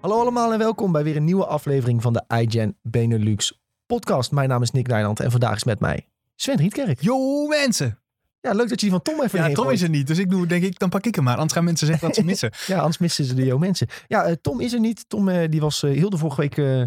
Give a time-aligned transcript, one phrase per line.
[0.00, 4.30] Hallo allemaal en welkom bij weer een nieuwe aflevering van de iGen Benelux podcast.
[4.30, 7.00] Mijn naam is Nick Nijland en vandaag is met mij Sven Rietkerk.
[7.02, 7.98] Yo mensen!
[8.40, 9.76] Ja, leuk dat je die van Tom even Ja, Tom gooit.
[9.76, 11.34] is er niet, dus ik doe, denk ik, dan pak ik hem maar.
[11.34, 12.50] Anders gaan mensen zeggen dat ze missen.
[12.66, 13.86] Ja, anders missen ze de Jo mensen.
[14.08, 15.04] Ja, eh, Tom is er niet.
[15.08, 16.82] Tom eh, die was eh, heel de vorige week eh,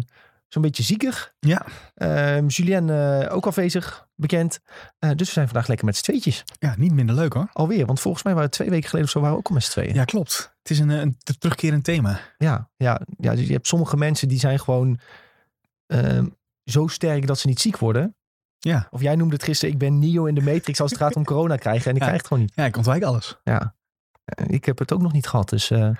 [0.48, 1.34] zo'n beetje ziekig.
[1.40, 1.66] Ja.
[1.94, 4.58] Ehm Julien eh, ook afwezig, bekend.
[4.98, 6.44] Eh, dus we zijn vandaag lekker met z'n tweetjes.
[6.58, 7.48] Ja, niet minder leuk hoor.
[7.52, 9.54] Alweer, want volgens mij waren het twee weken geleden of zo waren we ook al
[9.54, 9.94] met z'n tweeën.
[9.94, 10.53] Ja, klopt.
[10.64, 12.20] Het is een, een te- terugkerend thema.
[12.38, 14.98] Ja, ja, ja, dus je hebt sommige mensen die zijn gewoon
[15.86, 16.26] ehm,
[16.64, 18.16] zo sterk dat ze niet ziek worden.
[18.58, 18.86] Ja.
[18.90, 21.24] Of jij noemde het gisteren, ik ben Neo in de Matrix als het gaat om
[21.24, 21.84] corona krijgen.
[21.90, 22.04] En ik Ja.
[22.06, 22.52] krijg het gewoon niet.
[22.54, 23.38] Ja, ik ontwijk alles.
[23.44, 23.74] Ja.
[24.24, 25.48] Eh, Ik heb het ook nog niet gehad.
[25.48, 25.90] Dus eh,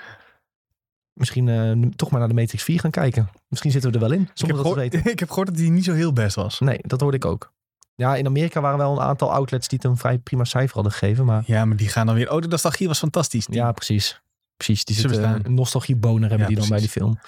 [1.13, 3.29] misschien eh, toch maar naar de Matrix 4 gaan kijken.
[3.49, 5.05] Misschien zitten we er wel in, Ik heb, zonder dat we weten.
[5.13, 6.61] ik heb gehoord dat die niet zo heel best was.
[6.61, 7.53] Nee, dat hoorde ik ook.
[7.95, 10.93] Ja, in Amerika waren wel een aantal outlets die het een vrij prima cijfer hadden
[10.93, 11.25] gegeven.
[11.25, 12.31] Maar Ja, maar die gaan dan weer...
[12.33, 13.47] Oh, de nostalgie was fantastisch.
[13.47, 14.23] Die- ja, precies.
[14.57, 15.41] Precies, die zitten bestaan.
[15.45, 17.19] een nostalgieboner hebben Ja, die dan bij die film.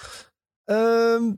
[0.63, 1.33] Ehm,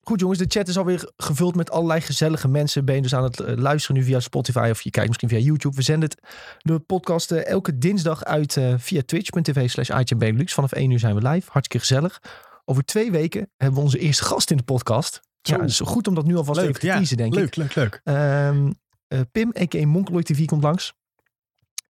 [0.00, 2.84] goed jongens, de chat is alweer gevuld met allerlei gezellige mensen.
[2.84, 5.38] Ben je dus aan het eh, luisteren nu via Spotify of je kijkt misschien via
[5.38, 5.76] YouTube.
[5.76, 6.20] We zenden het,
[6.58, 10.54] de podcast eh, elke dinsdag uit eh, via twitch.tv slash Benelux.
[10.54, 11.50] Vanaf 1 uur zijn we live.
[11.50, 12.20] Hartstikke gezellig.
[12.64, 15.20] Over twee weken hebben we onze eerste gast in de podcast.
[15.42, 16.96] Ja, het is goed om dat nu alvast leuk, even te ja.
[16.96, 17.38] teasen, denk ik.
[17.38, 18.00] leuk, leuk, leuk.
[18.04, 18.70] Ehm,
[19.08, 19.86] eh, Pim, a.k.a.
[19.86, 20.94] Monkeloid TV, komt langs.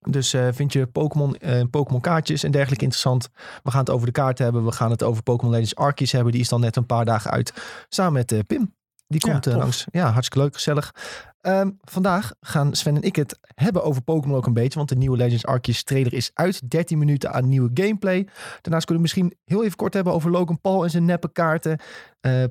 [0.08, 3.28] Dus eh, vind je Pokémon, eh, Pokémon kaartjes en dergelijke interessant.
[3.62, 4.64] We gaan het over de kaarten hebben.
[4.64, 6.32] We gaan het over Pokémon Legends Arceus hebben.
[6.32, 7.52] Die is dan net een paar dagen uit.
[7.88, 8.74] Samen met eh, Pim.
[9.06, 9.54] Die Ja, komt tof.
[9.54, 9.84] langs.
[9.90, 10.94] Ja, hartstikke leuk, gezellig.
[11.40, 14.76] Ehm, vandaag gaan Sven en ik het hebben over Pokémon ook een beetje.
[14.78, 16.70] Want de nieuwe Legends Arceus trailer is uit.
[16.70, 18.28] 13 minuten aan nieuwe gameplay.
[18.60, 21.78] Daarnaast kunnen we misschien heel even kort hebben over Logan Paul en zijn neppe kaarten.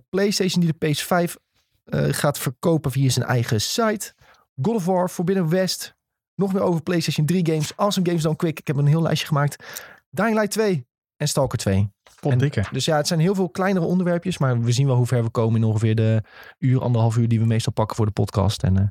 [0.09, 1.35] PlayStation die de PS5
[1.83, 4.13] eh, gaat verkopen via zijn eigen site.
[4.61, 5.95] God of War, Forbidden West.
[6.35, 7.77] Nog meer over PlayStation 3 games.
[7.77, 8.59] Awesome Games Done Quick.
[8.59, 9.63] Ik heb een heel lijstje gemaakt.
[10.09, 10.87] Dying Light 2
[11.17, 11.91] en Stalker 2.
[12.19, 12.63] Pot En- dikke.
[12.71, 14.37] Dus ja, het zijn heel veel kleinere onderwerpjes.
[14.37, 16.21] Maar we zien wel hoe ver we komen in ongeveer de
[16.59, 18.63] uur, anderhalf uur die we meestal pakken voor de podcast.
[18.63, 18.87] En eh,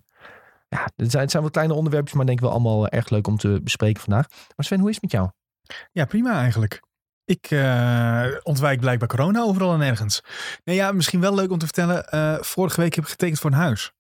[0.69, 3.09] ja, het zijn, het zijn wel kleine onderwerpjes, maar denk ik wel allemaal eh, erg
[3.11, 4.27] leuk om te bespreken vandaag.
[4.57, 5.29] Maar Sven, hoe is het met jou?
[5.93, 6.83] Ja, prima eigenlijk.
[7.25, 10.23] Ik eh, ontwijk blijkbaar corona overal en ergens.
[10.65, 12.05] Nee, ja, misschien wel leuk om te vertellen.
[12.45, 13.93] vorige week heb ik getekend voor een huis.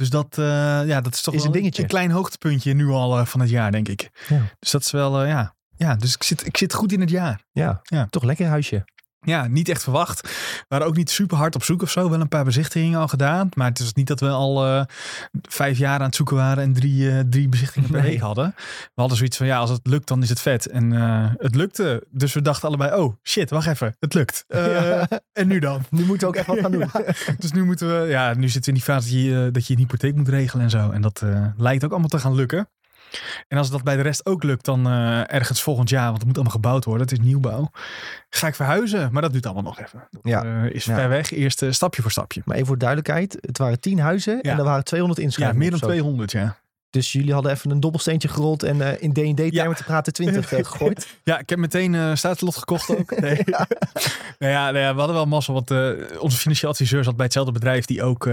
[0.00, 0.44] Dus dat, eh,
[0.86, 1.82] ja, dat is toch Is wel een dingetje.
[1.82, 4.10] een klein hoogtepuntje nu al eh, van het jaar, denk ik.
[4.28, 4.40] Ja.
[4.58, 5.54] Dus dat is wel, eh, ja.
[5.76, 7.44] Ja, dus ik zit, ik zit goed in het jaar.
[7.52, 8.06] Ja, Ja.
[8.10, 8.84] toch lekker huisje.
[9.22, 10.20] Ja, niet echt verwacht.
[10.20, 12.10] We waren ook niet super hard op zoek of zo.
[12.10, 13.48] Wel een paar bezichtigingen al gedaan.
[13.54, 14.82] Maar het is niet dat we al eh,
[15.42, 18.10] vijf jaar aan het zoeken waren en drie, eh, drie bezichtigingen per Nee.
[18.10, 18.52] week hadden.
[18.56, 20.66] We hadden zoiets van, ja, als het lukt, dan is het vet.
[20.66, 22.06] En eh, het lukte.
[22.10, 23.96] Dus we dachten allebei, oh shit, wacht even.
[23.98, 24.44] Het lukt.
[24.70, 25.08] Ja.
[25.32, 25.82] En nu dan?
[25.90, 26.80] Nu moeten we ook echt wat gaan doen.
[26.92, 29.66] Ja, dus nu moeten we, ja, nu zitten we in die fase dat je, dat
[29.66, 30.90] je een hypotheek moet regelen en zo.
[30.90, 31.22] En dat
[31.56, 32.68] lijkt ook allemaal te gaan lukken.
[33.48, 36.26] En als dat bij de rest ook lukt, dan eh, ergens volgend jaar, want het
[36.26, 37.70] moet allemaal gebouwd worden, het is nieuwbouw,
[38.30, 39.12] ga ik verhuizen.
[39.12, 40.08] Maar dat duurt allemaal nog even.
[40.10, 40.44] Dat Ja.
[40.44, 40.94] eh, is Ja.
[40.94, 42.42] ver weg, eerst eh, stapje voor stapje.
[42.44, 44.52] Maar even voor duidelijkheid, het waren 10 huizen Ja.
[44.52, 45.60] en er waren 200 Ja, inschrijvingen.
[45.62, 45.92] meer dan of zo.
[45.92, 46.56] 200, ja.
[46.90, 49.72] Dus jullie hadden even een dobbelsteentje gerold en in D&D-termen Ja.
[49.72, 51.08] te praten 20 eh, gegooid.
[51.24, 53.10] Ja, ik heb meteen eh staatslot gekocht ook.
[53.20, 53.40] Nee.
[54.38, 55.70] nou, ja, nou ja, we hadden wel mazzel, want
[56.18, 58.28] onze financieel adviseur zat bij hetzelfde bedrijf die ook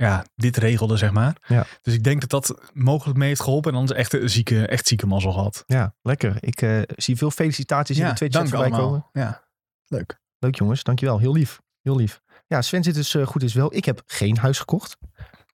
[0.00, 1.36] ja, dit regelde, zeg maar.
[1.46, 1.66] Ja.
[1.82, 4.86] Dus ik denk dat dat mogelijk mee heeft geholpen en anders echt een zieke, echt
[4.86, 5.64] zieke mazzel gehad.
[5.66, 6.36] Ja, lekker.
[6.40, 8.86] Ik eh, zie veel felicitaties in de Twitch chat voorbij allemaal.
[8.86, 9.06] komen.
[9.12, 9.44] Ja,
[9.86, 10.18] leuk.
[10.38, 11.18] Leuk jongens, dankjewel.
[11.18, 11.60] Heel lief.
[11.82, 12.20] Heel lief.
[12.46, 13.74] Ja, Sven zit dus eh, goed is wel.
[13.74, 14.96] Ik heb geen huis gekocht.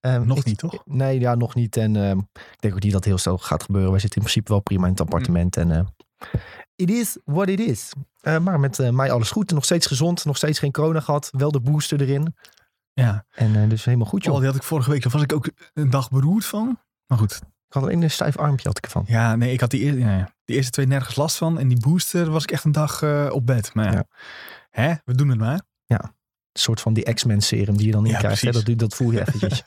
[0.00, 0.82] Ehm, Nog ik- niet, toch?
[0.84, 1.76] Nee, ja, nog niet.
[1.76, 3.90] En ehm, ik denk ook niet dat heel snel gaat gebeuren.
[3.90, 5.56] Wij zitten in principe wel prima in het appartement.
[5.56, 5.80] En eh
[6.76, 7.92] it is what it is.
[8.40, 9.50] Maar met mij alles goed.
[9.50, 10.24] Nog steeds gezond.
[10.24, 11.28] Nog steeds geen corona gehad.
[11.32, 12.34] Wel de booster erin.
[13.00, 14.32] Ja, En eh, dus helemaal goed joh.
[14.34, 16.78] oh, die had ik vorige week, daar was ik ook een dag beroerd van.
[17.06, 17.32] Maar goed,
[17.66, 19.04] Ik had alleen een stijf armpje had ik ervan.
[19.06, 21.58] ja, nee, ik had die, eer- ja, ja, die eerste twee nergens last van.
[21.58, 23.74] En die booster was ik echt een dag eh, op bed.
[23.74, 24.04] Maar ja, Ja.
[24.70, 25.60] hè, we doen het maar.
[25.86, 26.14] Een
[26.58, 28.42] soort van die X-Men serum die je dan in Ja, krijgt.
[28.42, 28.50] Hè?
[28.50, 29.62] Dat, dat voel je eventjes.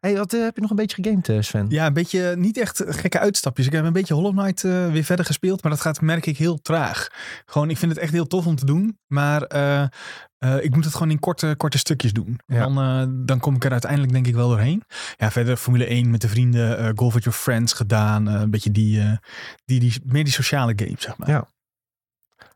[0.00, 1.66] hey, wat eh, heb je nog een beetje gegamed eh, Sven?
[1.68, 3.66] Ja, een beetje niet echt gekke uitstapjes.
[3.66, 6.36] Ik heb een beetje Hollow Knight eh, weer verder gespeeld, maar dat gaat merk ik
[6.38, 7.08] heel traag.
[7.46, 9.82] Gewoon, ik vind het echt heel tof om te doen, maar eh,
[10.38, 12.40] eh, ik moet het gewoon in korte, korte stukjes doen.
[12.46, 12.58] Ja.
[12.68, 14.82] Dan, eh, dan kom ik er uiteindelijk denk ik wel doorheen.
[15.16, 18.28] Ja, verder Formule 1 met de vrienden, eh, Golf with Your Friends gedaan.
[18.28, 19.12] eh, een beetje die, eh,
[19.64, 21.28] die, die, meer die sociale games, zeg maar.
[21.28, 21.48] Ja.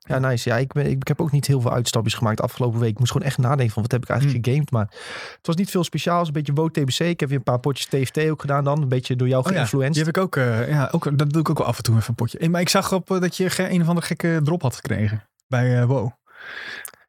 [0.08, 0.48] Ja, nice.
[0.48, 2.90] Ja, ik, ben, ik heb ook niet heel veel uitstapjes gemaakt afgelopen week.
[2.90, 4.52] Ik moest gewoon echt nadenken van wat heb ik eigenlijk Hmm.
[4.54, 4.70] gegamed.
[4.72, 4.86] Maar
[5.36, 6.26] het was niet veel speciaals.
[6.26, 6.98] Een beetje WoW TBC.
[7.00, 8.82] Ik heb weer een paar potjes TFT ook gedaan dan.
[8.82, 9.94] Een beetje door jou Oh ja, geïnfluenced.
[9.94, 11.96] Die heb ik ook, eh, ja, ook, dat doe ik ook wel af en toe
[11.96, 12.38] even een potje.
[12.38, 15.24] Hey, maar ik zag op eh, dat je een of andere gekke drop had gekregen
[15.48, 16.08] bij eh WoW.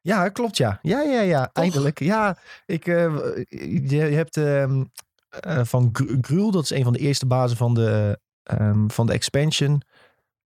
[0.02, 0.80] Ja, klopt ja.
[0.82, 1.50] Ja, ja, ja.
[1.54, 2.00] Eindelijk.
[2.00, 3.14] Ja, ik, eh,
[3.50, 4.84] je, je hebt ehm,
[5.30, 9.06] eh, van Gr- Gruul, dat is een van de eerste bazen van de, ehm, van
[9.06, 9.82] de expansion.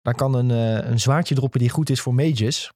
[0.05, 2.73] Daar kan een, eh, een zwaardje droppen die goed is voor mages.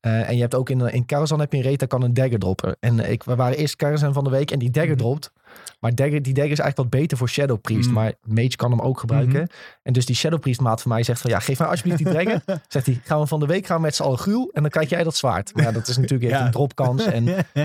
[0.00, 2.14] Eh, en je hebt ook in, in Karazhan heb je een raid, daar kan een
[2.14, 2.76] dagger droppen.
[2.80, 4.98] En eh, ik, we waren eerst Karazhan van de week en die dagger Mhm.
[4.98, 5.32] dropt.
[5.80, 7.84] Maar dagger, die dagger is eigenlijk wat beter voor Shadow Priest.
[7.86, 7.94] Mhm.
[7.94, 9.40] Maar Mage kan hem ook gebruiken.
[9.42, 9.50] Mhm.
[9.82, 11.30] En dus die Shadow Priest maat van mij zegt van...
[11.30, 12.42] Ja, geef mij alsjeblieft die dagger.
[12.68, 14.50] zegt hij, gaan we van de week gaan we met z'n allen gruwel.
[14.52, 15.54] En dan krijg jij dat zwaard.
[15.54, 16.46] Maar ja, dat is natuurlijk echt Ja.
[16.46, 17.04] een dropkans.
[17.04, 17.24] En,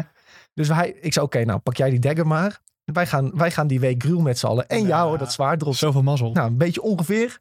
[0.54, 2.60] dus hij, ik zei, oké, nou pak jij die dagger maar.
[2.84, 4.68] Wij gaan, wij gaan die week gruwel met z'n allen.
[4.68, 5.04] En ja Ja.
[5.06, 5.78] hoor, dat zwaard dropt.
[5.78, 6.32] Zoveel mazzel.
[6.32, 7.40] Nou, een beetje ongeveer.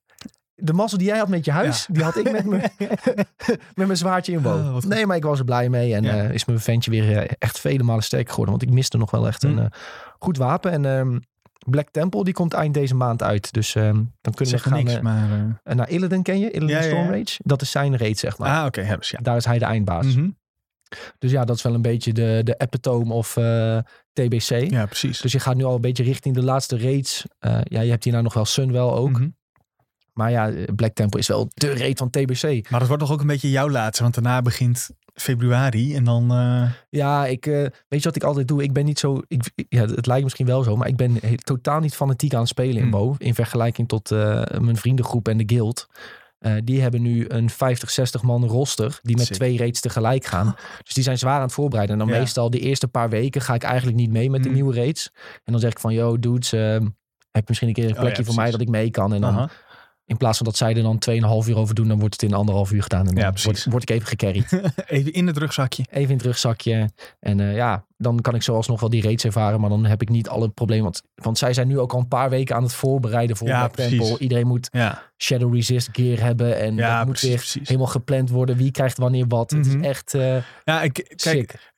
[0.62, 2.60] De mazzel die jij had met je huis, die had ik met, me,
[3.74, 4.72] met mijn zwaardje in Ah, boom.
[4.72, 4.88] goed.
[4.88, 5.94] nee, maar ik was er blij mee.
[5.94, 6.16] En Ja.
[6.16, 8.54] eh, is mijn ventje weer eh, echt vele malen sterker geworden.
[8.56, 9.58] Want ik miste nog wel echt een Hm.
[9.58, 9.66] eh,
[10.18, 10.70] goed wapen.
[10.72, 11.18] En ehm,
[11.70, 13.52] Black Temple, die komt eind deze maand uit.
[13.52, 15.60] Dus ehm, dan kunnen Zeg we gaan niks, maar...
[15.76, 16.50] naar Illidan, ken je?
[16.50, 16.88] Illidan Ja, ja.
[16.88, 17.40] Stormrage.
[17.44, 18.58] Dat is zijn raid, zeg maar.
[18.60, 18.98] ah, oké.
[19.22, 20.06] Daar is hij de eindbaas.
[20.16, 20.28] Mhm.
[21.18, 23.32] Dus ja, dat is wel een beetje de, de epitome of
[24.12, 24.70] TBC.
[24.70, 25.20] Ja, precies.
[25.20, 27.24] Dus je gaat nu al een beetje richting de laatste raids.
[27.62, 29.10] Ja, je hebt hierna nog wel Sunwell ook.
[29.10, 29.28] Mhm.
[30.12, 32.70] Maar ja, Black Temple is wel de raid van TBC.
[32.70, 36.30] Maar dat wordt toch ook een beetje jouw laatste, want daarna begint februari en dan...
[36.32, 37.54] eh, Ja, ik, eh,
[37.88, 38.62] weet je wat ik altijd doe?
[38.62, 39.20] Ik ben niet zo.
[39.28, 42.40] Ik, ja, het lijkt misschien wel zo, maar ik ben he- totaal niet fanatiek aan
[42.40, 42.90] het spelen in Hmm.
[42.90, 43.14] WoW.
[43.18, 45.86] In vergelijking tot eh, mijn vriendengroep en de guild.
[46.64, 49.34] Die hebben nu een 50, 60 man roster die met Sick.
[49.36, 50.54] twee raids tegelijk gaan.
[50.82, 51.98] Dus die zijn zwaar aan het voorbereiden.
[52.00, 52.20] En dan Ja.
[52.20, 54.56] meestal de eerste paar weken ga ik eigenlijk niet mee met de Hmm.
[54.56, 55.10] nieuwe raids.
[55.44, 56.80] En dan zeg ik van, yo dudes, eh, heb
[57.32, 59.14] je misschien een keer een Oh ja, plekje voor mij dat ik mee kan.
[59.14, 59.50] En dan.
[60.10, 60.98] In plaats van dat zij er dan
[61.44, 63.06] 2,5 uur over doen, dan wordt het in anderhalf uur gedaan.
[63.08, 64.60] En dan Ja, word, word ik even gecarried.
[64.86, 65.84] Even in het rugzakje.
[65.90, 66.90] even in het rugzakje.
[67.20, 69.60] En eh, ja, dan kan ik zoals nog wel die raids ervaren.
[69.60, 70.84] Maar dan heb ik niet alle problemen.
[70.84, 73.68] Want, want zij zijn nu ook al een paar weken aan het voorbereiden voor Ja.
[73.68, 74.18] Temple.
[74.18, 76.60] Iedereen moet Ja, Shadow Resist gear hebben.
[76.60, 77.68] En Ja, dat moet precies, weer precies.
[77.68, 78.56] helemaal gepland worden.
[78.56, 79.50] Wie krijgt wanneer wat.
[79.50, 79.80] Het Mhm.
[79.80, 81.72] is echt eh ja ik, kijk, sick.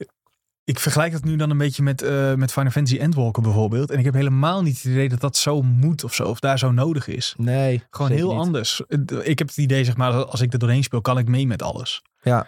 [0.64, 3.90] Ik vergelijk dat nu dan een beetje met, eh met Final Fantasy Endwalker bijvoorbeeld.
[3.90, 6.58] En ik heb helemaal niet het idee dat dat zo moet of zo, of daar
[6.58, 7.34] zo nodig is.
[7.36, 8.38] Nee, Gewoon heel niet.
[8.38, 8.82] anders.
[9.22, 11.62] Ik heb het idee, zeg maar, als ik er doorheen speel, kan ik mee met
[11.62, 12.02] alles.
[12.22, 12.46] Ja.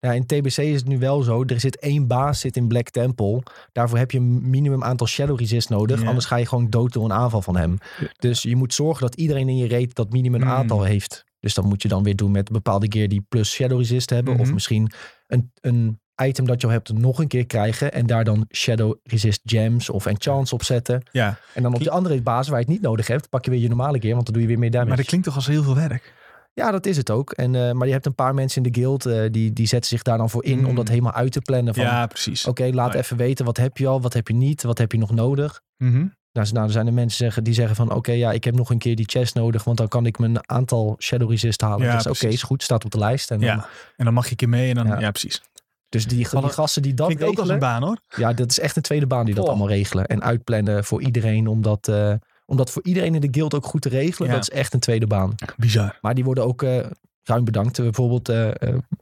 [0.00, 1.44] Ja, in TBC is het nu wel zo.
[1.44, 3.42] Er zit één baas zit in Black Temple.
[3.72, 6.00] Daarvoor heb je een minimum aantal Shadow Resist nodig.
[6.00, 6.06] Ja.
[6.06, 7.78] Anders ga je gewoon dood door een aanval van hem.
[8.18, 10.48] Dus je moet zorgen dat iedereen in je raid dat minimum Mm.
[10.48, 11.24] aantal heeft.
[11.40, 14.34] Dus dat moet je dan weer doen met bepaalde gear die plus Shadow Resist hebben.
[14.38, 14.54] Of Mhm.
[14.54, 14.92] misschien
[15.26, 17.92] een, een item dat je al hebt nog een keer krijgen.
[17.92, 21.02] En daar dan Shadow Resist gems of enchants op zetten.
[21.12, 23.50] Ja, En dan op de andere baas waar je het niet nodig hebt, pak je
[23.50, 24.14] weer je normale gear.
[24.14, 24.88] Want dan doe je weer meer damage.
[24.88, 26.14] maar dat klinkt toch als heel veel werk.
[26.54, 27.32] Ja, dat is het ook.
[27.32, 29.88] En, eh, maar je hebt een paar mensen in de guild eh, die, die zetten
[29.90, 30.74] zich daar dan voor in om Mm.
[30.74, 31.74] dat helemaal uit te plannen.
[31.74, 32.46] Van, Ja, precies.
[32.46, 32.98] Oké, laat Oh ja.
[33.00, 35.60] even weten wat heb je al, wat heb je niet, wat heb je nog nodig.
[35.76, 36.06] Mhm.
[36.32, 38.54] Nou, z- nou, er zijn er mensen zeggen, die zeggen van oké, ja, ik heb
[38.54, 41.86] nog een keer die chest nodig, want dan kan ik mijn aantal shadow resist halen.
[41.86, 43.30] Ja, dus oké, is goed, staat op de lijst.
[43.30, 43.66] En dan, Ja,
[43.96, 45.00] en dan mag je een keer mee en dan, Ja.
[45.00, 45.42] ja, precies.
[45.90, 47.98] Dus die, die gasten die dat Klinkt ook als regelen, een baan hoor.
[48.16, 49.50] ja, dat is echt een tweede baan die dat Oh.
[49.50, 50.06] allemaal regelen.
[50.06, 52.12] En uitplannen voor iedereen, om dat, eh,
[52.46, 54.28] om dat voor iedereen in de guild ook goed te regelen.
[54.28, 54.34] Ja.
[54.34, 55.34] Dat is echt een tweede baan.
[55.56, 55.98] Bizar.
[56.00, 56.86] Maar die worden ook eh,
[57.22, 57.78] ruim bedankt.
[57.78, 58.28] Eh, Bijvoorbeeld,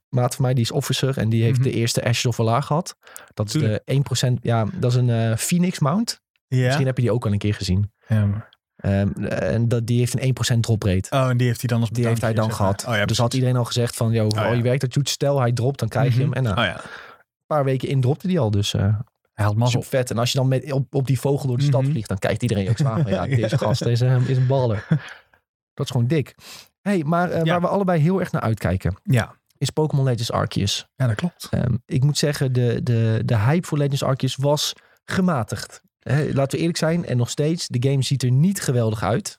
[0.09, 1.69] maat van mij, die is officer en die heeft Mhm.
[1.69, 2.97] de eerste Ashes of Valar gehad.
[3.35, 3.83] Dat is Tuurlijk.
[3.87, 6.21] de 1%, ja, dat is een Phoenix mount.
[6.47, 6.65] Ja.
[6.65, 7.93] Misschien heb je die ook al een keer gezien.
[8.09, 11.11] ja maar- Ehm, en dat, die heeft een 1% drop rate.
[11.11, 12.85] Oh, en die heeft hij dan als Die heeft hij dan gehad.
[12.89, 14.51] Oh, ja, dus had iedereen al gezegd van, yo, ja.
[14.51, 16.33] oh, je werkt dat doet, stel hij dropt, dan krijg je Mhm.
[16.33, 16.33] hem.
[16.33, 18.97] En nou, Oh een paar weken in dropte die al, dus eh
[19.33, 19.83] hij had mazzel.
[19.83, 20.11] vet.
[20.11, 21.91] En als je dan met, op, op die vogel door de stad Mhm.
[21.91, 24.87] vliegt, dan kijkt iedereen ook zwaar van, ja, deze gast is, een- is een baller.
[25.75, 26.35] Dat is gewoon dik.
[26.81, 29.35] hey, maar eh, waar we allebei heel erg naar uitkijken, Ja.
[29.59, 30.87] is Pokémon Legends Arceus.
[30.97, 31.47] ja, dat klopt.
[31.51, 34.73] Ehm, ik moet zeggen, de, de, de hype voor Legends Arceus was
[35.05, 35.83] gematigd.
[36.11, 39.39] Hè, laten we eerlijk zijn, en nog steeds, de game ziet er niet geweldig uit.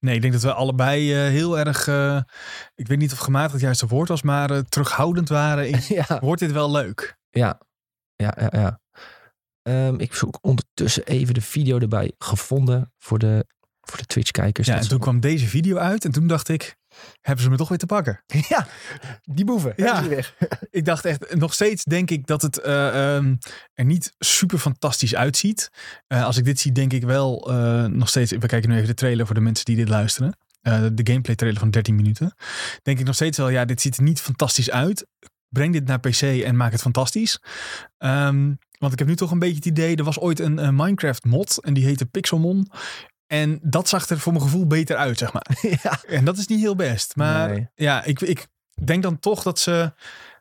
[0.00, 2.20] Nee, ik denk dat we allebei eh, heel erg, eh,
[2.74, 6.18] ik weet niet of gematigd het juiste woord was, maar eh, terughoudend waren in, ja,
[6.20, 7.18] wordt dit wel leuk?
[7.30, 7.60] ja,
[8.16, 8.48] ja, ja.
[8.50, 8.80] ja.
[9.62, 13.46] Ehm, ik zoek ondertussen even de video erbij gevonden voor de,
[13.80, 14.66] voor de Twitch-kijkers.
[14.66, 16.76] Ja, en toen kwam deze video uit en toen dacht ik,
[17.20, 18.22] hebben ze me toch weer te pakken?
[18.48, 18.66] ja,
[19.22, 19.72] die boeven.
[19.76, 20.08] Ja.
[20.08, 20.34] Weer.
[20.70, 23.34] Ik dacht echt, nog steeds denk ik dat het eh, ehm,
[23.74, 25.70] er niet super fantastisch uitziet.
[26.06, 28.88] Eh, als ik dit zie, denk ik wel eh, nog steeds, we kijken nu even
[28.88, 30.36] de trailer voor de mensen die dit luisteren.
[30.62, 32.34] De gameplay trailer van 13 minuten.
[32.82, 35.06] Denk ik nog steeds wel, ja, dit ziet er niet fantastisch uit.
[35.48, 37.42] Breng dit naar PC en maak het fantastisch.
[37.98, 41.24] Ehm, want ik heb nu toch een beetje het idee, er was ooit een, Minecraft
[41.24, 42.70] mod en die heette Pixelmon.
[43.32, 45.46] En dat zag er voor mijn gevoel beter uit, zeg maar.
[45.82, 46.00] ja.
[46.06, 47.16] En dat is niet heel best.
[47.16, 47.68] Maar Nee.
[47.74, 48.46] ja, ik, ik
[48.84, 49.92] denk dan toch dat ze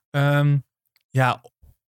[0.09, 0.57] ehm,
[1.09, 1.41] ja,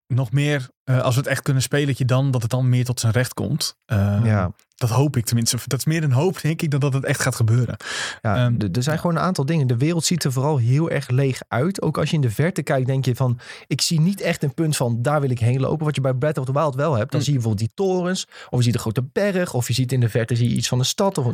[0.06, 2.68] nog meer eh, als we het echt kunnen spelen, dat je dan dat het dan
[2.68, 3.76] meer tot zijn recht komt.
[3.86, 4.52] Uh, ja.
[4.74, 5.58] Dat hoop ik tenminste.
[5.66, 7.76] Dat is meer een hoop, denk ik, dan dat het echt gaat gebeuren.
[8.22, 9.66] Ja, Um, er zijn gewoon een aantal dingen.
[9.66, 11.82] De wereld ziet er vooral heel erg leeg uit.
[11.82, 13.38] Ook als je in de verte kijkt, denk je van...
[13.66, 15.84] ik zie niet echt een punt van daar wil ik heen lopen.
[15.84, 17.10] Wat je bij Breath of the Wild wel hebt.
[17.10, 17.26] Dan Mm.
[17.26, 18.26] zie je bijvoorbeeld die torens.
[18.50, 19.54] Of je ziet een grote berg.
[19.54, 21.18] Of je ziet in de verte zie je iets van een stad.
[21.18, 21.24] Of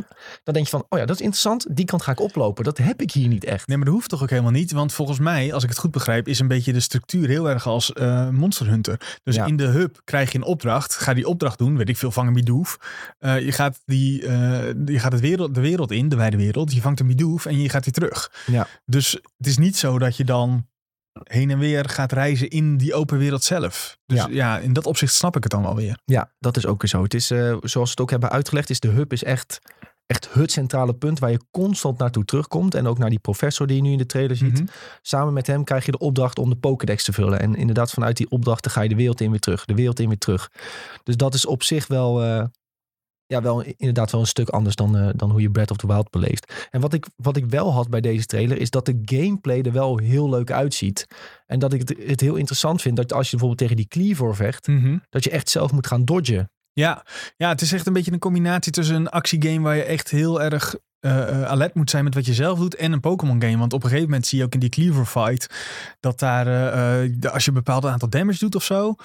[0.43, 1.65] dan denk je van, oh ja, dat is interessant.
[1.75, 2.63] Die kant ga ik oplopen.
[2.63, 3.67] Dat heb ik hier niet echt.
[3.67, 4.71] Nee, maar dat hoeft toch ook helemaal niet.
[4.71, 7.67] Want volgens mij, als ik het goed begrijp, is een beetje de structuur heel erg
[7.67, 9.19] als eh, Monster Hunter.
[9.23, 9.45] Dus Ja.
[9.45, 10.95] in de hub krijg je een opdracht.
[10.95, 12.77] Ga die opdracht doen, weet ik veel, vang een Bidoof.
[13.19, 16.73] Eh, je gaat, die, eh, je gaat het wereld, de wereld in, de wijde wereld.
[16.73, 18.31] Je vangt een Bidoof en je gaat weer terug.
[18.45, 18.67] Ja.
[18.85, 20.67] Dus het is niet zo dat je dan
[21.23, 23.97] heen en weer gaat reizen in die open wereld zelf.
[24.05, 24.27] Dus Ja.
[24.29, 25.99] ja, in dat opzicht snap ik het dan wel weer.
[26.05, 27.03] Ja, dat is ook weer zo.
[27.03, 29.59] Het is, eh, zoals we het ook hebben uitgelegd, is de hub is echt,
[30.09, 32.75] echt het centrale punt waar je constant naartoe terugkomt.
[32.75, 34.53] En ook naar die professor die je nu in de trailer ziet.
[34.59, 34.65] Mhm.
[35.01, 37.39] Samen met hem krijg je de opdracht om de Pokédex te vullen.
[37.39, 39.65] En inderdaad, vanuit die opdrachten ga je de wereld in weer terug.
[39.65, 40.51] De wereld in weer terug.
[41.03, 42.43] Dus dat is op zich wel, eh,
[43.25, 45.87] ja, wel inderdaad wel een stuk anders dan, eh, dan hoe je Breath of the
[45.87, 46.67] Wild beleeft.
[46.71, 49.71] En wat ik, wat ik wel had bij deze trailer, is dat de gameplay er
[49.71, 51.07] wel heel leuk uitziet.
[51.45, 54.35] En dat ik het, het heel interessant vind dat als je bijvoorbeeld tegen die Cleaver
[54.35, 54.97] vecht, Mhm.
[55.09, 56.49] dat je echt zelf moet gaan dodgen.
[56.79, 57.05] Ja,
[57.37, 60.41] ja, het is echt een beetje een combinatie tussen een actiegame waar je echt heel
[60.41, 63.57] erg eh, eh, alert moet zijn met wat je zelf doet en een Pokémon game.
[63.57, 65.49] Want op een gegeven moment zie je ook in die Cleaver fight
[65.99, 68.95] dat daar, eh, als je een bepaald aantal damage doet of zo,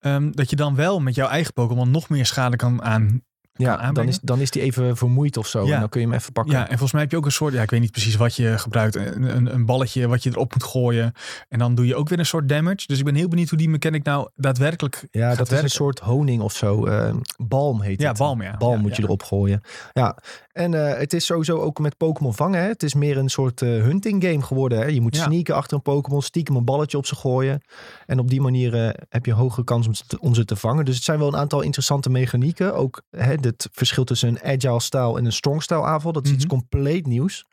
[0.00, 3.22] ehm, dat je dan wel met jouw eigen Pokémon nog meer schade kan aan.
[3.54, 5.66] Ja, dan is, dan is die even vermoeid of zo.
[5.66, 5.74] Ja.
[5.74, 6.52] En dan kun je hem even pakken.
[6.52, 8.36] Ja, en volgens mij heb je ook een soort, ja, ik weet niet precies wat
[8.36, 11.12] je gebruikt, een, een, een balletje wat je erop moet gooien.
[11.48, 12.86] En dan doe je ook weer een soort damage.
[12.86, 15.98] Dus ik ben heel benieuwd hoe die mechanic nou daadwerkelijk Ja, dat is een soort
[15.98, 16.86] honing of zo.
[16.86, 18.18] eh, balm heet Ja, het.
[18.18, 18.56] balm, ja.
[18.56, 19.60] Balm Ja, moet je erop gooien.
[19.92, 20.16] Ja,
[20.52, 22.60] en eh, het is sowieso ook met Pokémon vangen.
[22.60, 22.66] Hè?
[22.68, 24.78] Het is meer een soort eh, hunting game geworden.
[24.78, 24.84] Hè?
[24.84, 27.60] Je moet sneaken achter een Pokémon, stiekem een balletje op ze gooien.
[28.06, 30.56] En op die manier eh, heb je hogere kans om ze, te, om ze te
[30.56, 30.84] vangen.
[30.84, 32.74] Dus het zijn wel een aantal interessante mechanieken.
[32.74, 36.12] Ook hè, het verschil tussen een agile stijl en een strong stijl aanval.
[36.12, 36.52] Dat is iets Mhm.
[36.54, 37.44] compleet nieuws.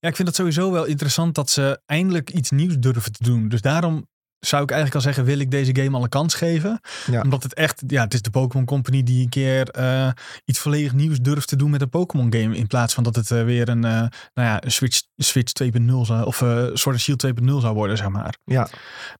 [0.00, 3.48] Ja, ik vind het sowieso wel interessant dat ze eindelijk iets nieuws durven te doen.
[3.48, 4.06] Dus daarom
[4.38, 6.80] zou ik eigenlijk al zeggen, wil ik deze game al een kans geven.
[7.10, 7.20] Ja.
[7.20, 10.08] Omdat het echt, ja, het is de Pokémon Company die een keer eh,
[10.44, 12.56] iets volledig nieuws durft te doen met een Pokémon game.
[12.56, 16.04] In plaats van dat het eh, weer een, eh, nou ja, een Switch, Switch 2.0
[16.06, 18.36] zou, of eh Sword and Shield 2.0 zou worden, zeg maar.
[18.44, 18.68] Ja,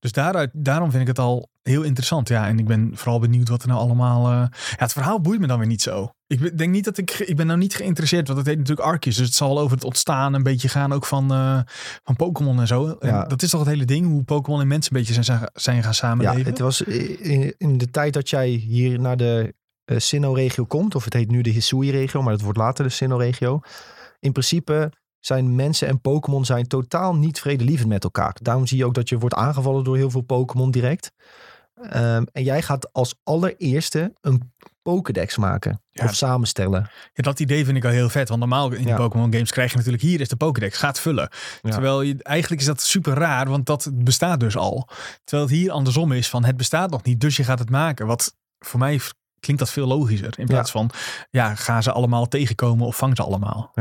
[0.01, 2.29] Dus daaruit, daarom vind ik het al heel interessant.
[2.29, 4.27] Ja, en ik ben vooral benieuwd wat er nou allemaal...
[4.27, 6.11] eh, Ja, het verhaal boeit me dan weer niet zo.
[6.27, 7.11] Ik denk niet dat ik...
[7.11, 9.17] Ik ben nou niet geïnteresseerd, want het heet natuurlijk Arceus.
[9.17, 11.61] Dus het zal over het ontstaan een beetje gaan ook van, eh,
[12.05, 12.97] van Pokémon en zo.
[13.01, 13.25] En Ja.
[13.25, 15.85] dat is toch het hele ding, hoe Pokémon en mensen een beetje zijn, zijn gaan
[15.87, 16.45] ja samenleven.
[16.51, 19.55] het was in, in de tijd dat jij hier naar de
[19.85, 20.95] eh Sinnoh-regio komt.
[20.95, 23.61] Of het heet nu de Hisui-regio, maar het wordt later de Sinnoh-regio.
[24.19, 28.37] In principe zijn mensen en Pokémon zijn totaal niet vredelievend met elkaar.
[28.43, 31.13] Daarom zie je ook dat je wordt aangevallen door heel veel Pokémon direct.
[31.83, 34.53] Ehm, en jij gaat als allereerste een
[34.83, 35.83] Pokédex maken.
[35.91, 36.05] Ja.
[36.05, 36.91] Of samenstellen.
[37.13, 38.29] Ja, dat idee vind ik al heel vet.
[38.29, 38.97] Want normaal in die Ja.
[38.97, 41.29] Pokémon games krijg je natuurlijk hier is de Pokédex, gaat vullen.
[41.63, 41.71] Ja.
[41.71, 44.89] Terwijl je, eigenlijk is dat super raar, want dat bestaat dus al.
[45.25, 48.07] Terwijl het hier andersom is van het bestaat nog niet, dus je gaat het maken.
[48.07, 49.01] Wat voor mij
[49.41, 50.39] klinkt dat veel logischer.
[50.39, 50.91] In plaats van,
[51.31, 53.73] ja, gaan ze allemaal tegenkomen of vang ze allemaal.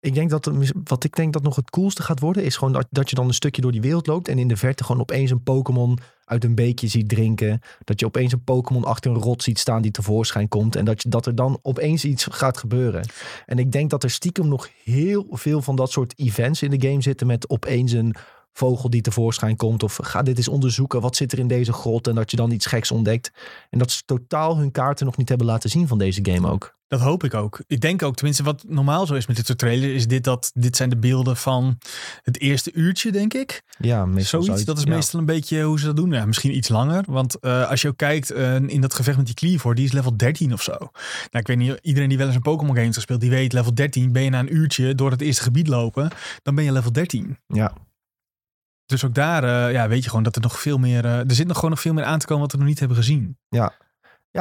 [0.00, 2.72] Ik denk dat het wat ik denk dat nog het coolste gaat worden, is gewoon
[2.72, 5.00] dat, dat je dan een stukje door die wereld loopt en in de verte gewoon
[5.00, 5.98] opeens een Pokémon
[6.28, 7.60] uit een beekje ziet drinken.
[7.84, 10.76] Dat je opeens een Pokémon achter een rot ziet staan die tevoorschijn komt.
[10.76, 13.08] En dat, je, dat er dan opeens iets gaat gebeuren.
[13.46, 16.88] En ik denk dat er stiekem nog heel veel van dat soort events in de
[16.88, 17.26] game zitten.
[17.26, 18.14] Met opeens een
[18.52, 19.82] vogel die tevoorschijn komt.
[19.82, 21.00] Of ga dit eens onderzoeken.
[21.00, 22.06] Wat zit er in deze grot?
[22.06, 23.30] En dat je dan iets geks ontdekt.
[23.70, 26.77] En dat ze totaal hun kaarten nog niet hebben laten zien van deze game ook.
[26.88, 27.60] Dat hoop ik ook.
[27.66, 30.50] Ik denk ook, tenminste wat normaal zo is met dit soort trailers, is dit dat
[30.54, 31.78] dit zijn de beelden van
[32.22, 33.62] het eerste uurtje, denk ik.
[33.78, 34.90] Ja, meestal Zoiets, dat is ja.
[34.90, 36.10] meestal een beetje hoe ze dat doen.
[36.10, 37.04] Ja, misschien iets langer.
[37.08, 39.92] Want eh, als je ook kijkt eh, in dat gevecht met die Cleavor, die is
[39.92, 40.76] level 13 of zo.
[40.78, 40.90] Nou,
[41.30, 43.74] ik weet niet, iedereen die wel eens een Pokémon game heeft gespeeld, die weet level
[43.74, 44.12] 13.
[44.12, 46.10] Ben je na een uurtje door het eerste gebied lopen,
[46.42, 47.38] dan ben je level 13.
[47.46, 47.72] Ja,
[48.86, 51.46] Dus ook daar eh, ja, weet je gewoon dat er nog veel meer, er zit
[51.46, 53.38] nog gewoon nog veel meer aan te komen wat we nog niet hebben gezien.
[53.48, 53.72] Ja,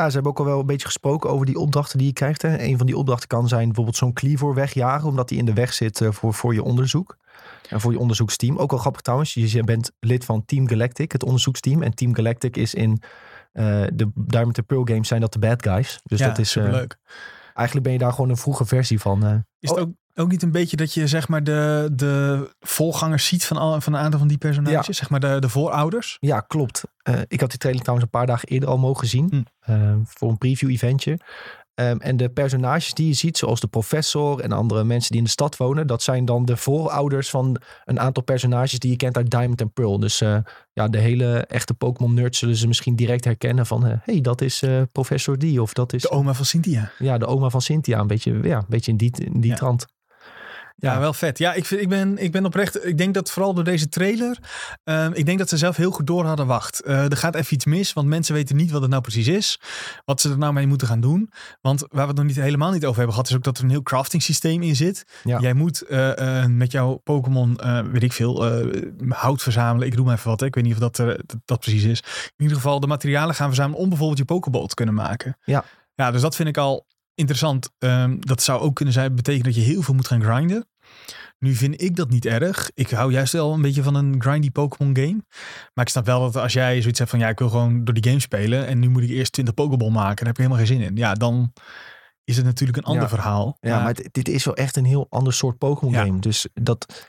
[0.05, 2.41] ze hebben ook al wel een beetje gesproken over die opdrachten die je krijgt.
[2.41, 2.59] Hè.
[2.59, 5.73] Een van die opdrachten kan zijn bijvoorbeeld zo'n Cleavor wegjagen, omdat die in de weg
[5.73, 7.17] zit eh, voor, voor je onderzoek.
[7.69, 8.57] En voor je onderzoeksteam.
[8.57, 11.81] Ook wel grappig trouwens, je bent lid van Team Galactic, het onderzoeksteam.
[11.83, 13.01] En Team Galactic is in
[13.51, 15.99] eh, de Diamond and Pearl games zijn dat de bad guys.
[16.03, 16.97] Dus ja, dat is, eh, superleuk.
[17.53, 19.23] eigenlijk ben je daar gewoon een vroege versie van.
[19.59, 19.83] Is het Oh.
[19.85, 23.81] ook, ook niet een beetje dat je zeg maar de, de voorgangers ziet van, al,
[23.81, 24.97] van een aantal van die personages?
[24.97, 26.17] Zeg maar de, de voorouders?
[26.19, 26.83] Ja, klopt.
[27.01, 29.27] Eh, ik had die trailer trouwens een paar dagen eerder al mogen zien.
[29.29, 29.71] Hm.
[29.71, 31.19] eh, voor een preview eventje.
[31.74, 35.24] Ehm, en de personages die je ziet, zoals de professor en andere mensen die in
[35.24, 39.17] de stad wonen, dat zijn dan de voorouders van een aantal personages die je kent
[39.17, 40.00] uit Diamond and Pearl.
[40.00, 40.38] Dus eh,
[40.74, 44.62] ja, de hele echte Pokémon-nerds zullen ze misschien direct herkennen van, hé, hey, dat is
[44.62, 46.91] eh, professor die of dat is De oma van Cynthia.
[47.00, 48.00] ja, de oma van Cynthia.
[48.00, 49.55] Een beetje, ja, een beetje in die, in die Ja.
[49.57, 49.86] trant.
[50.79, 51.38] Ja, wel vet.
[51.38, 52.86] Ja, ik, vind, ik, ben, ik ben oprecht.
[52.86, 54.38] Ik denk dat vooral door deze trailer.
[54.84, 56.48] ehm, ik denk dat ze zelf heel goed door hadden.
[56.48, 57.93] Wacht, eh, er gaat even iets mis.
[57.93, 59.60] Want mensen weten niet wat het nou precies is.
[60.05, 61.31] Wat ze er nou mee moeten gaan doen.
[61.62, 63.29] Want waar we het nog niet helemaal niet over hebben gehad.
[63.29, 65.03] Is ook dat er een heel crafting systeem in zit.
[65.24, 65.39] Ja.
[65.39, 67.60] Jij moet eh, eh, met jouw Pokémon,
[67.91, 68.46] weet ik veel,
[69.10, 69.88] hout verzamelen.
[69.88, 70.39] Ik doe maar even wat.
[70.39, 70.46] Hè.
[70.46, 72.00] Ik weet niet of dat, dat, dat precies is.
[72.25, 73.79] In ieder geval de materialen gaan verzamelen.
[73.79, 75.38] Om bijvoorbeeld je Pokéball te kunnen maken.
[75.43, 75.63] Ja.
[75.96, 76.86] Ja, dus dat vind ik al
[77.17, 77.69] interessant.
[77.77, 80.67] Ehm, dat zou ook kunnen zijn, betekenen dat je heel veel moet gaan grinden.
[81.39, 82.69] Nu vind ik dat niet erg.
[82.74, 85.24] Ik hou juist wel een beetje van een grindy Pokémon game.
[85.74, 87.93] Maar ik snap wel dat als jij zoiets hebt van ja, ik wil gewoon door
[87.93, 88.67] die game spelen.
[88.67, 90.15] En nu moet ik eerst 20 Pokéball maken.
[90.15, 90.95] Daar heb ik helemaal geen zin in.
[90.95, 91.53] Ja, dan
[92.24, 93.09] is het natuurlijk een ander Ja.
[93.09, 93.57] verhaal.
[93.62, 96.03] Ja, maar dit, dit is wel echt een heel ander soort Pokémon Ja.
[96.05, 96.19] game.
[96.19, 97.07] Dus dat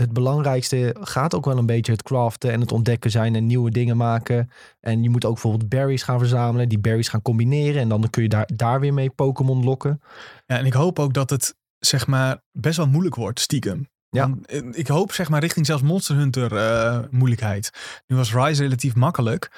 [0.00, 3.70] het belangrijkste gaat ook wel een beetje het craften en het ontdekken zijn en nieuwe
[3.70, 4.50] dingen maken.
[4.80, 8.22] En je moet ook bijvoorbeeld berries gaan verzamelen, die berries gaan combineren en dan kun
[8.22, 10.00] je daar, daar weer mee Pokémon lokken.
[10.46, 13.88] Ja, en ik hoop ook dat het zeg maar best wel moeilijk wordt, stiekem.
[14.10, 14.28] Ja.
[14.28, 17.70] Want, eh, ik hoop zeg maar richting zelfs Monster Hunter eh, moeilijkheid.
[18.06, 19.50] Nu was Rise relatief makkelijk.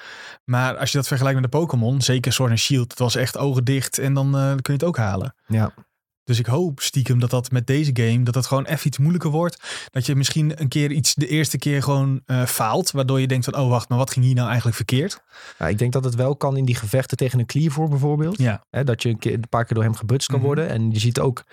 [0.45, 3.39] Maar als je dat vergelijkt met de Pokémon, zeker Sword en Shield, het was echt
[3.39, 5.35] ogen dicht en dan eh, kun je het ook halen.
[5.47, 5.73] Ja,
[6.31, 9.31] Dus ik hoop stiekem dat dat met deze game, dat dat gewoon even iets moeilijker
[9.31, 9.63] wordt.
[9.91, 12.91] Dat je misschien een keer iets de eerste keer gewoon eh, faalt.
[12.91, 15.23] Waardoor je denkt van, oh wacht, maar wat ging hier nou eigenlijk verkeerd?
[15.59, 18.39] ja, ik denk dat het wel kan in die gevechten tegen een Cleavor bijvoorbeeld.
[18.39, 20.47] Ja, Hè, dat je een, keer, een paar keer door hem gebutst kan Mhm.
[20.47, 20.69] worden.
[20.69, 21.45] En je ziet ook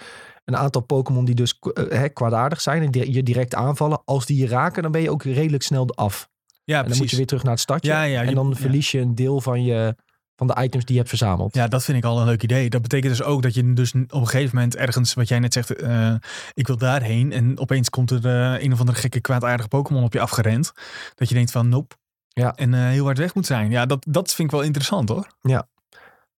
[0.46, 4.02] een aantal Pokémon die dus eh, hè, kwaadaardig zijn en je direct aanvallen.
[4.06, 6.30] Als die je raken, dan ben je ook redelijk snel af.
[6.64, 7.92] ja en dan moet je weer terug naar het stadje.
[7.92, 9.96] Ja, ja, en dan verlies je een deel van, je,
[10.38, 11.56] van de items die je hebt verzameld.
[11.56, 12.70] Ja, dat vind ik al een leuk idee.
[12.70, 15.54] Dat betekent dus ook dat je dus op een gegeven moment ergens, wat jij net
[15.54, 16.14] zegt, eh,
[16.54, 17.32] ik wil daarheen.
[17.32, 20.72] En opeens komt er eh, een of andere gekke kwaadaardige Pokémon op je afgerend.
[21.16, 21.96] Dat je denkt van, nope.
[22.28, 22.56] Ja.
[22.56, 23.72] En eh, heel hard weg moet zijn.
[23.72, 25.28] Ja, dat, dat vind ik wel interessant hoor.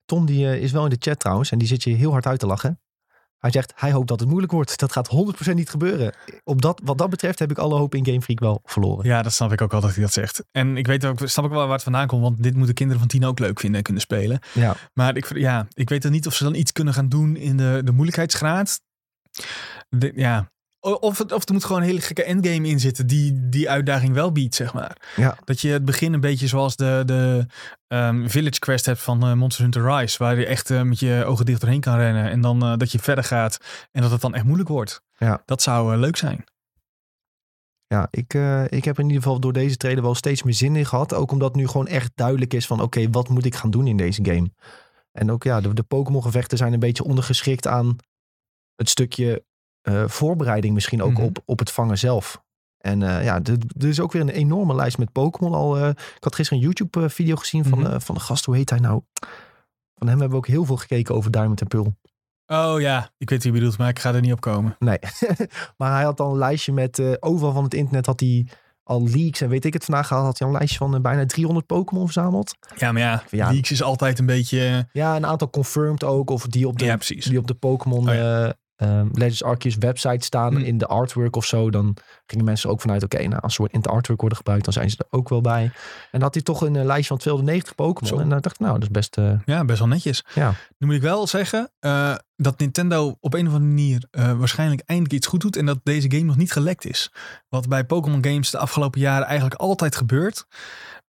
[0.06, 2.40] Tom die is wel in de chat trouwens en die zit je heel hard uit
[2.40, 2.80] te lachen.
[3.40, 4.80] Hij zegt, hij hoopt dat het moeilijk wordt.
[4.80, 5.10] Dat gaat
[5.50, 6.16] 100% niet gebeuren.
[6.44, 9.06] Op dat, wat dat betreft heb ik alle hoop in Game Freak wel verloren.
[9.06, 10.44] Ja, dat snap ik ook al dat hij dat zegt.
[10.52, 12.22] En ik weet ook, snap ik wel waar het vandaan komt.
[12.22, 14.40] Want dit moeten kinderen van tien ook leuk vinden en kunnen spelen.
[14.54, 14.76] Ja.
[14.94, 17.58] Maar ik, ja, ik weet dan niet of ze dan iets kunnen gaan doen in
[17.58, 18.82] de, de moeilijkheidsgraad.
[19.90, 20.52] De- ja.
[20.82, 24.14] Of, het, of er moet gewoon een hele gekke endgame in zitten die die uitdaging
[24.14, 24.98] wel biedt, zeg maar.
[25.16, 25.38] Ja.
[25.44, 27.46] Dat je het begin een beetje zoals de, de
[27.88, 30.18] ehm, Village Quest hebt van eh, Monster Hunter Rise.
[30.18, 32.30] Waar je echt eh, met je ogen dicht doorheen kan rennen.
[32.30, 33.58] En dan eh, dat je verder gaat
[33.92, 35.02] en dat het dan echt moeilijk wordt.
[35.18, 35.42] Ja.
[35.46, 36.44] Dat zou leuk zijn.
[37.88, 38.34] Ja, ik,
[38.70, 41.14] ik heb in ieder geval door deze trailer wel steeds meer zin in gehad.
[41.14, 43.98] Ook omdat nu gewoon echt duidelijk is van oké, wat moet ik gaan doen in
[43.98, 44.52] deze game?
[45.12, 47.96] En ook ja, de, de Pokémon gevechten zijn een beetje ondergeschikt aan
[48.76, 49.44] het stukje
[49.82, 51.22] eh, voorbereiding misschien ook Mhm.
[51.24, 52.44] op, op het vangen zelf.
[52.78, 55.78] En eh, ja, er er is ook weer een enorme lijst met Pokémon al.
[55.78, 58.00] eh, ik had gisteren een YouTube eh, video gezien van, Mhm.
[58.00, 59.02] van de gast, hoe heet hij nou?
[59.96, 61.96] Van hem hebben we ook heel veel gekeken over Diamond en Pearl.
[62.48, 64.76] Oh ja, ik weet wie je bedoelt, maar ik ga er niet op komen.
[64.80, 64.98] Nee,
[65.78, 68.48] maar hij had dan een lijstje met overal van het internet had hij
[68.84, 70.24] al leaks en weet ik het vandaag gehad.
[70.24, 72.56] Had hij al een lijstje van bijna 300 Pokémon verzameld.
[72.78, 73.52] Ja, maar ja, Ja.
[73.52, 74.88] leaks is altijd een beetje...
[74.92, 76.30] Ja, een aantal confirmed ook.
[76.30, 80.54] Of die op de, ja, die op de Pokémon Oh eh, Legends Arceus website staan
[80.56, 80.64] Hmm.
[80.64, 81.70] in de artwork of zo.
[81.70, 84.74] Dan gingen mensen ook vanuit, oké, nou, als ze in de artwork worden gebruikt, dan
[84.74, 85.64] zijn ze er ook wel bij.
[85.64, 85.72] En
[86.12, 88.22] dan had hij toch een eh, lijstje van 290 Pokémon.
[88.22, 89.18] En dan dacht ik, nou, dat is best...
[89.18, 90.24] eh, Ja, best wel netjes.
[90.34, 90.54] Ja.
[90.78, 95.16] Nu moet ik wel zeggen eh, dat Nintendo op een of andere manier waarschijnlijk eindelijk
[95.16, 95.56] iets goed doet.
[95.56, 97.12] En dat deze game nog niet gelekt is.
[97.50, 100.46] Wat bij Pokémon games de afgelopen jaren eigenlijk altijd gebeurt.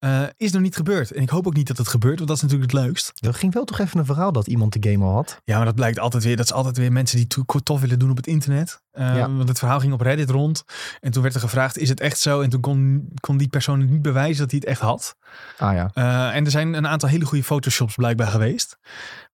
[0.00, 1.10] Eh, is nog niet gebeurd.
[1.12, 3.12] En ik hoop ook niet dat het gebeurt, want dat is natuurlijk het leukst.
[3.20, 5.40] er ging wel toch even een verhaal dat iemand de game al had.
[5.44, 6.36] Ja, maar dat blijkt altijd weer.
[6.36, 8.82] Dat is altijd weer mensen die to- tof willen doen op het internet.
[8.90, 9.30] Eh, Ja.
[9.32, 10.64] Want het verhaal ging op Reddit rond.
[11.00, 12.40] En toen werd er gevraagd: is het echt zo?
[12.40, 15.16] En toen kon, kon die persoon niet bewijzen dat hij het echt had.
[15.58, 18.78] Ah ja, Eh, en er zijn een aantal hele goede photoshops blijkbaar geweest.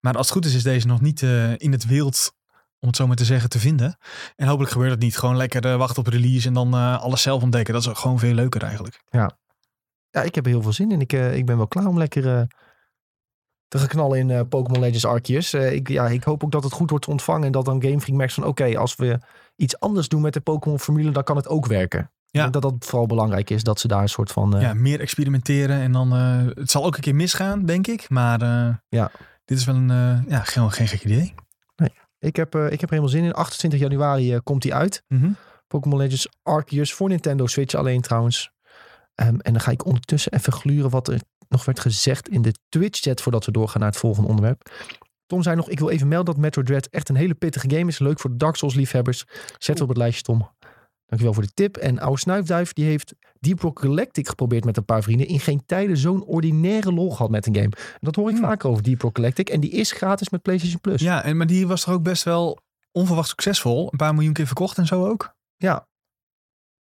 [0.01, 1.23] Maar als het goed is, is deze nog niet
[1.57, 2.33] in het wild,
[2.81, 3.99] om het zo maar te zeggen, te vinden.
[4.37, 5.19] En hopelijk gebeurt het niet.
[5.19, 7.75] Gewoon lekker wachten op release en dan alles zelf ontdekken.
[7.75, 9.01] Dat is gewoon veel leuker eigenlijk.
[9.11, 9.31] ja,
[10.11, 11.01] ik heb er heel veel zin in.
[11.01, 12.43] Ik, eh, ik ben wel klaar om lekker eh,
[13.69, 15.55] te gaan knallen in eh, Pokémon Legends Arceus.
[15.55, 17.47] Ik, ja, ik hoop ook dat het goed wordt ontvangen.
[17.47, 19.19] En dat dan Game Freak merkt van oké, als we
[19.57, 22.11] iets anders doen met de Pokémon formule, dan kan het ook werken.
[22.27, 22.49] Ja.
[22.49, 24.61] dat dat vooral belangrijk is, dat ze daar een soort van...
[24.61, 25.81] Ja, meer experimenteren.
[25.81, 28.09] En dan, het zal ook een keer misgaan, denk ik.
[28.11, 28.39] Maar
[28.89, 29.11] Ja.
[29.45, 31.35] dit is wel een, ja, gewoon geen gek idee.
[32.19, 33.33] ik, heb, ik heb er helemaal zin in.
[33.33, 35.03] 28 januari komt die uit.
[35.09, 35.31] Mhm.
[35.69, 38.51] Pokémon Legends Arceus voor Nintendo Switch alleen trouwens.
[39.17, 42.55] Ehm, en dan ga ik ondertussen even gluren wat er nog werd gezegd in de
[42.69, 44.71] Twitch-chat voordat we doorgaan naar het volgende onderwerp.
[45.27, 47.87] Tom zei nog, ik wil even melden dat Metro Dread echt een hele pittige game
[47.87, 47.99] is.
[47.99, 49.25] Leuk voor de Dark Souls liefhebbers.
[49.59, 50.49] Zet het op het lijstje, Tom.
[51.07, 51.77] Dankjewel voor de tip.
[51.77, 55.27] En oude snuifduif, die heeft Deep Rock Galactic geprobeerd met een paar vrienden.
[55.27, 57.71] In geen tijden zo'n ordinaire lol gehad met een game.
[57.77, 58.45] En dat hoor ik Hmm.
[58.45, 59.49] vaker over Deep Rock Galactic.
[59.49, 61.01] En die is gratis met PlayStation Plus.
[61.01, 62.59] Ja, en, maar die was toch ook best wel
[62.93, 63.89] onverwacht succesvol.
[63.93, 65.35] Een paar miljoen keer verkocht en zo ook.
[65.57, 65.89] Ja.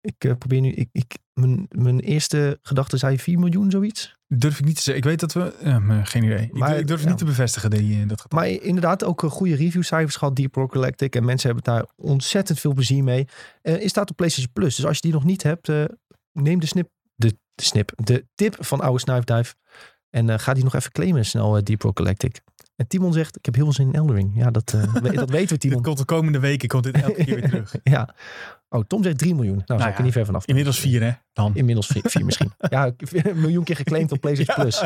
[0.01, 4.15] Ik eh, probeer nu, ik, ik, mijn, mijn eerste gedachte zei 4 miljoen, zoiets.
[4.27, 5.03] Durf ik niet te zeggen.
[5.03, 5.55] Ik weet dat we...
[5.63, 6.41] ja, maar geen idee.
[6.41, 7.07] Ik, Maar, durf- ik durf ja.
[7.09, 8.39] niet te bevestigen die, eh, dat getal.
[8.39, 11.15] Maar inderdaad ook eh, goede reviewcijfers gehad, Deep Rock Galactic.
[11.15, 13.27] En mensen hebben daar ontzettend veel plezier mee.
[13.61, 14.75] Eh is staat op PlayStation Plus.
[14.75, 15.67] Dus als je die nog niet hebt,
[16.31, 19.55] neem de snip, de, de snip, de tip van oude snuifduif.
[20.09, 22.39] En ga die nog even claimen snel, Deep Rock Galactic.
[22.77, 24.31] En Timon zegt, ik heb heel veel zin in Eldering.
[24.35, 25.81] Ja, dat, eh, dat weten we, Timon.
[25.81, 27.75] komt de komende weken komt dit elke keer weer terug.
[27.83, 28.15] ja.
[28.69, 29.55] Oh, Tom zegt 3 miljoen.
[29.55, 30.45] Nou, nou ja, ik er niet ver vanaf.
[30.45, 31.55] Inmiddels vier hè, dan.
[31.55, 32.51] Inmiddels 4 misschien.
[32.69, 34.83] Ja, een miljoen keer geclaimd op PlayStation Plus.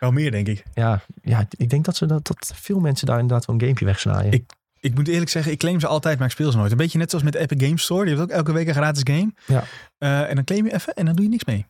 [0.00, 0.64] Wel meer denk ik.
[0.74, 3.84] Ja, ja, ik denk dat, ze dat, dat veel mensen daar inderdaad wel een gamepje
[3.84, 4.32] wegsnaaien.
[4.32, 6.70] Ik- Ik moet eerlijk zeggen, ik claim ze altijd, maar ik speel ze nooit.
[6.70, 8.04] Een beetje net zoals met Epic Games Store.
[8.04, 9.32] Die heeft ook elke week een gratis game.
[9.46, 9.64] Ja.
[9.98, 11.66] Eh, en dan claim je even en dan doe je niks mee.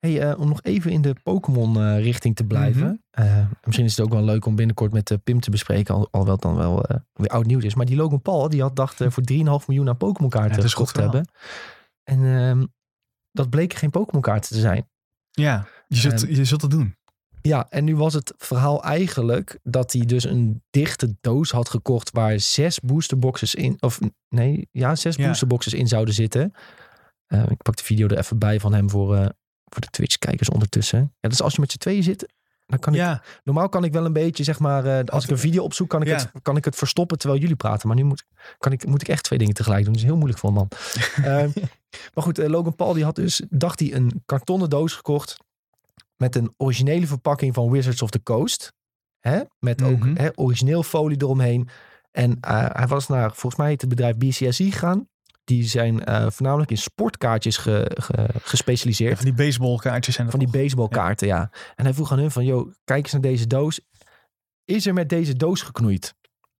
[0.00, 3.02] Hey, eh, om nog even in de Pokémon-richting te blijven.
[3.10, 3.26] Mhm.
[3.26, 5.94] Eh, misschien is het ook wel leuk om binnenkort met eh, Pim te bespreken.
[5.94, 7.74] Al, alhoewel het dan wel eh, weer oud nieuws is.
[7.74, 10.94] Maar die Logan Paul, die had dacht eh, voor 3,5 miljoen aan Pokémon-kaarten Ja, gekocht
[10.94, 11.28] te hebben.
[12.04, 12.64] En ehm,
[13.32, 14.88] dat bleken geen Pokémon-kaarten te zijn.
[15.30, 16.94] Ja, je zult, Ehm, je zult het doen.
[17.42, 22.10] Ja, en nu was het verhaal eigenlijk dat hij dus een dichte doos had gekocht
[22.10, 25.26] waar zes boosterboxes in, of nee, ja, zes Ja.
[25.26, 26.52] boosterboxes in zouden zitten.
[27.26, 29.26] Eh, ik pak de video er even bij van hem voor, eh,
[29.70, 31.14] voor de Twitch-kijkers ondertussen.
[31.20, 32.32] Ja, dus als je met z'n tweeën zit,
[32.66, 35.30] dan kan ik, Ja, normaal kan ik wel een beetje, zeg maar, eh, als ik
[35.30, 36.14] een video opzoek, kan ik, Ja.
[36.16, 37.88] het, kan ik het verstoppen terwijl jullie praten.
[37.88, 38.24] Maar nu moet,
[38.58, 39.92] kan ik, moet ik echt twee dingen tegelijk doen.
[39.92, 40.68] Dat is heel moeilijk voor een man.
[41.24, 41.50] Ehm,
[42.14, 45.36] maar goed, eh, Logan Paul die had dus, dacht hij, een kartonnen doos gekocht
[46.16, 48.72] met een originele verpakking van Wizards of the Coast.
[49.20, 49.40] Hè?
[49.58, 50.16] Met ook Mhm.
[50.16, 51.68] hè, origineel folie eromheen.
[52.10, 55.08] En eh, hij was naar, volgens mij het bedrijf BCSI gegaan.
[55.50, 59.16] Die zijn eh, voornamelijk in sportkaartjes ge- ge- gespecialiseerd.
[59.16, 61.50] van die baseballkaartjes en Van die baseballkaarten, ja.
[61.74, 63.80] En hij vroeg aan hun van, joh, kijk eens naar deze doos.
[64.64, 66.14] Is er met deze doos geknoeid?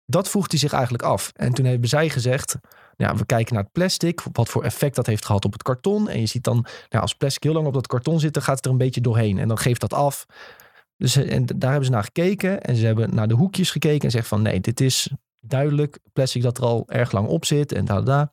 [0.07, 1.31] Dat vroeg hij zich eigenlijk af.
[1.35, 2.57] En toen hebben zij gezegd,
[2.97, 6.09] ja, we kijken naar het plastic, wat voor effect dat heeft gehad op het karton.
[6.09, 8.57] En je ziet dan, nou, als plastic heel lang op dat karton zit, dan gaat
[8.57, 9.39] het er een beetje doorheen.
[9.39, 10.27] En dan geeft dat af.
[10.97, 12.61] Dus eh, en daar hebben ze naar gekeken.
[12.63, 16.43] En ze hebben naar de hoekjes gekeken en zeggen van, nee, dit is duidelijk plastic
[16.43, 17.73] dat er al erg lang op zit.
[17.73, 18.33] En da, da, da.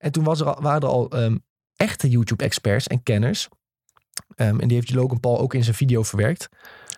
[0.00, 1.36] En toen was er al, waren er al ehm,
[1.76, 3.48] echte YouTube-experts en kenners.
[4.34, 6.48] Ehm, en die heeft Logan Paul ook in zijn video verwerkt.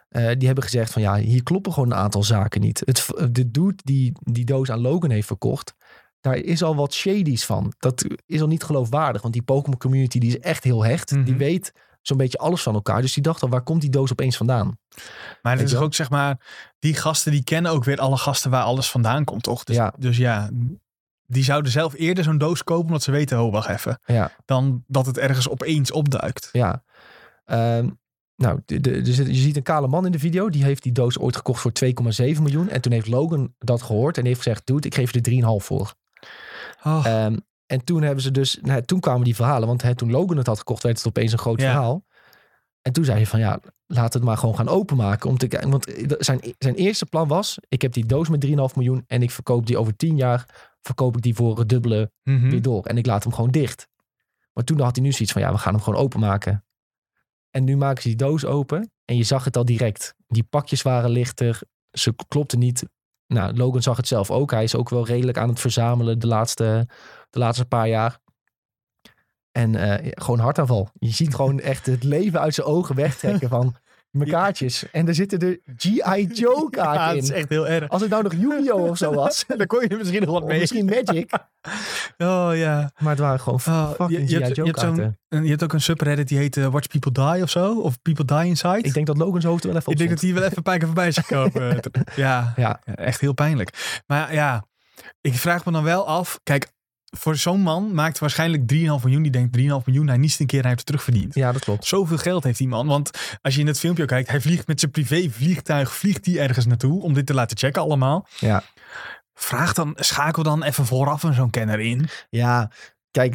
[0.09, 2.83] Eh, die hebben gezegd van ja, hier kloppen gewoon een aantal zaken niet.
[2.85, 5.75] Het, de dude die die doos aan Logan heeft verkocht,
[6.21, 7.73] daar is al wat shadies van.
[7.79, 11.11] Dat is al niet geloofwaardig, want die Pokémon community die is echt heel hecht.
[11.11, 11.25] Mhm.
[11.25, 13.01] Die weet zo'n beetje alles van elkaar.
[13.01, 14.79] Dus die dacht al, waar komt die doos opeens vandaan?
[15.43, 16.41] Maar het is ook zeg maar,
[16.79, 19.65] die gasten die kennen ook weer alle gasten waar alles vandaan komt, toch?
[19.65, 19.95] Dus Ja.
[19.99, 20.51] dus ja,
[21.33, 24.85] die zouden zelf eerder zo'n doos kopen omdat ze weten, oh wacht even, Ja, dan
[24.87, 26.49] dat het ergens opeens opduikt.
[26.53, 26.85] ja.
[27.45, 27.88] Ehm,
[28.37, 30.49] nou, de, je ziet een kale man in de video.
[30.51, 32.68] Die heeft die doos ooit gekocht voor 2,7 miljoen.
[32.68, 35.23] En toen heeft Logan dat gehoord en heeft gezegd, dude, ik geef je er
[35.61, 35.95] 3,5 voor.
[36.85, 40.11] Oh, Ehm, en toen hebben ze dus, nou, toen kwamen die verhalen, want hè, toen
[40.11, 41.66] Logan het had gekocht, werd het opeens een groot Ja.
[41.73, 42.05] verhaal.
[42.83, 45.31] En toen zei hij van ja, laat het maar gewoon gaan openmaken.
[45.31, 45.71] Om te kijken.
[45.71, 49.31] Want zijn, zijn eerste plan was: ik heb die doos met 3,5 miljoen en ik
[49.31, 50.71] verkoop die over 10 jaar.
[50.81, 52.51] Verkoop ik die voor het dubbele mhm.
[52.51, 52.87] weer door.
[52.87, 53.88] En ik laat hem gewoon dicht.
[54.53, 56.64] Maar toen had hij nu zoiets van ja, we gaan hem gewoon openmaken.
[57.51, 58.90] En nu maken ze die doos open.
[59.05, 60.14] En je zag het al direct.
[60.27, 61.61] Die pakjes waren lichter.
[61.90, 62.85] Ze klopten niet.
[63.27, 64.51] Nou, Logan zag het zelf ook.
[64.51, 66.88] Hij is ook wel redelijk aan het verzamelen de laatste,
[67.31, 68.18] de laatste paar jaar.
[69.53, 70.88] En eh, gewoon hartaanval.
[70.99, 73.77] Je ziet gewoon echt het leven uit zijn ogen wegtrekken van
[74.11, 74.91] mijn kaartjes.
[74.91, 76.27] En er zitten er G.I.
[76.33, 77.35] Joe Ja, kaarten het is in.
[77.35, 77.88] echt heel erg.
[77.88, 78.88] Als het nou nog Yu-Gi-Oh!
[78.88, 79.45] of zo was.
[79.57, 80.61] Dan kon je er misschien nog wat mee.
[80.61, 81.31] misschien Magic.
[82.19, 82.91] Oh ja.
[82.99, 84.35] Maar het waren gewoon Oh, fucking je, je, G.I.
[84.35, 85.19] hebt, je, Joe hebt zo'n- kaarten.
[85.29, 87.81] en je hebt ook een subreddit die heet eh, Watch People Die of zo.
[87.81, 88.79] Of People Die Inside.
[88.81, 90.43] Ik denk dat Logan zijn hoofd er wel even op Ik denk dat die wel
[90.43, 91.81] even een paar keer voorbij is gekomen.
[92.17, 92.53] Ja.
[92.57, 94.01] ja, echt heel pijnlijk.
[94.07, 94.65] Maar ja,
[95.21, 96.41] ik vraag me dan wel af.
[96.43, 96.73] Kijk,
[97.16, 99.22] voor zo'n man maakt waarschijnlijk 3,5 miljoen.
[99.22, 100.09] Die denkt 3,5 miljoen.
[100.09, 101.35] Hij niet een keer hij heeft het terugverdiend.
[101.35, 101.85] Ja, dat klopt.
[101.87, 102.87] Zoveel geld heeft die man.
[102.87, 103.11] Want
[103.42, 106.66] als je in het filmpje kijkt, hij vliegt met zijn privé vliegtuig, vliegt hij ergens
[106.66, 108.27] naartoe om dit te laten checken allemaal.
[108.38, 108.62] Ja.
[109.35, 112.09] Vraag dan, schakel dan even vooraf een zo'n kenner in.
[112.31, 112.70] Ja,
[113.11, 113.35] kijk,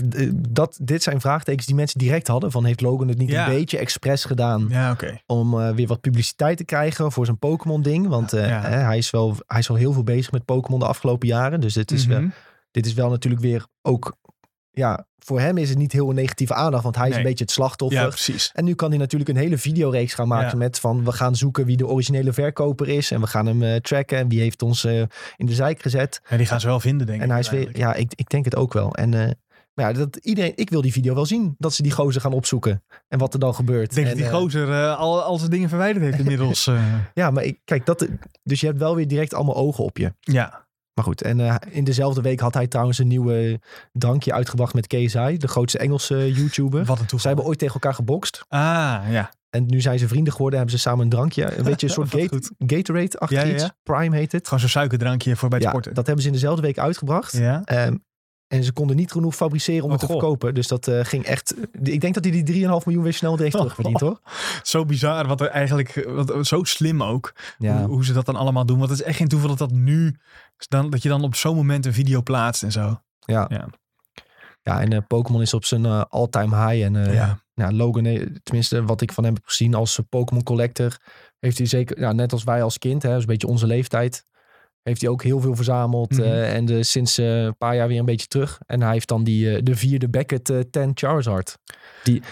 [0.56, 2.52] dat, dit zijn vraagtekens die mensen direct hadden.
[2.52, 3.48] Van heeft Logan het niet Ja.
[3.48, 5.18] een beetje expres gedaan Ja, oké.
[5.26, 8.08] om eh, weer wat publiciteit te krijgen voor zijn Pokémon ding?
[8.08, 8.62] Want eh, Ja.
[8.62, 11.60] hij, is wel, hij is wel heel veel bezig met Pokémon de afgelopen jaren.
[11.60, 12.30] Dus dit is, wel, Mhm.
[12.78, 14.18] Dit is wel natuurlijk weer ook
[14.72, 17.20] ja, voor hem is het niet heel een negatieve aandacht, want hij is Nee.
[17.20, 18.00] een beetje het slachtoffer.
[18.02, 18.52] Ja, precies.
[18.54, 20.58] En nu kan hij natuurlijk een hele videoreeks gaan maken Ja.
[20.58, 23.76] met van we gaan zoeken wie de originele verkoper is en we gaan hem eh,
[23.76, 25.00] tracken en wie heeft ons eh,
[25.36, 26.22] in de zijk gezet.
[26.28, 27.24] En die gaan ze wel vinden, denk ik.
[27.26, 28.96] en hij is weer, ja, ik, ik denk het ook wel.
[28.96, 29.32] En eh,
[29.74, 32.34] maar ja, dat iedereen, ik wil die video wel zien, dat ze die gozer gaan
[32.34, 33.94] opzoeken en wat er dan gebeurt.
[33.94, 36.70] Denk en, dat die gozer al, al zijn dingen verwijderd heeft inmiddels.
[37.14, 38.08] ja, maar ik, kijk, dat,
[38.44, 40.14] dus je hebt wel weer direct allemaal ogen op je.
[40.20, 40.67] ja.
[40.98, 43.60] Maar goed, en eh, in dezelfde week had hij trouwens een nieuwe
[43.92, 46.86] drankje uitgebracht met KSI, de grootste Engelse YouTuber.
[46.86, 47.20] Wat een toeval.
[47.20, 48.46] Zij hebben ooit tegen elkaar gebokst.
[48.48, 48.60] Ah,
[49.10, 49.32] ja.
[49.50, 51.58] En nu zijn ze vrienden geworden, hebben ze samen een drankje.
[51.58, 52.52] Een beetje een soort gate.
[52.58, 53.70] Gatorade-achtig Ja, ja, iets.
[53.84, 54.44] Prime heet het.
[54.44, 55.94] Gewoon zo'n suikerdrankje voor bij het sporten.
[55.94, 57.38] dat hebben ze in dezelfde week uitgebracht.
[57.38, 57.62] Ja.
[57.64, 57.96] Ehm,
[58.48, 60.16] en ze konden niet genoeg fabriceren om Oh, het te goh.
[60.18, 60.54] verkopen.
[60.54, 61.56] Dus dat eh, ging echt...
[61.82, 64.20] Ik denk dat hij die 3,5 miljoen weer snel heeft terugverdiend, hoor.
[64.64, 68.36] Zo bizar, wat er eigenlijk, wat, zo slim ook, Ja, hoe, hoe ze dat dan
[68.36, 68.78] allemaal doen.
[68.78, 70.16] Want het is echt geen toeval dat dat nu,
[70.68, 73.02] dan, dat je dan op zo'n moment een video plaatst en zo.
[73.20, 73.46] ja.
[73.50, 73.68] Ja.
[74.62, 76.84] ja en eh, Pokémon is op zijn eh, all-time high.
[76.86, 77.72] En Ja.
[77.72, 78.04] Logan,
[78.44, 80.98] tenminste wat ik van hem heb gezien als Pokémon collector...
[81.40, 84.26] heeft hij zeker, ja, net als wij als kind, hè, is een beetje onze leeftijd...
[84.88, 86.12] heeft hij ook heel veel verzameld.
[86.12, 86.22] Mhm.
[86.22, 88.60] eh, en de, sinds eh, een paar jaar weer een beetje terug.
[88.66, 91.58] En hij heeft dan die, eh, de vierde Beckett eh 10 Charizard.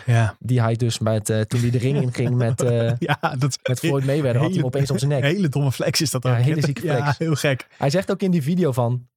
[0.06, 0.36] Ja.
[0.40, 2.62] Die hij dus met, toen hij de ring in ging met,
[3.00, 5.24] ja, dat met Floyd Mayweather, had hij hem opeens op zijn nek.
[5.24, 6.44] Hele domme flex is dat Ja, ook.
[6.44, 6.98] hele zieke flex.
[7.00, 7.68] Ja, heel gek.
[7.78, 9.08] Hij zegt ook in die video van...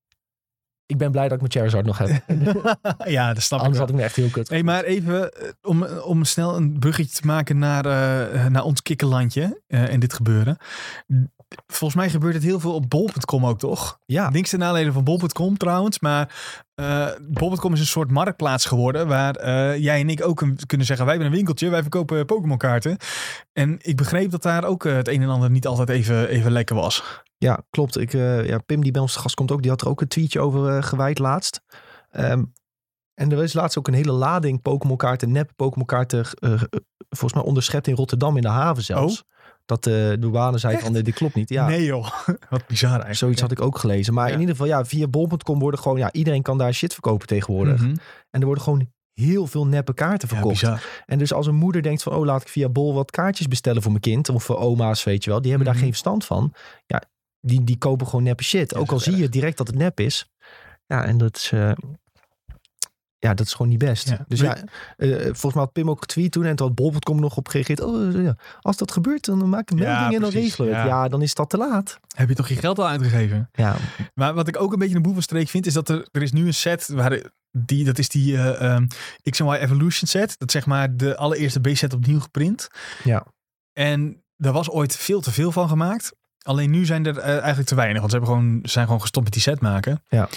[0.87, 2.23] Ik ben blij dat ik mijn Charizard nog heb.
[3.17, 3.79] ja, dat snap ik Anders wel.
[3.79, 4.49] had ik me echt heel kut.
[4.49, 7.85] Hey, maar even om, om snel een bruggetje te maken naar,
[8.51, 10.57] naar ons kikkerlandje eh, en dit gebeuren.
[11.67, 13.99] Volgens mij gebeurt het heel veel op bol.com ook, toch?
[14.07, 16.35] Ja, Niks ten nadele van bol.com trouwens, maar
[16.75, 20.87] eh bol.com is een soort marktplaats geworden waar eh, jij en ik ook een- kunnen
[20.87, 22.97] zeggen, wij hebben een winkeltje, wij verkopen Pokémon kaarten.
[23.53, 26.53] En ik begreep dat daar ook eh, het een en ander niet altijd even, even
[26.53, 27.23] lekker was.
[27.39, 27.99] ja klopt.
[27.99, 30.09] Ik, ja, Pim die bij ons te gast komt ook, die had er ook een
[30.09, 31.61] tweetje over gewijd laatst.
[32.11, 32.45] Ehm,
[33.15, 36.27] en er is laatst ook een hele lading Pokémon kaarten, nep Pokémon kaarten,
[37.09, 39.25] volgens mij onderschept in Rotterdam in de haven zelfs.
[39.69, 40.83] Dat eh, de douane zei Echt?
[40.83, 41.49] van, eh, dit klopt niet.
[41.49, 42.09] Ja, Nee joh,
[42.51, 43.19] wat bizar eigenlijk.
[43.19, 44.15] zoiets had ik ook gelezen.
[44.15, 44.35] Maar Ja.
[44.35, 47.81] in ieder geval, ja, via bol.com worden gewoon, ja, iedereen kan daar shit verkopen tegenwoordig.
[47.81, 47.95] Mhm.
[48.31, 50.65] En er worden gewoon heel veel neppe kaarten verkocht.
[51.07, 53.83] En dus als een moeder denkt van, oh laat ik via Bol wat kaartjes bestellen
[53.83, 54.29] voor mijn kind.
[54.29, 55.41] Of voor oma's, weet je wel.
[55.41, 55.75] Die hebben Mhm.
[55.77, 56.53] daar geen verstand van.
[56.87, 57.03] Ja,
[57.41, 58.71] die, die kopen gewoon neppe shit.
[58.71, 60.31] Ja, Ook al zie je direct dat het nep is.
[60.87, 61.53] Ja, en dat is...
[61.53, 61.71] eh,
[63.19, 64.09] ja, dat is gewoon niet best.
[64.09, 64.25] Ja.
[64.29, 64.57] Dus ja,
[64.97, 67.81] eh, volgens mij had Pim ook getweet toen en toen had Bol.com nog op gereageerd.
[67.81, 70.69] Oh, eh, ja, als dat gebeurt, dan maak ik een Ja, melding en dan regelen
[70.71, 70.87] we het.
[70.87, 71.09] ja.
[71.09, 71.99] Dan is dat te laat.
[72.17, 73.49] Heb je toch je geld al uitgegeven?
[73.53, 73.77] Ja,
[74.15, 76.47] Maar wat ik ook een beetje een boevenstreek vind, is dat er, er is nu
[76.47, 78.87] een set waar die, dat is die eh ehm,
[79.31, 80.39] X&Y Evolution set.
[80.39, 82.69] Dat is zeg maar de allereerste B-set opnieuw geprint.
[83.05, 83.27] Ja.
[83.73, 86.13] En daar was ooit veel te veel van gemaakt.
[86.49, 87.99] Alleen nu zijn er eh, eigenlijk te weinig.
[88.01, 90.03] Want ze hebben gewoon, zijn gewoon gestopt met die set maken.
[90.09, 90.29] Ja.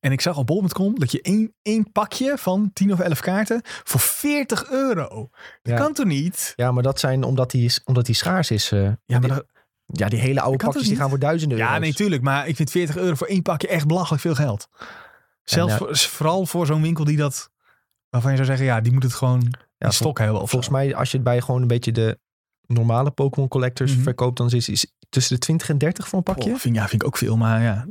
[0.00, 3.60] En ik zag op bol.com dat je één, één pakje van 10 of 11 kaarten
[3.64, 5.28] voor 40 euro.
[5.62, 5.76] Dat Ja.
[5.76, 6.52] kan toch niet?
[6.56, 8.72] ja maar dat zijn omdat die, omdat die schaars is.
[8.72, 9.46] eh, Ja, maar dat-
[9.86, 11.72] ja, die hele oude pakjes die gaan voor duizenden euro's.
[11.72, 12.22] Ja, nee, tuurlijk.
[12.22, 14.68] Maar ik vind 40 euro voor één pakje echt belachelijk veel geld.
[15.44, 17.50] Zelfs voor- vooral voor zo'n winkel die dat...
[18.10, 20.40] Waarvan je zou zeggen, ja, die moet het gewoon Ja, stok hebben.
[20.40, 20.76] Of Volgens zo.
[20.76, 22.18] mij, als je het bij gewoon een beetje de
[22.66, 24.02] normale Pokémon collectors Mhm.
[24.02, 26.50] verkoopt, dan is het tussen de 20 en 30 voor een pakje.
[26.52, 27.86] Oh, vind, ja, vind ik ook veel, maar ja.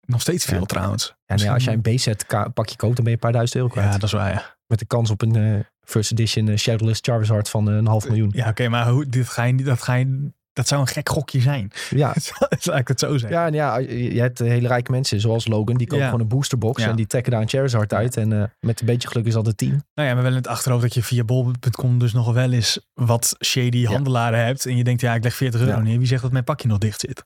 [0.00, 0.64] Nog steeds veel Ja.
[0.64, 1.14] trouwens.
[1.26, 3.86] ja, als jij een B-set pakje koopt, dan ben je een paar duizend euro kwijt.
[3.86, 4.56] Ja, dat is waar, ja.
[4.66, 8.08] Met de kans op een eh, first edition uh, Shadowless Charizard van eh, een half
[8.08, 8.30] miljoen.
[8.34, 10.32] Ja, oké, maar hoe, dit ga je, niet- dat ga je...
[10.56, 11.70] Dat zou een gek gokje zijn.
[11.90, 12.14] Ja,
[12.64, 13.38] Laat ik het zo zeggen.
[13.38, 16.04] ja, en ja je hebt eh, hele rijke mensen zoals Logan, die kopen Ja.
[16.04, 16.88] gewoon een boosterbox Ja.
[16.88, 18.16] en die trekken daar een Charizard uit.
[18.16, 19.82] En eh, met een beetje geluk is dat een team.
[19.94, 22.86] Nou ja, maar wel in het achterhoofd dat je via bol.com dus nog wel eens
[22.94, 24.66] wat shady handelaren hebt.
[24.66, 25.98] En je denkt, ja, ik leg 40 euro neer.
[25.98, 27.24] Wie zegt dat mijn pakje nog dicht zit?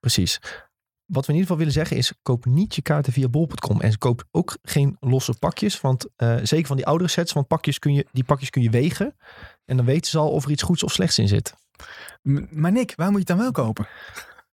[0.00, 0.38] Precies.
[1.06, 3.80] Wat we in ieder geval willen zeggen is, koop niet je kaarten via bol.com.
[3.80, 5.80] En koop ook geen losse pakjes.
[5.80, 8.70] Want eh, zeker van die oudere sets, want pakjes kun je, die pakjes kun je
[8.70, 9.16] wegen.
[9.64, 11.54] En dan weten ze al of er iets goeds of slechts in zit.
[12.50, 13.86] Maar Nick, waar moet je het dan wel kopen?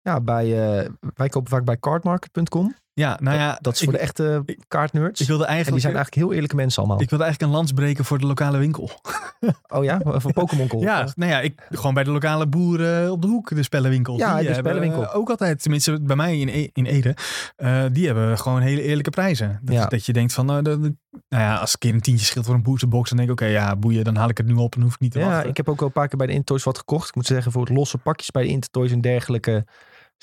[0.02, 2.74] Ja, bij, eh, wij kopen vaak bij cardmarket.com.
[2.94, 5.20] Ja, nou ja, dat is ik, voor de echte ik- kaartnerds.
[5.20, 7.00] ik wilde en die eigenlijk, zijn eigenlijk heel eerlijke mensen allemaal.
[7.00, 8.90] ik wilde eigenlijk een lans breken voor de lokale winkel.
[9.76, 10.68] oh ja, voor Pokémon.
[10.80, 14.16] Ja, nou ja, ik, gewoon bij de lokale boeren op de hoek, de spellenwinkel.
[14.18, 15.02] Ja, de spellenwinkel.
[15.02, 17.16] eh, ook altijd, tenminste bij mij in, E- in Ede,
[17.56, 19.58] eh, die hebben gewoon hele eerlijke prijzen.
[19.62, 19.86] Dat, Ja.
[19.86, 20.92] dat je denkt van, nou, nou
[21.28, 23.76] ja, als een keer een tientje scheelt voor een boosterbox, dan denk ik, oké, ja,
[23.76, 25.48] boeien, dan haal ik het nu op en hoef ik niet te Ja, wachten.
[25.50, 27.08] ik heb ook wel een paar keer bij de Intertoys wat gekocht.
[27.08, 29.64] Ik moet zeggen, voor het losse pakjes bij de Intertoys en dergelijke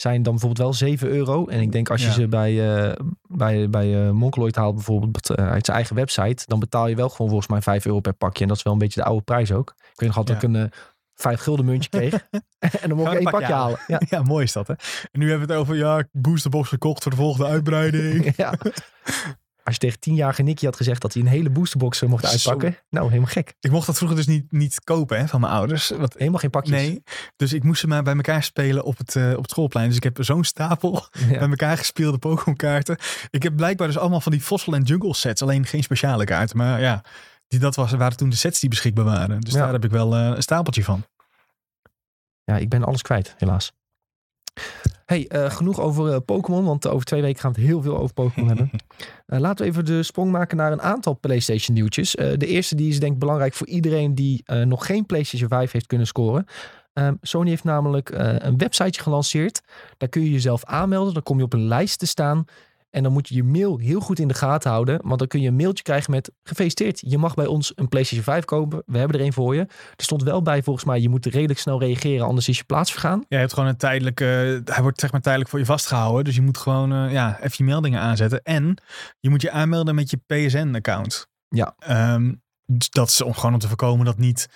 [0.02, 1.46] zijn dan bijvoorbeeld wel 7 euro.
[1.48, 2.14] En ik denk als je Ja.
[2.14, 2.96] ze bij, eh
[3.28, 7.28] bij, bij Mongoloid haalt bijvoorbeeld eh, uit zijn eigen website, dan betaal je wel gewoon
[7.28, 8.42] volgens mij 5 euro per pakje.
[8.42, 9.74] En dat is wel een beetje de oude prijs ook.
[9.78, 10.48] Ik weet nog altijd Ja.
[10.48, 10.78] dat ik een eh
[11.16, 12.14] 5 gulden muntje kreeg.
[12.82, 13.80] en dan mocht ik één pakje halen.
[13.88, 14.02] Ja.
[14.10, 14.74] Ja, mooi is dat, hè?
[15.12, 18.34] En nu hebben we het over, ja, boosterbox gekocht voor de volgende uitbreiding.
[18.44, 18.54] ja.
[19.64, 22.32] Als je tegen tienjarige Nicky had gezegd dat hij een hele boosterbox mocht Zo.
[22.32, 22.78] uitpakken.
[22.90, 23.54] Nou, helemaal gek.
[23.60, 25.90] Ik mocht dat vroeger dus niet, niet kopen hè, van mijn ouders.
[25.90, 26.76] Wat, Helemaal geen pakjes.
[26.82, 27.04] nee,
[27.36, 29.88] dus ik moest ze maar bij elkaar spelen op het, eh, op het schoolplein.
[29.88, 31.28] Dus ik heb zo'n stapel Ja.
[31.28, 32.98] bij elkaar gespeelde Pokémon kaarten.
[33.30, 35.42] Ik heb blijkbaar dus allemaal van die Fossil en Jungle sets.
[35.42, 36.58] Alleen geen speciale kaarten.
[36.58, 37.04] Maar ja,
[37.48, 39.42] die, dat was, waren toen de sets die beschikbaar waren.
[39.42, 39.60] Dus Ja.
[39.60, 41.06] daar heb ik wel eh, een stapeltje van.
[42.44, 43.72] Ja, ik ben alles kwijt, helaas.
[45.12, 47.98] Hey, eh, genoeg over eh, Pokémon, want over twee weken gaan we het heel veel
[47.98, 48.70] over Pokémon hebben.
[49.26, 52.12] Eh, laten we even de sprong maken naar een aantal PlayStation nieuwtjes.
[52.12, 55.88] De eerste die is denk ik belangrijk voor iedereen die nog geen PlayStation 5 heeft
[55.88, 56.46] kunnen scoren.
[56.94, 59.62] Ehm, Sony heeft namelijk een websiteje gelanceerd.
[59.98, 61.14] Daar kun je jezelf aanmelden.
[61.14, 62.46] Dan kom je op een lijst te staan.
[62.92, 65.00] En dan moet je je mail heel goed in de gaten houden.
[65.04, 67.02] Want dan kun je een mailtje krijgen met gefeliciteerd.
[67.06, 68.84] Je mag bij ons een PlayStation 5 kopen.
[68.86, 69.62] We hebben er een voor je.
[69.62, 72.26] Er stond wel bij volgens mij, je moet redelijk snel reageren.
[72.26, 73.18] Anders is je plaats vergaan.
[73.20, 74.62] Ja, je hebt gewoon een tijdelijke...
[74.66, 76.24] hij wordt zeg maar tijdelijk voor je vastgehouden.
[76.24, 78.42] Dus je moet gewoon eh, ja, even je meldingen aanzetten.
[78.44, 78.78] En
[79.20, 81.28] je moet je aanmelden met je PSN-account.
[81.50, 81.76] Ja.
[81.80, 82.34] Ehm,
[82.66, 84.50] dat is om, gewoon om te voorkomen dat niet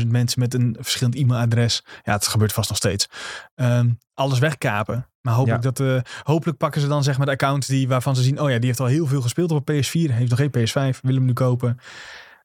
[0.00, 1.84] 28.000 mensen met een verschillend e-mailadres...
[2.02, 3.08] Ja, het gebeurt vast nog steeds.
[3.54, 5.08] ehm, alles wegkapen.
[5.20, 8.22] Maar hopelijk, dat, eh, hopelijk pakken ze dan zeg maar de accounts die, waarvan ze
[8.22, 8.40] zien...
[8.40, 10.10] Oh ja, die heeft al heel veel gespeeld op een PS4.
[10.12, 11.00] Heeft nog geen PS5.
[11.00, 11.78] Wil hem nu kopen.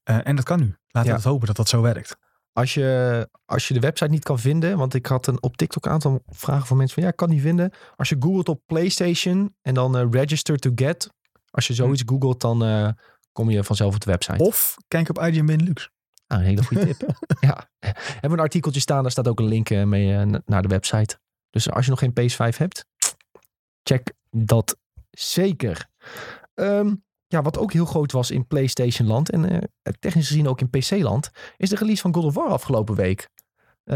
[0.03, 0.77] Eh, en dat kan nu.
[0.87, 1.19] Laten Ja.
[1.19, 2.17] we hopen dat dat zo werkt.
[2.53, 5.85] Als je, als je de website niet kan vinden, want ik had een, op TikTok
[5.85, 7.71] een aantal vragen van mensen van ja, ik kan niet vinden.
[7.95, 11.09] Als je googelt op PlayStation en dan eh, register to get,
[11.51, 12.63] als je zoiets googelt, dan
[13.39, 14.43] kom je vanzelf op de website.
[14.43, 15.89] Of kijk op IGN Benelux.
[16.27, 17.01] Ah, een hele goede tip.
[17.47, 17.69] ja.
[17.79, 20.61] Hebben we een artikeltje staan, daar staat ook een link eh, mee eh, na- naar
[20.61, 21.19] de website.
[21.49, 22.85] Dus als je nog geen PS5 hebt,
[23.83, 24.77] check dat
[25.09, 25.87] zeker.
[26.53, 26.95] Ehm,
[27.27, 30.69] ja, wat ook heel groot was in PlayStation land en eh, technisch gezien ook in
[30.69, 33.29] PC land, is de release van God of War afgelopen week.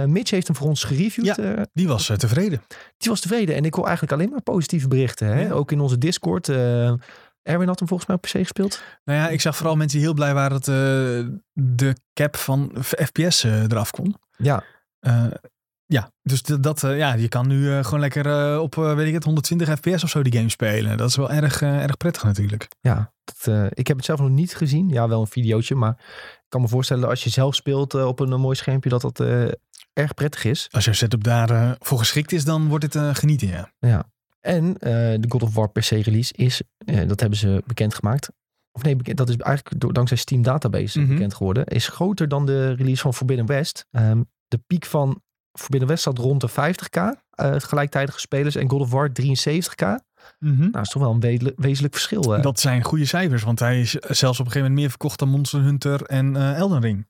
[0.06, 1.36] Mitch heeft hem voor ons gereviewd.
[1.36, 1.66] Ja.
[1.74, 2.62] Die was tevreden.
[2.98, 5.28] die was tevreden en ik hoor eigenlijk alleen maar positieve berichten.
[5.28, 5.42] Hè?
[5.42, 5.52] Ja.
[5.52, 6.48] Ook in onze Discord.
[7.44, 8.84] Erwin had hem volgens mij op PC gespeeld.
[9.04, 10.76] Nou ja, ik zag vooral mensen die heel blij waren dat eh,
[11.52, 14.16] de cap van FPS eh, eraf kon.
[14.38, 14.64] Ja,
[15.00, 15.26] Eh,
[15.86, 20.04] ja, dus dat, ja, je kan nu gewoon lekker op, weet ik het, 120 fps
[20.04, 20.98] of zo die game spelen.
[20.98, 22.68] Dat is wel erg, erg prettig natuurlijk.
[22.82, 24.90] ja dat, ik heb het zelf nog niet gezien.
[24.90, 25.92] Ja, wel een videootje, maar
[26.34, 29.20] ik kan me voorstellen als je zelf speelt op een, mooi schermpje dat dat
[29.94, 30.68] erg prettig is.
[30.72, 33.72] Als jouw setup daar voor geschikt is, dan wordt het genieten, ja.
[33.80, 34.13] Ja.
[34.46, 38.30] En eh, de God of War PC release is, eh, dat hebben ze bekendgemaakt.
[38.72, 41.10] Of nee, dat is eigenlijk door, dankzij Steam Database Mhm.
[41.14, 41.66] bekend geworden.
[41.66, 43.86] Is groter dan de release van Forbidden West.
[43.92, 45.22] Ehm, de piek van
[45.60, 47.22] Forbidden West zat rond de 50k.
[47.34, 49.80] eh gelijktijdige spelers en God of War 73k.
[50.40, 52.22] Nou, dat is toch wel een we- wezenlijk verschil.
[52.22, 55.30] Dat zijn goede cijfers, want hij is zelfs op een gegeven moment meer verkocht dan
[55.30, 57.08] Monster Hunter en Elden Ring.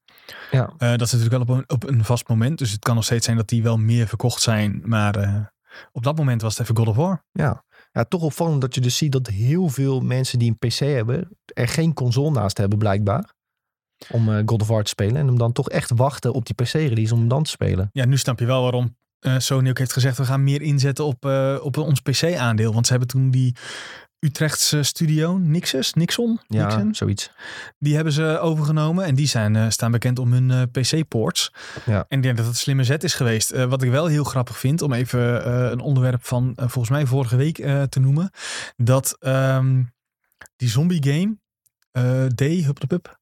[0.52, 0.74] Ja.
[0.78, 3.26] Dat is natuurlijk wel op een, op een vast moment, dus het kan nog steeds
[3.26, 4.82] zijn dat die wel meer verkocht zijn.
[4.86, 5.52] Maar
[5.92, 7.24] op dat moment was het even God of War.
[7.32, 7.64] Ja.
[7.92, 11.30] ja, toch opvallend dat je dus ziet dat heel veel mensen die een PC hebben,
[11.46, 13.34] er geen console naast hebben blijkbaar.
[14.10, 15.16] Om eh, God of War te spelen.
[15.16, 17.90] En hem dan toch echt wachten op die PC-release om hem dan te spelen.
[17.92, 21.06] Ja, nu snap je wel waarom eh, Sony ook heeft gezegd, we gaan meer inzetten
[21.06, 22.74] op, eh, op ons PC-aandeel.
[22.74, 23.56] Want ze hebben toen die
[24.24, 27.32] Utrechtse studio, Nixus, Nixon, Ja, Nixon, zoiets.
[27.80, 29.06] die hebben ze overgenomen.
[29.06, 31.54] En die zijn, eh, staan bekend om hun eh, PC-ports.
[31.86, 32.06] Ja.
[32.08, 33.52] En ik denk dat het een slimme zet is geweest.
[33.52, 37.36] Eh, wat ik wel heel grappig vind, om even een onderwerp van volgens mij vorige
[37.36, 37.56] week
[37.90, 38.30] te noemen.
[38.76, 39.84] Dat ehm,
[40.56, 41.38] die zombie game,
[42.36, 43.20] D, hup.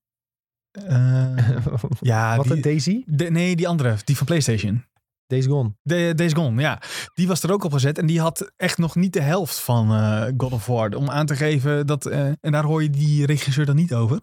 [0.71, 1.35] Eh,
[2.01, 3.03] ja, Wat die, een Daisy?
[3.05, 4.85] de- nee, die andere, die van PlayStation.
[5.31, 5.73] Days Gone.
[5.81, 6.81] De, Days Gone, ja.
[7.13, 7.97] Die was er ook op gezet.
[7.97, 10.89] En die had echt nog niet de helft van eh, God of War.
[10.95, 12.05] Om aan te geven dat...
[12.05, 14.19] eh, en daar hoor je die regisseur dan niet over.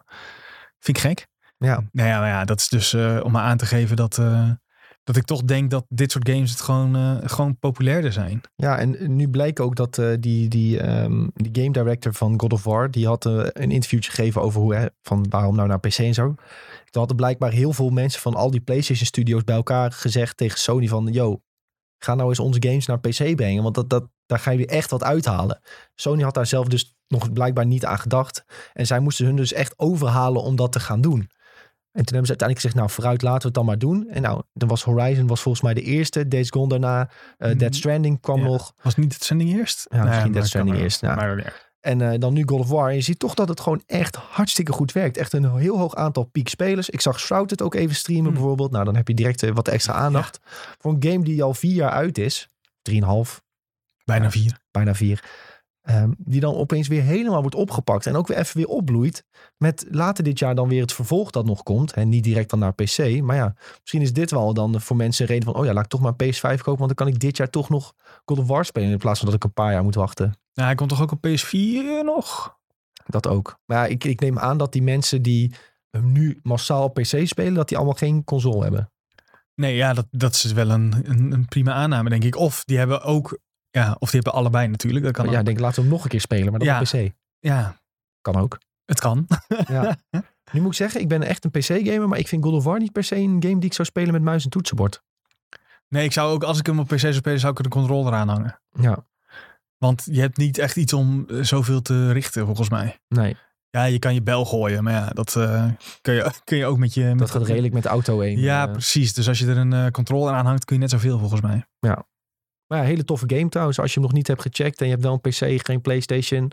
[0.79, 1.27] Vind ik gek.
[1.57, 4.21] Ja, Nou ja, dat is dus eh, om aan te geven dat...
[5.09, 8.41] dat ik toch denk dat dit soort games het gewoon, eh, gewoon populairder zijn.
[8.55, 12.53] ja en nu bleek ook dat eh, die, die, ehm, die game director van God
[12.53, 15.79] of War, die had eh, een interviewtje gegeven over hoe, hè, van waarom nou naar
[15.79, 16.25] PC en zo.
[16.25, 16.37] Toen
[16.91, 20.87] hadden blijkbaar heel veel mensen van al die PlayStation studios bij elkaar gezegd tegen Sony
[20.87, 21.41] van, yo,
[21.97, 24.91] ga nou eens onze games naar PC brengen, want dat, dat, daar ga je echt
[24.91, 25.59] wat uithalen.
[25.95, 28.45] Sony had daar zelf dus nog blijkbaar niet aan gedacht.
[28.73, 31.29] En zij moesten hun dus echt overhalen om dat te gaan doen.
[31.99, 34.07] En toen hebben ze uiteindelijk gezegd, nou vooruit laten we het dan maar doen.
[34.09, 36.27] En nou, dan was Horizon was volgens mij de eerste.
[36.27, 37.09] Days Gone daarna.
[37.37, 37.57] eh Mhm.
[37.57, 38.45] Dead Stranding kwam Ja.
[38.45, 38.73] nog.
[38.81, 39.85] Was niet het zending eerst?
[39.89, 41.01] Ja, misschien Death dat Stranding eerst.
[41.01, 41.51] Maar, ja.
[41.79, 42.89] En eh, dan nu God of War.
[42.89, 45.17] En je ziet toch dat het gewoon echt hartstikke goed werkt.
[45.17, 46.89] Echt een heel hoog aantal peak spelers.
[46.89, 48.33] Ik zag Shrouded ook even streamen Hmm.
[48.33, 48.71] bijvoorbeeld.
[48.71, 50.39] Nou, dan heb je direct eh, wat extra aandacht.
[50.79, 52.47] Voor een game die al vier jaar uit is.
[52.81, 53.41] Drieënhalf,
[54.05, 54.57] Bijna vier.
[54.71, 55.23] bijna vier.
[55.89, 58.05] Ehm, die dan opeens weer helemaal wordt opgepakt.
[58.05, 59.25] En ook weer even weer opbloeit.
[59.57, 61.93] Met later dit jaar dan weer het vervolg dat nog komt.
[61.93, 63.21] En niet direct dan naar PC.
[63.21, 65.61] Maar ja, misschien is dit wel dan voor mensen een reden van...
[65.61, 66.85] Oh ja, laat ik toch maar een PS5 kopen.
[66.85, 67.93] Want dan kan ik dit jaar toch nog
[68.25, 68.89] God of War spelen.
[68.89, 70.25] In plaats van dat ik een paar jaar moet wachten.
[70.53, 72.57] Nou, hij komt toch ook op PS4 nog?
[73.05, 73.59] Dat ook.
[73.65, 75.53] Maar ja, ik, ik neem aan dat die mensen die
[75.89, 78.91] hem nu massaal op PC spelen, dat die allemaal geen console hebben.
[79.55, 82.35] Nee, ja, dat, dat is wel een, een, een prima aanname, denk ik.
[82.35, 83.39] Of die hebben ook,
[83.71, 85.05] ja, of die hebben allebei natuurlijk.
[85.05, 85.45] Dat kan ja, ook.
[85.45, 86.79] denk laten we hem nog een keer spelen, maar dan Ja.
[86.79, 87.11] op PC.
[87.39, 87.75] ja,
[88.21, 88.59] Kan ook.
[88.85, 89.27] het kan.
[89.67, 89.97] Ja.
[90.51, 92.79] nu moet ik zeggen, ik ben echt een PC-gamer, maar ik vind God of War
[92.79, 95.03] niet per se een game die ik zou spelen met muis en toetsenbord.
[95.87, 97.71] Nee, ik zou ook, als ik hem op PC zou spelen, zou ik er een
[97.71, 98.61] controller aan hangen.
[98.71, 99.05] Ja,
[99.77, 102.99] Want je hebt niet echt iets om eh, zoveel te richten, volgens mij.
[103.07, 103.37] nee.
[103.71, 105.65] Ja, je kan je bel gooien, maar ja, dat eh,
[106.01, 107.13] kun, je, kun je ook met je...
[107.15, 108.39] Dat gaat redelijk met de auto heen.
[108.39, 109.13] Ja, Eh, precies.
[109.13, 111.65] Dus als je er een controller aan hangt, kun je net zoveel, volgens mij.
[112.69, 113.79] Maar ja, hele toffe game trouwens.
[113.79, 116.51] Als je hem nog niet hebt gecheckt en je hebt wel een PC, geen PlayStation.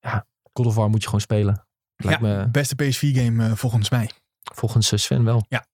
[0.00, 1.66] Ja, God of War moet je gewoon spelen.
[1.96, 4.10] Lijkt ja, me beste PS4-game eh, volgens mij.
[4.54, 5.44] volgens eh, Sven wel.
[5.48, 5.66] Ja.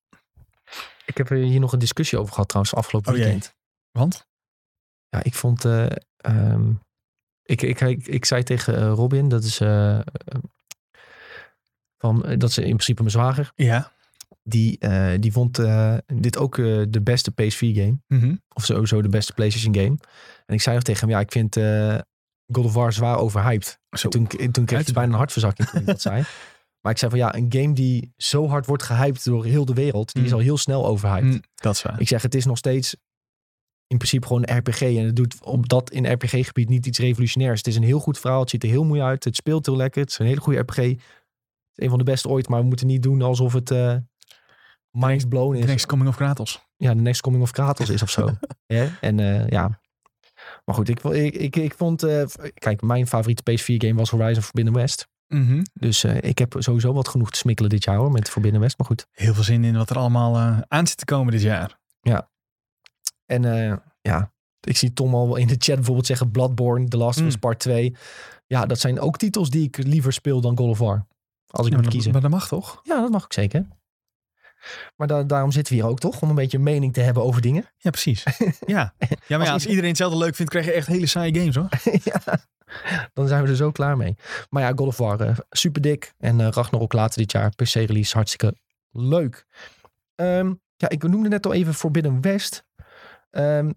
[1.05, 3.27] Ik heb er hier nog een discussie over gehad trouwens afgelopen Oh jee.
[3.27, 3.55] weekend.
[3.91, 4.27] Want?
[5.09, 5.65] Ja, ik vond...
[5.65, 5.87] eh,
[6.17, 6.73] ehm,
[7.43, 9.61] ik, ik, ik, ik zei tegen Robin, dat is...
[9.61, 10.05] eh, eh,
[11.99, 13.53] van, dat is in principe mijn zwager.
[13.55, 13.93] Ja.
[14.47, 17.99] Die, eh, die vond eh, dit ook eh, de beste PS4 game.
[18.09, 18.35] Mhm.
[18.55, 19.97] Of sowieso de beste PlayStation game.
[20.47, 21.55] En ik zei nog tegen hem, ja, ik vind
[22.53, 23.79] God of War zwaar overhyped.
[23.91, 24.09] Zo.
[24.09, 24.95] Toen, toen kreeg hij Uitspraak.
[24.95, 26.23] bijna een hartverzakking toen ik dat zei.
[26.81, 29.75] Maar ik zei van ja, een game die zo hard wordt gehyped door heel de
[29.75, 30.37] wereld, die is Mm.
[30.37, 31.31] al heel snel overhyped.
[31.33, 32.01] Mm, dat is waar.
[32.01, 32.97] Ik zeg, het is nog steeds
[33.87, 34.81] in principe gewoon een RPG.
[34.81, 37.59] En het doet op dat in RPG-gebied niet iets revolutionairs.
[37.59, 39.77] Het is een heel goed verhaal, het ziet er heel mooi uit, het speelt heel
[39.77, 40.01] lekker.
[40.01, 40.77] Het is een hele goede RPG.
[40.77, 40.89] Het
[41.75, 43.71] is een van de beste ooit, maar we moeten niet doen alsof het
[44.95, 46.67] eh mind blown The is next coming of Kratos.
[46.77, 48.31] ja, de next coming of Kratos is of zo.
[49.01, 49.81] En eh, ja.
[50.65, 52.03] Maar goed, ik, ik, ik, ik vond...
[52.03, 52.25] eh,
[52.55, 55.09] kijk, mijn favoriete PS4 game was Horizon Forbidden West.
[55.29, 55.63] Mhm.
[55.73, 58.79] Dus eh, ik heb sowieso wat genoeg te smikkelen dit jaar hoor, met Forbidden West.
[58.79, 59.07] Maar goed.
[59.13, 61.79] Heel veel zin in wat er allemaal aan zit te komen dit jaar.
[63.27, 67.21] En eh, ja, ik zie Tom al in de chat bijvoorbeeld zeggen Bloodborne, The Last
[67.21, 67.41] of Us Mm.
[67.41, 67.97] Part 2.
[68.47, 71.07] Ja, dat zijn ook titels die ik liever speel dan God of War.
[71.47, 72.13] Als ik Ja, moet maar, kiezen.
[72.13, 72.81] maar dat mag toch?
[72.83, 73.67] Ja, dat mag ik zeker.
[74.97, 76.23] Maar da- daarom zitten we hier ook toch?
[76.23, 77.65] Om een beetje een mening te hebben over dingen.
[77.77, 78.23] Ja, precies.
[78.67, 81.35] Ja, ja maar Als ja, als iedereen hetzelfde leuk vindt, krijg je echt hele saaie
[81.35, 81.69] games hoor.
[82.13, 82.21] ja,
[83.13, 84.17] dan zijn we er zo klaar mee.
[84.51, 86.13] Maar ja, God of War, eh, super dik.
[86.19, 88.55] En eh Ragnarok later dit jaar, PC release, hartstikke
[88.91, 89.47] leuk.
[90.15, 92.65] Ehm, ja, ik noemde net al even Forbidden West.
[93.31, 93.71] Ehm,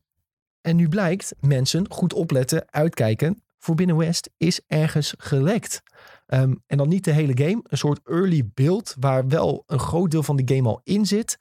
[0.61, 3.41] en nu blijkt, mensen, goed opletten, uitkijken.
[3.57, 5.81] Forbidden West is ergens gelekt.
[6.27, 10.11] Ehm, en dan niet de hele game, een soort early build waar wel een groot
[10.11, 11.37] deel van de game al in zit.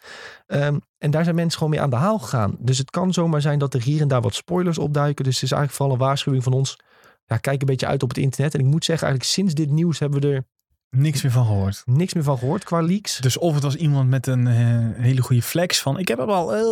[0.47, 2.57] Ehm, en daar zijn mensen gewoon mee aan de haal gegaan.
[2.59, 5.24] Dus het kan zomaar zijn dat er hier en daar wat spoilers opduiken.
[5.24, 6.78] Dus het is eigenlijk vooral een waarschuwing van ons.
[7.26, 8.55] Ja, kijk een beetje uit op het internet.
[8.55, 10.45] En ik moet zeggen, eigenlijk sinds dit nieuws hebben we er
[10.91, 11.82] Niks meer van gehoord.
[11.84, 13.18] niks meer van gehoord qua leaks.
[13.18, 14.55] Dus of het was iemand met een eh,
[15.03, 16.55] hele goede flex van ik heb hem al.
[16.55, 16.62] eh.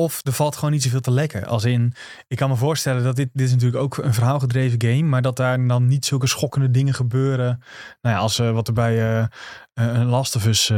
[0.00, 1.46] Of er valt gewoon niet zoveel te lekken.
[1.46, 1.94] Als in,
[2.28, 5.02] ik kan me voorstellen dat dit, dit is natuurlijk ook een verhaalgedreven game.
[5.02, 7.62] Maar dat daar dan niet zulke schokkende dingen gebeuren.
[8.00, 9.22] Nou ja, als eh, wat er bij
[9.74, 10.72] eh, Last of Us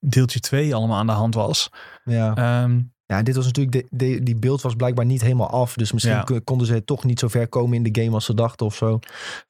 [0.00, 1.70] deeltje 2 allemaal aan de hand was.
[2.04, 2.34] Ja.
[2.34, 5.74] Ehm, ja, dit was natuurlijk, de, de- die beeld was blijkbaar niet helemaal af.
[5.74, 6.40] Dus misschien Ja.
[6.44, 8.98] konden ze toch niet zo ver komen in de game als ze dachten of zo.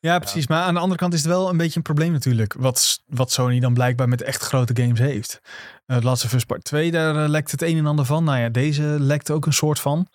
[0.00, 0.46] ja, precies.
[0.46, 2.54] Maar aan de andere kant is het wel een beetje een probleem natuurlijk.
[2.59, 5.40] Wat, wat Sony dan blijkbaar met echt grote games heeft.
[5.86, 8.24] Uh, Last of Us Part 2, daar eh, lekt het een en ander van.
[8.24, 10.09] Nou ja, deze lekt ook een soort van.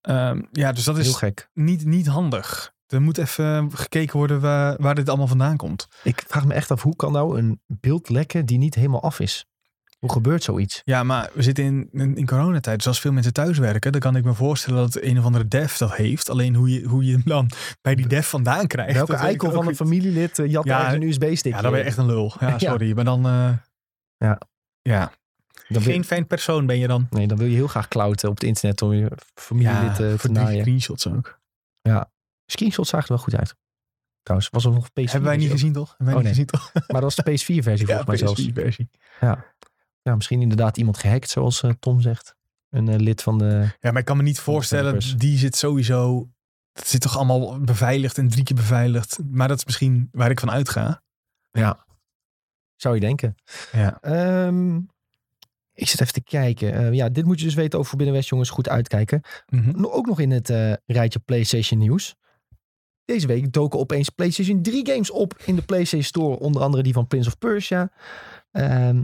[0.00, 1.48] Ehm, ja, dus dat Heel is gek.
[1.54, 2.72] niet, niet handig.
[2.86, 5.88] Er moet even gekeken worden waar, waar dit allemaal vandaan komt.
[6.02, 9.20] Ik vraag me echt af, hoe kan nou een beeld lekken die niet helemaal af
[9.20, 9.46] is?
[10.02, 10.82] Hoe gebeurt zoiets?
[10.84, 12.76] Ja, maar we zitten in, in, in coronatijd.
[12.76, 15.76] Dus als veel mensen thuiswerken, dan kan ik me voorstellen dat een of andere dev
[15.76, 16.30] dat heeft.
[16.30, 17.50] Alleen hoe je, hoe je hem dan
[17.82, 18.94] bij die dev vandaan krijgt.
[18.94, 21.54] Welke eikel van een familielid uh, jat Ja, een USB-stick?
[21.54, 22.34] Ja, dan ben je echt een lul.
[22.40, 22.58] Ja, Ja.
[22.58, 22.94] sorry.
[22.94, 23.26] Maar dan...
[23.26, 23.52] eh,
[24.16, 24.38] Ja.
[24.82, 25.12] Ja.
[25.68, 27.06] Dan wil- Geen fijn persoon ben je dan.
[27.10, 30.18] Nee, dan wil je heel graag clouten op het internet om je familielid eh, te
[30.18, 30.60] voor die naaien.
[30.60, 31.40] screenshots ook.
[32.46, 33.54] Screenshots zagen er wel goed uit.
[34.22, 35.88] Trouwens, was er nog een PS4 Hebben wij niet gezien, toch?
[35.88, 36.46] Hebben wij Oh, niet nee.
[36.46, 36.72] gezien, toch?
[36.88, 38.48] Maar dat was de PS4-versie volgens mij zelfs.
[38.54, 38.90] versie.
[39.20, 39.44] Ja,
[40.02, 42.34] misschien inderdaad iemand gehackt, zoals eh, Tom zegt.
[42.68, 43.68] Een eh, lid van de...
[43.80, 46.30] Ja, maar ik kan me niet voorstellen, die zit sowieso...
[46.72, 49.18] Dat zit toch allemaal beveiligd en drie keer beveiligd.
[49.30, 51.02] Maar dat is misschien waar ik van uitga.
[51.50, 51.86] Ja,
[52.76, 53.34] zou je denken.
[53.72, 54.00] Ja.
[54.00, 54.76] Ehm,
[55.72, 56.72] ik zit even te kijken.
[56.72, 58.50] Eh, ja, dit moet je dus weten over Forbidden West, jongens.
[58.50, 59.20] Goed uitkijken.
[59.50, 60.48] No- Ook nog in het
[60.86, 62.14] rijtje PlayStation nieuws.
[63.04, 66.38] Deze week doken opeens PlayStation 3 games op in de PlayStation Store.
[66.38, 67.92] Onder andere die van Prince of Persia.
[68.50, 69.02] Ehm,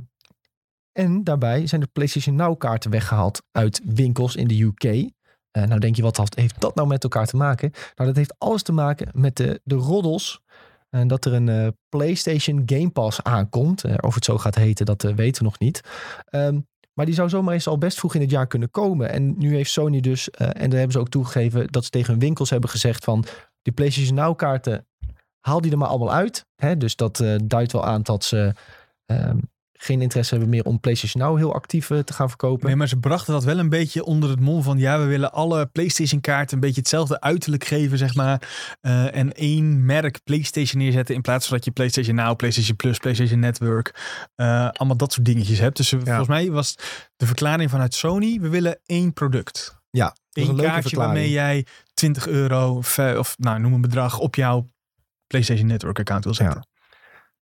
[0.92, 4.84] en daarbij zijn de PlayStation Now kaarten weggehaald uit winkels in de UK.
[4.84, 7.70] Eh, nou denk je, wat heeft dat nou met elkaar te maken?
[7.70, 10.40] Nou, dat heeft alles te maken met de, de roddels.
[10.90, 13.84] En dat er een eh, PlayStation Game Pass aankomt.
[13.84, 15.80] Eh, of het zo gaat heten, dat eh, weten we nog niet.
[16.24, 16.58] Ehm,
[16.98, 19.10] maar die zou zomaar eens al best vroeg in het jaar kunnen komen.
[19.10, 22.18] En nu heeft Sony dus, eh, en daar hebben ze ook toegegeven, dat ze tegen
[22.18, 23.24] winkels hebben gezegd van
[23.62, 24.86] die PlayStation Now kaarten
[25.40, 26.46] haal die er maar allemaal uit.
[26.56, 26.76] Hè?
[26.76, 28.52] Dus dat eh, duidt wel aan dat ze
[29.06, 29.38] ehm,
[29.80, 32.66] geen interesse hebben meer om PlayStation Now heel actief eh, te gaan verkopen.
[32.66, 34.78] Nee, maar ze brachten dat wel een beetje onder het mom van...
[34.78, 38.48] ja, we willen alle PlayStation-kaarten een beetje hetzelfde uiterlijk geven, zeg maar.
[38.80, 41.14] eh, en één merk PlayStation neerzetten...
[41.14, 43.94] in plaats van dat je PlayStation Now, PlayStation Plus, PlayStation Network...
[44.34, 45.76] eh, allemaal dat soort dingetjes hebt.
[45.76, 46.74] Dus volgens mij was
[47.16, 48.38] de verklaring vanuit Sony...
[48.40, 49.76] we willen één product.
[49.90, 51.14] Ja, Eén een kaartje verklaring.
[51.14, 52.76] waarmee jij 20 euro...
[52.76, 54.70] of, of nou, noem een bedrag op jouw
[55.26, 56.68] PlayStation Network-account wil zetten.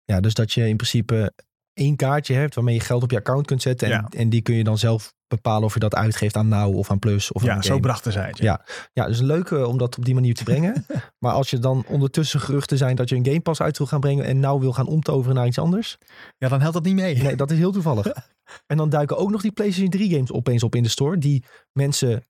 [0.06, 1.34] Ja, dus dat je in principe
[1.76, 3.88] één kaartje hebt waarmee je geld op je account kunt zetten.
[3.88, 4.08] En, Ja.
[4.20, 7.00] en die kun je dan zelf bepalen of je dat uitgeeft aan Now of aan
[7.00, 8.38] Plus of aan Ja, een zo brachten zij het.
[8.38, 8.66] Ja.
[8.94, 10.86] Ja, dus leuk eh, om dat op die manier te brengen.
[11.20, 14.00] maar als je dan ondertussen geruchten zijn dat je een Game Pass uit wil gaan
[14.00, 15.98] brengen en nou wil gaan omtoveren naar iets anders.
[16.38, 17.16] ja, dan helpt dat niet mee.
[17.24, 18.08] Nee, dat is heel toevallig.
[18.72, 21.44] en dan duiken ook nog die PlayStation 3 games opeens op in de store die
[21.72, 22.26] mensen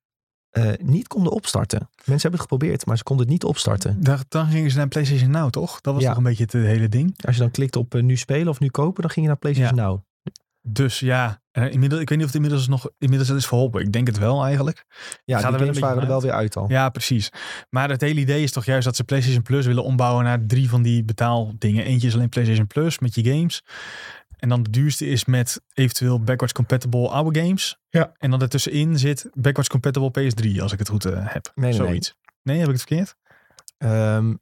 [0.55, 1.79] eh, niet konden opstarten.
[1.95, 4.01] Mensen hebben het geprobeerd, maar ze konden het niet opstarten.
[4.03, 5.81] Da- Dan gingen ze naar PlayStation Now, toch?
[5.81, 6.09] Dat was Ja.
[6.09, 7.13] toch een beetje het eh, hele ding.
[7.25, 9.39] Als je dan klikt op eh, nu spelen of nu kopen, dan ging je naar
[9.41, 9.99] PlayStation Now.
[10.67, 13.81] Dus ja, inmiddels, ik weet niet of het inmiddels nog inmiddels is verholpen.
[13.81, 14.85] Ik denk het wel eigenlijk.
[15.25, 16.69] Ja, Gaat die games waren er wel weer uit al.
[16.69, 17.29] Ja, precies.
[17.69, 20.69] Maar het hele idee is toch juist dat ze PlayStation Plus willen ombouwen naar drie
[20.69, 21.85] van die betaaldingen.
[21.85, 23.63] Eentje is alleen PlayStation Plus met je games.
[24.45, 27.77] En dan de duurste is met eventueel backwards compatible oude games.
[27.89, 28.11] Ja.
[28.17, 31.51] En dan ertussenin zit backwards compatible PS3, als ik het goed eh, heb.
[31.55, 31.87] Nee, nee, nee.
[31.87, 32.15] Zoiets.
[32.43, 33.15] Nee, heb ik het verkeerd?
[33.77, 34.33] Ehm,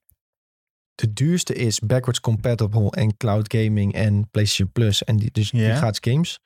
[0.95, 5.03] de duurste is backwards compatible en cloud gaming en PlayStation Plus.
[5.03, 5.75] En die, dus die Ja.
[5.75, 6.39] gratis games.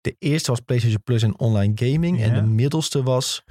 [0.00, 2.22] De eerste was PlayStation Plus en online gaming.
[2.22, 3.44] En de middelste was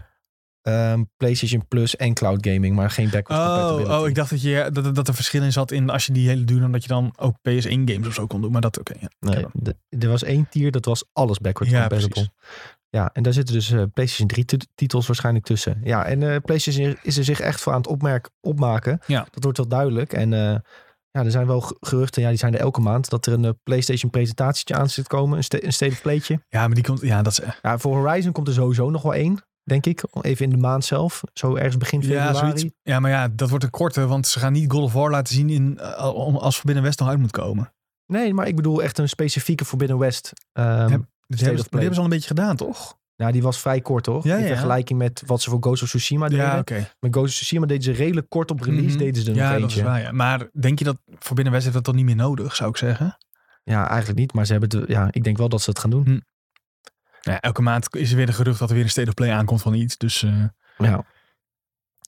[0.68, 2.76] ehm, PlayStation Plus en cloud gaming.
[2.76, 4.02] Maar geen backwards Oh, compatibility.
[4.02, 6.28] oh, ik dacht dat, je, dat, dat er verschil in zat in als je die
[6.28, 8.52] hele duur, dan dat je dan ook PS1 games of zo kon doen.
[8.52, 8.94] Maar dat oké.
[9.00, 9.10] ja.
[9.20, 9.48] Nee, Ja.
[9.54, 12.10] de- er was één tier, dat was alles backwards Ja, compatible.
[12.10, 12.30] precies.
[12.90, 15.80] Ja, en daar zitten dus eh, PlayStation 3 tit- titels waarschijnlijk tussen.
[15.84, 19.00] Ja, en eh, PlayStation is er zich echt voor aan het opmerk, opmaken.
[19.08, 19.28] Ja.
[19.32, 20.14] Dat wordt wel duidelijk.
[20.14, 20.40] En eh,
[21.12, 23.60] ja, er zijn wel ge- geruchten, ja, die zijn er elke maand, dat er een
[23.64, 25.38] PlayStation presentatietje aan zit te komen.
[25.38, 26.40] Een, sta- een Playtje.
[26.50, 27.46] Ja, maar die komt, ja, dat is.
[27.62, 30.04] Ja, voor Horizon komt er sowieso nog wel één, denk ik.
[30.22, 31.22] Even in de maand zelf.
[31.34, 32.38] Zo ergens begin Ja, februari.
[32.38, 32.76] zoiets.
[32.84, 35.34] ja, maar ja, dat wordt een korte, want ze gaan niet God of War laten
[35.36, 35.94] zien in, eh,
[36.36, 37.74] als Forbidden West nog uit moet komen.
[38.06, 40.32] Nee, maar ik bedoel echt een specifieke Forbidden West.
[40.54, 41.82] Ehm, Dus die hebben, die Play.
[41.82, 42.98] hebben ze al een beetje gedaan, toch?
[43.16, 44.06] nou, die was vrij kort.
[44.06, 44.48] Ja, in ja.
[44.48, 46.46] vergelijking met wat ze voor Ghost of Tsushima deden.
[46.46, 46.90] Ja, oké.
[47.00, 48.98] Met Ghost of Tsushima deden ze redelijk kort op release, Mhm.
[48.98, 50.02] deden ze er Ja, nog dat is waar.
[50.02, 50.12] Ja.
[50.12, 53.18] Maar denk je dat Forbidden West heeft dat toch niet meer nodig, zou ik zeggen?
[53.64, 54.34] Ja, eigenlijk niet.
[54.34, 56.04] Maar ze hebben het, ja, ik denk wel dat ze het gaan doen.
[56.04, 56.20] Hm.
[57.22, 59.32] Ja, elke maand is er weer een gerucht dat er weer een State of Play
[59.32, 59.98] aankomt van iets.
[59.98, 60.44] Dus eh,
[60.78, 61.06] Ja.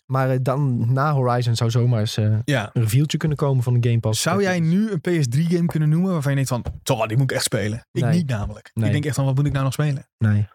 [0.06, 2.70] Maar eh, dan na Horizon zou zomaar eens eh, ja.
[2.74, 4.22] een reviewtje kunnen komen van de Game Pass.
[4.22, 7.36] Zou jij nu een PS3-game kunnen noemen waarvan je denkt van, toch, die moet ik
[7.36, 7.86] echt spelen?
[7.92, 8.14] Ik Nee.
[8.18, 8.72] niet namelijk.
[8.74, 8.86] Nee.
[8.86, 10.08] Ik denk echt van, wat moet ik nou nog spelen?
[10.18, 10.48] Nee.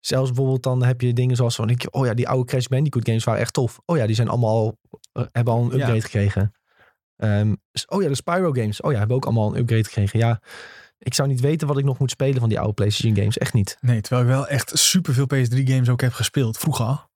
[0.00, 2.66] Zelfs bijvoorbeeld dan heb je dingen zoals van, denk je, oh ja, die oude Crash
[2.66, 3.80] Bandicoot games waren echt tof.
[3.84, 4.50] Oh ja, die zijn allemaal,
[5.12, 5.76] al- hebben al een Ja.
[5.76, 6.54] upgrade gekregen.
[7.16, 7.54] Ehm,
[7.86, 8.80] oh ja, de Spyro games.
[8.80, 10.18] Oh ja, hebben ook allemaal een upgrade gekregen.
[10.18, 10.40] Ja,
[11.02, 13.38] ik zou niet weten wat ik nog moet spelen van die oude PlayStation games.
[13.38, 13.76] Echt niet.
[13.80, 16.58] Nee, terwijl ik wel echt superveel PS3-games ook heb gespeeld.
[16.58, 17.08] Vroeger al.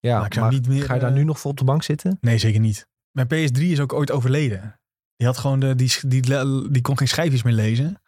[0.00, 1.56] Ja, Maar ik zou maar niet meer, ga je daar eh, nu nog voor op
[1.58, 2.18] de bank zitten?
[2.20, 2.86] Nee, zeker niet.
[3.10, 4.80] Mijn PS3 is ook ooit overleden.
[5.16, 6.22] Die had gewoon de, die, die,
[6.70, 8.00] die, kon geen schijfjes meer lezen.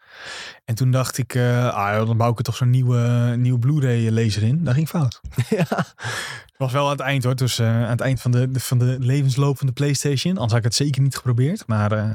[0.65, 4.09] En toen dacht ik, eh, ah, dan bouw ik er toch zo'n nieuwe, nieuwe Blu-ray
[4.09, 4.65] lezer in.
[4.65, 5.21] Dat ging fout.
[5.49, 5.67] ja.
[5.69, 7.35] Het was wel aan het eind hoor.
[7.37, 10.33] Dus eh, aan het eind van de, de- van de levensloop van de PlayStation.
[10.33, 11.67] Anders had ik het zeker niet geprobeerd.
[11.67, 12.11] Maar eh,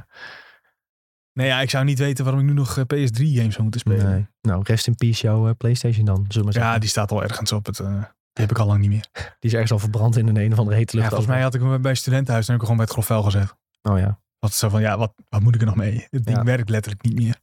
[1.33, 4.09] nee, ja, ik zou niet weten waarom ik nu nog PS3 games zou moeten spelen.
[4.11, 4.27] Nee.
[4.41, 6.71] Nou, rest in peace jouw eh, PlayStation dan, zullen we zeggen.
[6.73, 7.79] Ja, die staat al ergens op het.
[7.79, 7.87] eh,
[8.33, 9.07] die heb ik al lang niet meer.
[9.39, 11.53] Die is ergens al verbrand in een een of andere hete Ja, volgens mij had
[11.53, 13.55] ik hem bij studentenhuis en heb ik hem gewoon bij het grofvuil gezet.
[13.93, 16.07] Oh ja, Wat zo van, ja, wat, wat moet ik er nog mee?
[16.09, 16.43] Het ding Ja.
[16.43, 17.39] werkt letterlijk niet meer.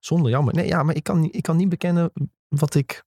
[0.00, 0.54] zonde, jammer.
[0.54, 2.12] Nee, ja, maar ik kan, niet- ik kan niet bekennen
[2.48, 3.04] wat ik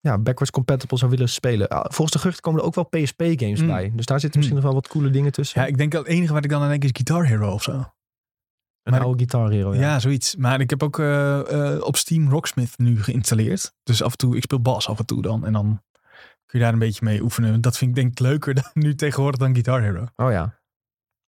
[0.00, 1.68] ja, backwards compatible zou willen spelen.
[1.68, 3.66] Ah, Volgens de geruchten komen er ook wel PSP games Mm.
[3.66, 3.92] bij.
[3.94, 5.60] Dus daar zitten misschien nog wel wat coole dingen tussen.
[5.60, 7.62] Ja, ik denk dat het enige wat ik dan aan denk is Guitar Hero of
[7.62, 7.92] zo.
[8.88, 9.80] Een maar oude Guitar Hero, ja.
[9.80, 9.98] ja.
[9.98, 10.36] zoiets.
[10.36, 13.72] Maar ik heb ook eh, eh, op Steam Rocksmith nu geïnstalleerd.
[13.82, 15.46] Dus af en toe, ik speel bas af en toe dan.
[15.46, 15.82] En dan
[16.46, 17.60] kun je daar een beetje mee oefenen.
[17.60, 20.06] Dat vind ik denk ik leuker dan, nu tegenwoordig dan Guitar Hero.
[20.16, 20.60] Oh ja.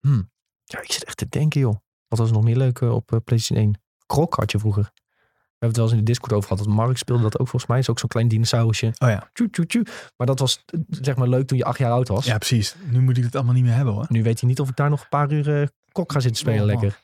[0.01, 0.23] Hm.
[0.65, 1.77] Ja, ik zit echt te denken, joh.
[2.09, 3.83] Wat was nog meer leuk eh, op PlayStation 1?
[4.07, 4.83] Krok had je vroeger.
[4.85, 6.65] We hebben het wel eens in de Discord over gehad.
[6.65, 7.79] Dat Mark speelde dat ook volgens mij.
[7.79, 8.87] Is ook zo'n klein dinosaurusje.
[8.87, 9.87] Oh ja, Tjoe, tjoe, tjoe.
[10.17, 12.25] Maar dat was zeg maar leuk toen je acht jaar oud was.
[12.25, 12.77] ja precies.
[12.91, 14.07] Nu moet ik het allemaal niet meer hebben hoor.
[14.09, 16.61] Nu weet hij niet of ik daar nog een paar uur kok ga zitten spelen
[16.61, 17.01] Oh, lekker.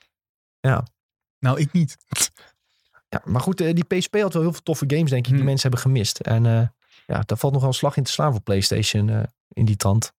[1.39, 1.97] Nou, ik niet.
[3.09, 5.35] Ja, maar goed, eh, die PSP had wel heel veel toffe games, denk ik, die
[5.35, 5.45] Hmm.
[5.45, 6.19] mensen hebben gemist.
[6.19, 6.67] En eh,
[7.07, 9.77] ja, daar valt nog wel een slag in te slaan voor PlayStation eh, in die
[9.77, 10.13] trant.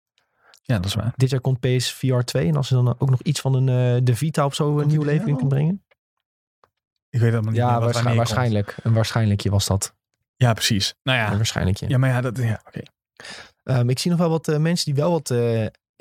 [0.62, 1.14] Ja, dat is waar.
[1.16, 4.16] Dit jaar komt PSVR 2 en als ze dan ook nog iets van een de
[4.16, 5.84] Vita of zo een Komt nieuw leven in kunnen brengen.
[7.10, 8.76] Ik weet helemaal niet Ja, meer waarschijnlijk.
[8.84, 9.94] Een waarschijnlijkje was dat.
[10.36, 10.96] Ja, precies.
[11.04, 11.36] Nou Een ja.
[11.36, 11.90] waarschijnlijkje.
[11.90, 12.82] Ja, maar ja, dat, ja oké.
[13.64, 15.30] Ehm, ik zie nog wel wat mensen die wel wat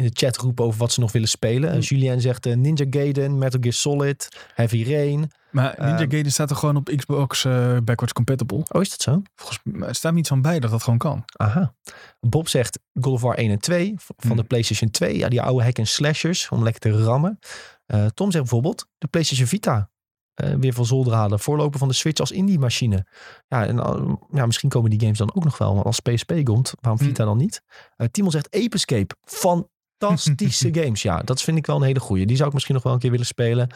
[0.01, 1.74] in de chat roepen over wat ze nog willen spelen.
[1.74, 1.80] Mm.
[1.80, 5.30] Julien zegt eh, Ninja Gaiden, Metal Gear Solid, Heavy Rain.
[5.51, 6.11] Maar Ninja Ehm.
[6.11, 8.62] Gaiden staat er gewoon op Xbox eh, backwards compatible.
[8.68, 9.22] Oh, is dat zo?
[9.34, 11.24] Volgens mij staat niet van bij dat dat gewoon kan.
[11.36, 11.74] Aha.
[12.20, 15.18] Bob zegt God of War 1 en 2 v- van de PlayStation 2.
[15.18, 17.38] Ja, die oude hack en slashers om lekker te rammen.
[17.86, 19.90] Eh, Tom zegt bijvoorbeeld de PlayStation Vita.
[20.59, 21.40] weer van zolder halen.
[21.40, 23.07] Voorloper van de Switch als indie machine.
[23.48, 23.76] Ja, en
[24.32, 25.74] ja, misschien komen die games dan ook nog wel.
[25.74, 27.09] Maar als PSP komt, waarom Hmm.
[27.09, 27.62] Vita dan niet?
[28.11, 29.14] Timon zegt Ape Escape.
[30.09, 31.03] Fantastische games.
[31.03, 32.26] Ja, dat vind ik wel een hele goeie.
[32.26, 33.70] Die zou ik misschien nog wel een keer willen spelen.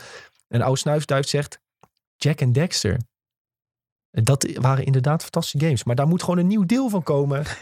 [0.48, 1.60] En oude snuifduif zegt
[2.16, 3.00] Jack en Dexter.
[4.10, 5.84] Dat waren inderdaad fantastische games.
[5.84, 7.44] Maar daar moet gewoon een nieuw deel van komen.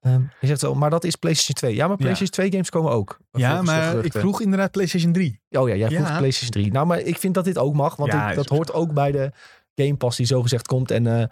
[0.00, 1.74] Ehm, je zegt wel, maar dat is PlayStation 2.
[1.74, 3.18] Ja, maar PlayStation 2 games komen ook.
[3.30, 5.40] Ja, maar ik vroeg inderdaad PlayStation 3.
[5.50, 6.16] Oh ja, jij vroeg Ja.
[6.18, 6.72] PlayStation 3.
[6.72, 7.96] Nou, maar ik vind dat dit ook mag.
[7.96, 9.32] Want Ja, dat hoort ook bij de
[9.74, 10.90] Game Pass die zogezegd komt.
[10.90, 11.26] En eh,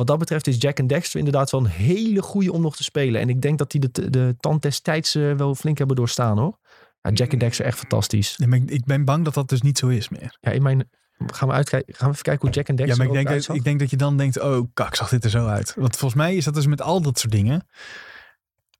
[0.00, 2.82] wat dat betreft is Jack and Dexter inderdaad wel een hele goede om nog te
[2.82, 3.20] spelen.
[3.20, 6.38] En ik denk dat die de, de tand des tijds eh, wel flink hebben doorstaan
[6.38, 6.58] hoor.
[7.02, 8.34] Ja, Jack and Dexter echt fantastisch.
[8.36, 10.36] Ja, maar ik, ik ben bang dat dat dus niet zo is meer.
[10.40, 10.88] Ja, in mijn...
[11.26, 13.34] Gaan we, uitkijken, gaan we even kijken hoe Jack and Ja, Dexter maar ik denk,
[13.34, 13.56] uitzag?
[13.56, 15.74] ik denk dat je dan denkt, oh kak, zag dit er zo uit.
[15.76, 17.66] Want volgens mij is dat dus met al dat soort dingen.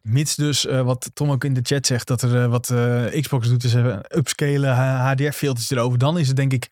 [0.02, 2.72] Mits dus, eh, wat Tom ook in de chat zegt, dat er eh, wat
[3.20, 3.74] Xbox doet, is
[4.08, 5.98] upscalen, HDR-filters erover.
[5.98, 6.68] Dan is het denk ik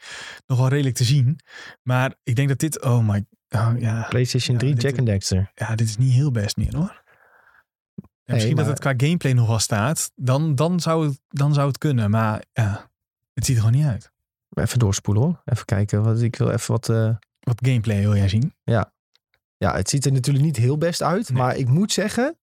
[0.47, 1.39] nog wel redelijk te zien.
[1.83, 5.07] Maar ik denk dat dit, oh my, oh, ja, PlayStation Ja, 3, dit- Jack and
[5.07, 5.51] Dexter.
[5.55, 7.03] ja, dit is niet heel best meer hoor.
[8.25, 10.11] Ja, misschien maar- dat het qua gameplay nog wel staat.
[10.15, 12.11] Dan, dan, zou het, dan zou het kunnen.
[12.11, 12.91] Maar ja,
[13.35, 14.11] het ziet er gewoon niet uit.
[14.53, 15.43] Even doorspoelen hoor.
[15.45, 16.03] Even kijken.
[16.03, 16.89] Wat, ik wil even wat...
[16.89, 18.55] eh, Wat gameplay wil jij zien?
[18.65, 18.93] Ja,
[19.75, 21.29] het ziet er natuurlijk niet heel best uit.
[21.31, 21.39] Nee.
[21.43, 22.37] Maar ik moet zeggen,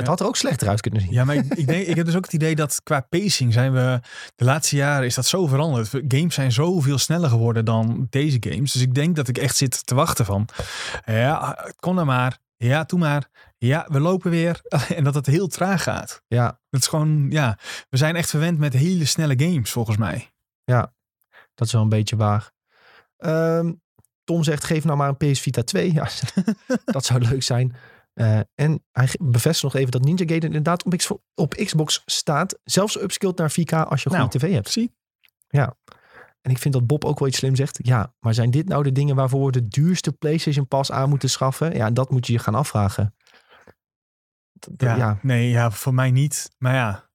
[0.00, 0.10] het Ja.
[0.10, 1.12] had er ook slechter uit kunnen zien.
[1.12, 3.72] Ja, maar ik, ik, denk, ik heb dus ook het idee dat qua pacing zijn
[3.72, 4.00] we...
[4.36, 5.88] De laatste jaren is dat zo veranderd.
[6.08, 8.72] Games zijn zoveel sneller geworden dan deze games.
[8.72, 10.48] Dus ik denk dat ik echt zit te wachten van...
[11.04, 12.38] Ja, kom dan maar.
[12.56, 13.28] Ja, doe maar.
[13.58, 14.60] Ja, we lopen weer.
[14.96, 16.22] En dat het heel traag gaat.
[16.28, 17.58] Ja, Dat is gewoon, ja...
[17.88, 20.30] We zijn echt verwend met hele snelle games, volgens mij.
[21.54, 22.50] dat is wel een beetje waar.
[23.16, 23.72] Ehm,
[24.24, 25.92] Tom zegt, geef nou maar een PS Vita 2.
[25.92, 26.08] Ja,
[26.84, 27.76] dat zou leuk zijn.
[28.20, 32.58] Eh, en hij bevestigt nog even dat Ninja Gaiden inderdaad op, X- op Xbox staat.
[32.64, 34.70] Zelfs upskilled naar 4K als je een Nou, goede tv hebt.
[34.70, 34.94] Zie?
[36.40, 37.78] En ik vind dat Bob ook wel iets slim zegt.
[37.82, 41.30] Ja, maar zijn dit nou de dingen waarvoor we de duurste PlayStation Pass aan moeten
[41.30, 41.74] schaffen?
[41.74, 43.14] Ja, dat moet je je gaan afvragen.
[44.58, 46.50] D- Ja, ja, Nee, ja, voor mij niet.
[46.58, 47.09] Maar ja,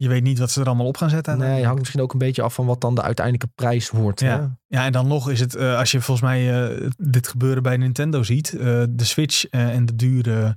[0.00, 1.38] je weet niet wat ze er allemaal op gaan zetten.
[1.38, 4.20] Nee, hangt misschien ook een beetje af van wat dan de uiteindelijke prijs wordt.
[4.20, 4.40] Ja.
[4.40, 4.76] Hè?
[4.78, 7.76] Ja, en dan nog is het, eh, als je volgens mij eh, dit gebeuren bij
[7.76, 10.56] Nintendo ziet, eh, de Switch en de dure,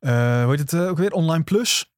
[0.00, 1.92] hoe heet het ook weer, Online Plus.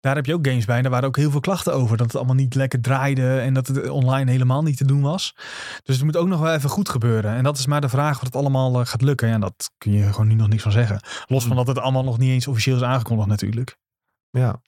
[0.00, 0.76] Daar heb je ook games bij.
[0.76, 1.96] En daar waren ook heel veel klachten over.
[1.96, 5.34] Dat het allemaal niet lekker draaide en dat het online helemaal niet te doen was.
[5.82, 7.34] Dus het moet ook nog wel even goed gebeuren.
[7.34, 9.28] En dat is maar de vraag of het allemaal gaat lukken.
[9.28, 11.00] Ja, dat kun je gewoon nu nog niks van zeggen.
[11.26, 13.76] Los van dat het allemaal nog niet eens officieel is aangekondigd natuurlijk.
[14.30, 14.60] Ja.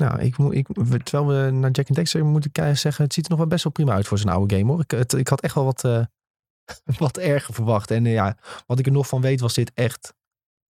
[0.00, 0.66] Nou, ik, moet- ik,
[1.04, 3.64] terwijl we naar Jack and Dexter moeten kijken, zeggen, het ziet er nog wel best
[3.64, 4.80] wel prima uit voor zijn oude game hoor.
[4.80, 6.04] Ik, het, ik had echt wel wat, eh,
[6.98, 7.90] wat erger verwacht.
[7.90, 8.36] En eh, ja,
[8.66, 10.14] wat ik er nog van weet was dit echt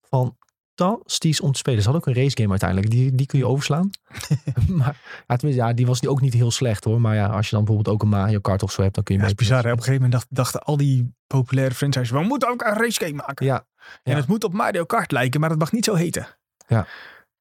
[0.09, 1.81] fantastisch om te spelen.
[1.81, 2.89] Ze hadden ook een race game uiteindelijk.
[2.91, 3.89] Die, die kun je overslaan.
[4.79, 7.01] maar ja, tenminste, ja, die was ook niet heel slecht hoor.
[7.01, 9.15] Maar ja, als je dan bijvoorbeeld ook een Mario Kart of zo hebt, dan kun
[9.15, 9.63] je Ja, dat is bizar.
[9.63, 9.71] Hè?
[9.71, 13.05] Op een gegeven moment dacht- dachten al die populaire franchises, we moeten ook een race
[13.05, 13.45] game maken.
[13.45, 13.65] Ja,
[14.03, 16.27] En het moet op Mario Kart lijken, maar het mag niet zo heten.
[16.67, 16.87] Ja.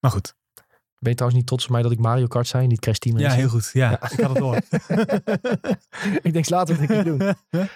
[0.01, 0.34] Maar goed.
[1.01, 2.99] Ben je trouwens niet trots op mij dat ik Mario Kart zei en niet Crash
[2.99, 3.41] Team Ja, Racing?
[3.43, 3.71] heel goed.
[3.73, 4.57] Ja, ik had het door.
[6.23, 7.21] ik denk later dat ik het doen.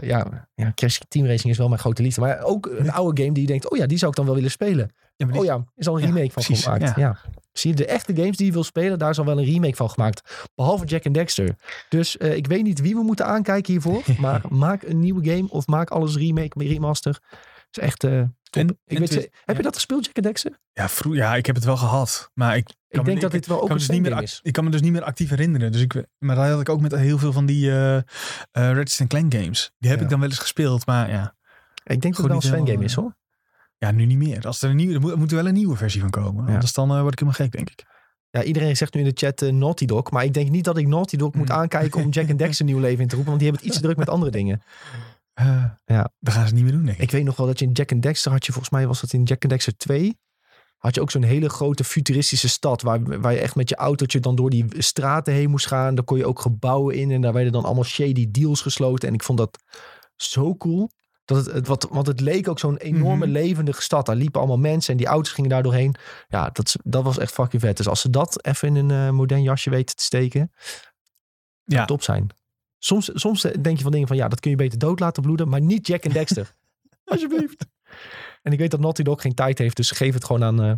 [0.00, 2.20] Ja, ja, Crash Team Racing is wel mijn grote liefde.
[2.20, 4.34] Maar ook een oude game die je denkt, oh ja, die zou ik dan wel
[4.34, 4.90] willen spelen.
[5.16, 6.82] Ja, die- Oh ja, is al een Ja, remake van precies, gemaakt.
[6.82, 6.92] Ja.
[6.96, 7.18] ja.
[7.52, 9.76] Zie je, de echte games die je wil spelen, daar is al wel een remake
[9.76, 10.48] van gemaakt.
[10.54, 11.56] Behalve Jack and Dexter.
[11.88, 14.02] Dus eh, ik weet niet wie we moeten aankijken hiervoor.
[14.18, 17.18] Maar maak een nieuwe game of maak alles remake, remaster.
[17.76, 18.10] Is echt top.
[18.50, 20.58] En- ik en weet, ze- heb je dat gespeeld, Jack and Dexter?
[20.72, 22.30] Ja, vroeg, ja, ik heb het wel gehad.
[22.34, 24.40] Maar ik, Ik denk dat dit wel ook een dus niet meer, is.
[24.42, 25.72] Ik kan me dus niet meer actief herinneren.
[25.72, 28.02] Dus ik, maar dat had ik ook met heel veel van die eh eh
[28.52, 29.72] Ratchet Clank games.
[29.78, 30.04] Die heb Ja.
[30.04, 30.86] ik dan wel eens gespeeld.
[30.86, 31.34] Maar ja,
[31.84, 33.16] Ik denk dat het wel een Sven game is hoor.
[33.78, 34.46] ja nu niet meer.
[34.46, 36.46] Als er, een nieuwe, er moet, er moet wel een nieuwe versie van komen.
[36.46, 36.52] Ja.
[36.52, 37.84] Anders dan word ik helemaal gek, denk ik.
[38.30, 40.10] Ja, iedereen zegt nu in de chat Naughty Dog.
[40.10, 41.58] Maar ik denk niet dat ik Naughty Dog moet Hmm.
[41.58, 43.32] aankijken om Jack and Dexter nieuw leven in te roepen.
[43.32, 44.62] Want die hebben het iets te druk met andere dingen.
[45.36, 46.10] Eh, Ja.
[46.20, 47.02] Dat gaan ze niet meer doen, denk ik.
[47.02, 49.00] Ik weet nog wel dat je in Jack and Dexter had je, volgens mij was
[49.00, 50.18] dat in Jack and Dexter 2.
[50.76, 52.82] Had je ook zo'n hele grote futuristische stad.
[52.82, 55.94] Waar, waar je echt met je autootje dan door die straten heen moest gaan.
[55.94, 57.10] Daar kon je ook gebouwen in.
[57.10, 59.08] En daar werden dan allemaal shady deals gesloten.
[59.08, 59.58] En ik vond dat
[60.16, 60.90] zo cool.
[61.24, 63.34] Dat het, het, wat, want het leek ook zo'n enorme Mhm.
[63.34, 64.06] levendige stad.
[64.06, 65.94] Daar liepen allemaal mensen en die auto's gingen daar doorheen.
[66.28, 67.76] Ja, dat, dat was echt fucking vet.
[67.76, 70.52] Dus als ze dat even in een eh, modern jasje weten te steken.
[71.64, 71.84] Ja.
[71.84, 72.26] top zijn.
[72.78, 75.48] Soms, soms denk je van dingen van ja, dat kun je beter dood laten bloeden,
[75.48, 76.52] maar niet Jack en Dexter.
[77.04, 77.66] Alsjeblieft.
[78.42, 80.72] En ik weet dat Naughty Dog geen tijd heeft, dus geef het gewoon aan eh,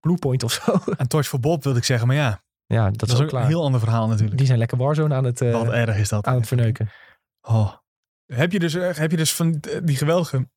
[0.00, 0.80] Bluepoint of zo.
[0.96, 3.42] Aan Torch for Bob wilde ik zeggen, maar ja, ja, dat, dat, is ook klaar.
[3.42, 4.38] een heel ander verhaal natuurlijk.
[4.38, 6.26] Die zijn lekker Warzone aan het, eh, Wat erg is dat.
[6.26, 6.90] aan het verneuken.
[7.40, 7.72] Oh.
[8.26, 10.48] Heb je dus, eh, heb je dus van die geweldige,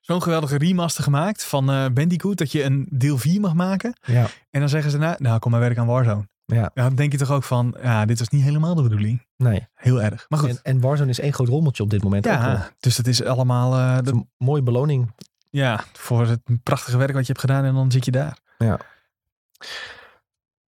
[0.00, 3.98] zo'n geweldige remaster gemaakt van eh Bandicoot, dat je een deel 4 mag maken.
[4.02, 4.26] Ja.
[4.50, 6.28] En dan zeggen ze, nou, nou kom maar werken aan Warzone.
[6.46, 6.70] Ja.
[6.74, 9.26] Dan denk je toch ook van, ja, dit was niet helemaal de bedoeling.
[9.36, 9.66] Nee.
[9.74, 10.26] Heel erg.
[10.28, 10.48] Maar goed.
[10.48, 12.26] En, en Warzone is één groot rommeltje op dit moment.
[12.26, 15.12] ook ja, dus dat is allemaal, eh, Dat is dat- een mooie beloning.
[15.50, 18.38] ja, voor het prachtige werk wat je hebt gedaan en dan zit je daar.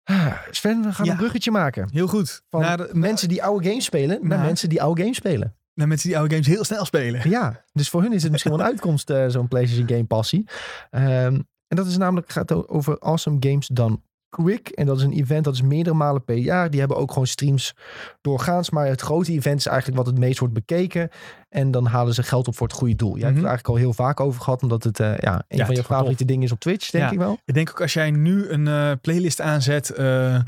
[0.04, 1.10] Ah, Sven, we gaan Ja.
[1.12, 1.88] een bruggetje maken.
[1.92, 2.42] Heel goed.
[2.50, 5.54] Van Naar, de- mensen die oude games spelen naar mensen die oude games spelen.
[5.74, 7.30] naar mensen die oude games heel snel spelen.
[7.30, 10.48] Ja, dus voor hun is het misschien wel een uitkomst, eh, zo'n PlayStation Game passie.
[10.90, 11.34] Ehm,
[11.68, 14.68] en dat is namelijk, gaat over Awesome Games Done Quick.
[14.68, 16.70] En dat is een event dat is meerdere malen per jaar.
[16.70, 17.74] Die hebben ook gewoon streams
[18.20, 18.70] doorgaans.
[18.70, 21.10] Maar het grote event is eigenlijk wat het meest wordt bekeken.
[21.48, 23.16] En dan halen ze geld op voor het goede doel.
[23.16, 23.40] Jij hebt Mhm.
[23.42, 24.62] het eigenlijk al heel vaak over gehad.
[24.62, 27.10] Omdat het eh, ja, een Ja, van je favoriete dingen is op Twitch, denk Ja.
[27.10, 27.38] ik wel.
[27.44, 30.38] Ik denk ook als jij nu een eh, playlist aanzet eh,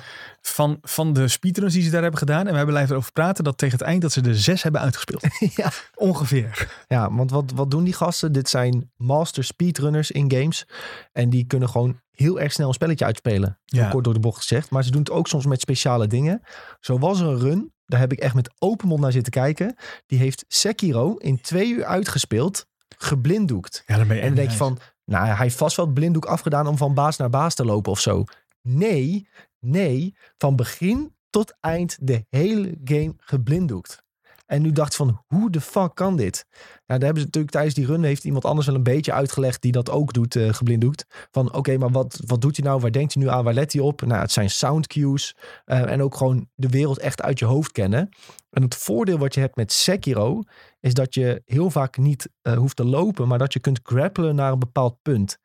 [0.40, 2.40] van, van de speedruns die ze daar hebben gedaan.
[2.40, 4.80] En we hebben blijven erover praten dat tegen het eind dat ze er zes hebben
[4.80, 5.24] uitgespeeld.
[5.57, 5.70] ja.
[5.94, 6.68] Ongeveer.
[6.88, 8.32] Ja, want wat, wat doen die gasten?
[8.32, 10.66] Dit zijn master speedrunners in games.
[11.12, 13.59] En die kunnen gewoon heel erg snel een spelletje uitspelen.
[13.64, 13.88] Ja.
[13.88, 14.70] Kort door de bocht gezegd.
[14.70, 16.42] Maar ze doen het ook soms met speciale dingen.
[16.80, 17.72] Zo was er een run.
[17.89, 19.76] Daar heb ik echt met open mond naar zitten kijken.
[20.07, 22.66] Die heeft Sekiro in twee uur uitgespeeld.
[22.97, 23.82] Geblinddoekt.
[23.86, 24.78] Ja, En dan denk je van...
[25.05, 27.93] Nou, hij heeft vast wel het blinddoek afgedaan om van baas naar baas te lopen
[27.93, 28.24] of zo.
[28.62, 29.28] Nee,
[29.61, 30.14] nee.
[30.39, 34.03] Van begin tot eind de hele game geblinddoekt.
[34.49, 36.44] En nu dacht van, hoe de fuck kan dit?
[36.51, 39.62] Nou, daar hebben ze natuurlijk tijdens die run heeft iemand anders wel een beetje uitgelegd
[39.62, 41.07] die dat ook doet, eh geblinddoekt.
[41.30, 42.80] Van oké, maar wat, wat doet hij nou?
[42.80, 43.44] Waar denkt hij nu aan?
[43.44, 44.01] Waar let hij op?
[44.01, 45.36] Nou, het zijn sound cues.
[45.64, 48.09] eh, en ook gewoon de wereld echt uit je hoofd kennen.
[48.51, 50.42] En het voordeel wat je hebt met Sekiro
[50.80, 54.34] is dat je heel vaak niet eh, hoeft te lopen, maar dat je kunt grappelen
[54.34, 55.38] naar een bepaald punt.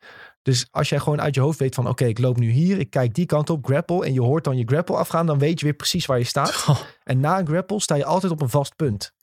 [0.43, 2.89] Dus als jij gewoon uit je hoofd weet van oké, ik loop nu hier, ik
[2.89, 5.65] kijk die kant op, grapple en je hoort dan je grapple afgaan, dan weet je
[5.65, 6.63] weer precies waar je staat.
[6.69, 9.13] Oh, En na een grapple sta je altijd op een vast punt.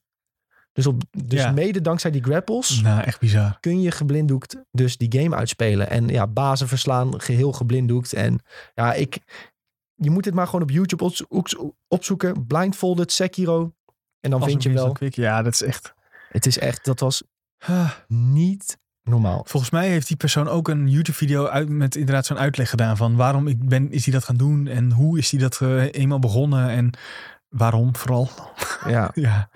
[0.72, 1.50] Dus, op, dus Ja.
[1.50, 3.56] mede dankzij die grapples nou, echt bizar.
[3.60, 5.90] kun je geblinddoekt dus die game uitspelen.
[5.90, 8.12] En ja, bazen verslaan, geheel geblinddoekt.
[8.12, 8.40] En
[8.74, 9.18] ja, ik,
[9.94, 12.46] je moet dit maar gewoon op YouTube opzo- opzo- opzoeken.
[12.46, 13.72] Blindfolded Sekiro.
[14.20, 14.92] En dan Als vind je wel.
[14.92, 15.94] Quick, ja, dat is echt...
[16.28, 17.22] Het is echt, dat was
[17.58, 19.42] Ah, niet normaal.
[19.46, 23.16] Volgens mij heeft die persoon ook een YouTube-video uit, met inderdaad zo'n uitleg gedaan van
[23.16, 26.18] waarom ik ben, is hij dat gaan doen en hoe is hij dat eh, eenmaal
[26.18, 26.90] begonnen en
[27.48, 28.28] waarom vooral.
[28.88, 29.10] Ja.
[29.14, 29.50] Ja.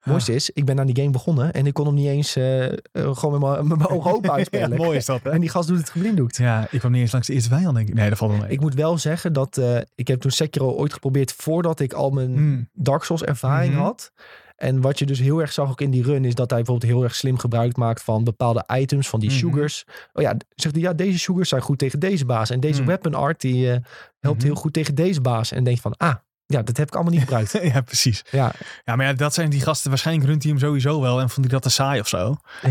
[0.00, 2.36] Het mooiste is, ik ben aan die game begonnen en ik kon hem niet eens
[2.36, 4.70] eh, eh, gewoon met mijn- ogen open uitspelen.
[4.70, 5.30] Ja, mooi is dat, hè?
[5.30, 6.36] En die gast doet het geblinddoekt.
[6.36, 7.94] Ja, ik kwam niet eens langs de eerste vijand, denk ik.
[7.94, 8.50] Nee, dat valt wel mee.
[8.50, 9.60] Ik moet wel zeggen dat
[9.94, 12.68] ik heb toen Sekiro ooit geprobeerd voordat ik al mijn Hmm.
[12.72, 13.82] Dark Souls ervaring Mhm.
[13.82, 14.12] had.
[14.60, 16.92] En wat je dus heel erg zag ook in die run is dat hij bijvoorbeeld
[16.92, 19.38] heel erg slim gebruik maakt van bepaalde items, van die Mhm.
[19.38, 19.84] sugars.
[20.12, 22.50] Oh ja, zegt hij ja, deze sugars zijn goed tegen deze baas.
[22.50, 22.86] En deze Mhm.
[22.88, 23.78] weapon art die eh,
[24.20, 24.46] helpt Mhm.
[24.46, 25.52] heel goed tegen deze baas.
[25.52, 26.14] En denk je van, ah,
[26.50, 27.58] ja, dat heb ik allemaal niet gebruikt.
[27.74, 28.24] ja, precies.
[28.30, 28.52] ja.
[28.84, 29.90] Ja, maar ja, dat zijn die gasten.
[29.90, 32.36] Waarschijnlijk runt hij hem sowieso wel en vond hij dat te saai of zo.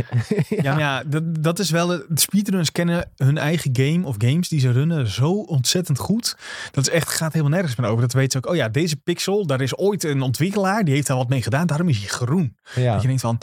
[0.50, 1.88] Ja, maar ja, dat, dat is wel...
[1.88, 6.38] De speedrunners kennen hun eigen game of games die ze runnen zo ontzettend goed.
[6.72, 8.02] Dat is echt, gaat helemaal nergens meer over.
[8.02, 8.54] Dat weten ze ook.
[8.54, 10.84] Oh ja, deze pixel, daar is ooit een ontwikkelaar.
[10.84, 11.68] Die heeft daar wat mee gedaan.
[11.68, 12.56] Daarom is hij groen.
[12.76, 12.92] ja.
[12.94, 13.40] Dat je denkt van,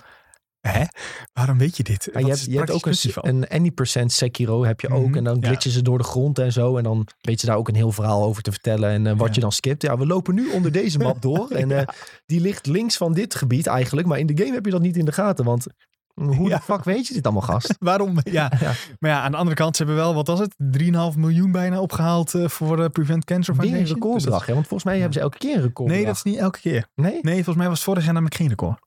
[0.68, 0.84] hè?
[1.32, 2.08] Waarom weet je dit?
[2.12, 5.06] Je hebt, je hebt ook een, een any% Sekiro heb je ook.
[5.08, 5.46] Mhm, En dan ja.
[5.46, 6.76] glitchen ze door de grond en zo.
[6.76, 8.90] En dan weet je daar ook een heel verhaal over te vertellen.
[8.90, 9.34] En eh, wat Ja.
[9.34, 9.82] je dan skipt.
[9.82, 11.50] Ja, we lopen nu onder deze map door.
[11.50, 11.86] En eh,
[12.26, 14.06] die ligt links van dit gebied eigenlijk.
[14.06, 15.44] Maar in de game heb je dat niet in de gaten.
[15.44, 15.66] Want
[16.14, 16.56] hoe Ja.
[16.56, 17.74] de fuck weet je dit allemaal, gast?
[17.80, 18.16] Waarom?
[18.24, 18.52] Ja.
[18.60, 18.72] Ja.
[18.98, 20.54] Maar ja, aan de andere kant, ze hebben wel, wat was het?
[20.78, 24.12] 3,5 miljoen bijna opgehaald eh, voor Prevent Cancer Weer een Foundation.
[24.12, 24.52] Dus hè?
[24.54, 25.88] Want volgens mij hebben ze elke keer een record.
[25.90, 26.86] Nee, dat is niet elke keer.
[26.94, 27.18] Nee?
[27.22, 28.78] Nee, volgens mij was vorig jaar namelijk geen record.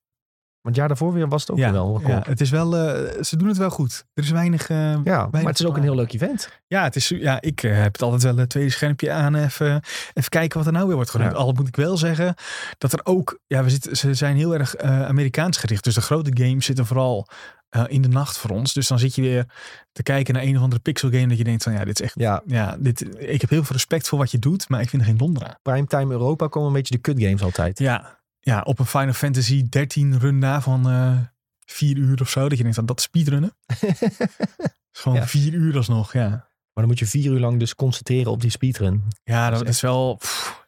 [0.61, 2.49] Want het jaar daarvoor weer was het ook ja, weer wel een ja, het is
[2.49, 4.05] wel, eh, ze doen het wel goed.
[4.13, 4.69] Er is weinig.
[4.69, 6.49] eh, Ja, maar het is ook een heel leuk event.
[6.67, 9.35] Ja, het is, ja ik eh, heb het altijd wel het tweede schermpje aan.
[9.35, 9.81] Even,
[10.13, 11.13] even kijken wat er nou weer wordt.
[11.17, 11.29] Ja.
[11.29, 12.35] Al moet ik wel zeggen
[12.77, 13.39] dat er ook.
[13.47, 15.83] Ja, we zitten, ze zijn heel erg eh, Amerikaans gericht.
[15.83, 17.27] Dus de grote games zitten vooral
[17.69, 18.73] eh, in de nacht voor ons.
[18.73, 19.45] Dus dan zit je weer
[19.91, 21.27] te kijken naar een of andere pixel game.
[21.27, 22.13] Dat je denkt van ja, dit is echt.
[22.17, 24.69] Ja, Ja, dit, ik heb heel veel respect voor wat je doet.
[24.69, 25.55] Maar ik vind er geen donder aan.
[25.61, 27.79] primetime Europa komen een beetje de kut games altijd.
[27.79, 31.17] Ja, ja, op een Final Fantasy 13 run na van eh
[31.65, 32.49] vier uur of zo.
[32.49, 33.55] Dat je denkt dat is speedrunnen.
[34.93, 35.27] is gewoon Ja.
[35.27, 36.27] vier uur alsnog, ja.
[36.29, 39.03] Maar dan moet je vier uur lang dus concentreren op die speedrun.
[39.23, 40.15] Ja, Dat dat is is wel.
[40.15, 40.67] pff,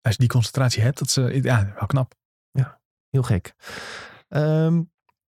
[0.00, 2.14] als je die concentratie hebt, dat is eh, ja, wel knap.
[3.10, 3.54] Heel gek.
[4.28, 4.72] Ehm,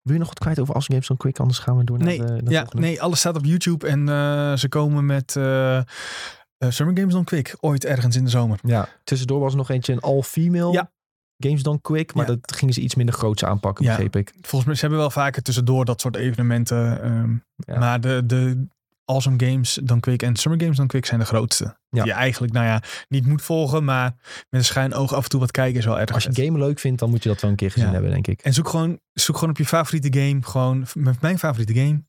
[0.02, 1.38] wil je nog wat kwijt over As Games on Quick?
[1.38, 2.86] Anders gaan we door naar Nee, de, de ja, volgende.
[2.86, 5.30] nee, alles staat op YouTube en eh, ze komen met
[6.68, 8.58] Summer Games on Quick ooit ergens in de zomer.
[8.62, 10.72] Ja, tussendoor was er nog eentje een all-female.
[10.72, 10.92] Ja.
[11.40, 12.34] Games Done Quick, maar Ja.
[12.36, 13.90] dat gingen ze iets minder groots aanpakken, Ja.
[13.90, 14.32] begreep ik.
[14.40, 17.02] Volgens mij ze hebben wel vaker tussendoor dat soort evenementen.
[17.02, 17.78] ehm, Ja.
[17.78, 18.66] Maar de, de
[19.04, 21.76] Awesome Games dan Quick en Summer Games dan Quick zijn de grootste.
[21.90, 24.14] Die je eigenlijk, nou ja, niet moet volgen, maar
[24.50, 26.44] met een schuin oog af en toe wat kijken is wel erg Als je vet.
[26.44, 28.40] game leuk vindt, dan moet je dat wel een keer gezien hebben, denk ik.
[28.40, 32.02] En zoek gewoon, zoek gewoon op je favoriete game, gewoon met mijn favoriete game,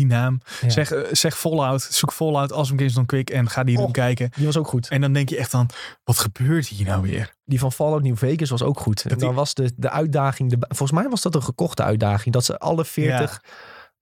[0.00, 0.40] die naam.
[0.60, 0.68] Ja.
[0.70, 3.82] Zeg, eh, zeg Fallout, zoek Fallout, Awesome Games dan Quick en ga die Oh.
[3.82, 4.30] doen kijken.
[4.36, 4.88] Die was ook goed.
[4.88, 5.68] En dan denk je echt dan,
[6.04, 7.34] wat gebeurt hier nou weer?
[7.44, 9.02] Die van Fallout New Vegas was ook goed.
[9.02, 12.34] En die- dan was de, de uitdaging, de, volgens mij was dat een gekochte uitdaging,
[12.34, 13.42] dat ze alle 40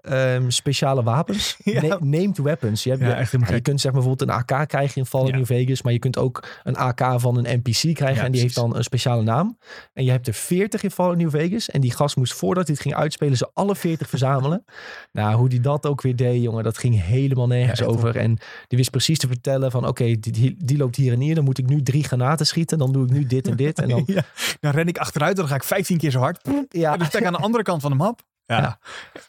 [0.01, 1.83] ehm, speciale wapens, Ja.
[1.83, 2.83] na- named weapons.
[2.85, 5.33] Je, hebt, Ja, echt je kunt zeg maar bijvoorbeeld een AK krijgen in Fallout.
[5.33, 8.55] New Vegas, maar je kunt ook een AK van een NPC krijgen en die heeft
[8.55, 9.59] dan een speciale naam.
[9.93, 12.75] En je hebt er 40 in Fallout New Vegas en die gast moest voordat hij
[12.75, 14.65] het ging uitspelen ze alle 40 verzamelen.
[15.13, 18.17] Nou, hoe die dat ook weer deed, jongen, dat ging helemaal nergens over.
[18.17, 21.35] En die wist precies te vertellen van oké, die, die, die loopt hier en hier,
[21.35, 23.79] dan moet ik nu drie granaten schieten, dan doe ik nu dit en dit.
[23.79, 24.07] En dan,
[24.61, 26.49] dan ren ik achteruit, dan ga ik 15 keer zo hard.
[26.69, 28.21] ja, En dan sta ik aan de andere kant van de map.
[28.49, 28.79] Ja, Ja.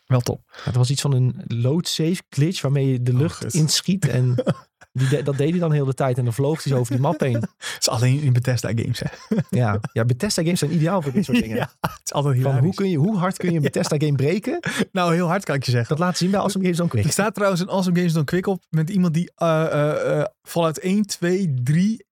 [0.06, 0.42] wel top.
[0.64, 4.08] Het was iets van een load save glitch waarmee je de Oh, lucht inschiet.
[4.08, 4.36] En
[4.92, 6.18] die de- dat deed hij dan heel de tijd.
[6.18, 7.34] En dan vloog hij zo over die map heen.
[7.58, 9.08] Het is alleen in Bethesda games, hè?
[9.60, 11.56] Ja, ja Bethesda games zijn ideaal voor dit soort dingen.
[11.58, 14.16] Ja, het is altijd Van hoe, kun je, hoe hard kun je een Bethesda game
[14.16, 14.60] breken?
[14.92, 15.90] Nou, heel hard kan ik je zeggen.
[15.98, 17.12] Dat laat zien bij Awesome Games dan Er Quick.
[17.12, 20.78] staat trouwens een Awesome Games dan Quick op met iemand die eh eh eh, Fallout
[20.78, 22.06] 1, 2, 3,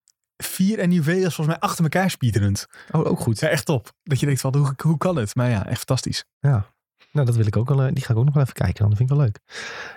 [0.44, 2.66] 4 en New Vegas volgens mij achter elkaar speedrunt.
[2.92, 3.40] Oh, ook goed.
[3.40, 3.92] Ja, echt top.
[4.04, 5.36] Dat je denkt van, hoe, hoe kan het?
[5.36, 6.26] Maar ja, echt fantastisch.
[7.18, 7.82] Nou, dat wil ik ook wel.
[7.84, 8.80] eh, Die ga ik ook nog wel even kijken.
[8.80, 8.90] Dan.
[8.90, 9.40] Dat vind ik wel leuk.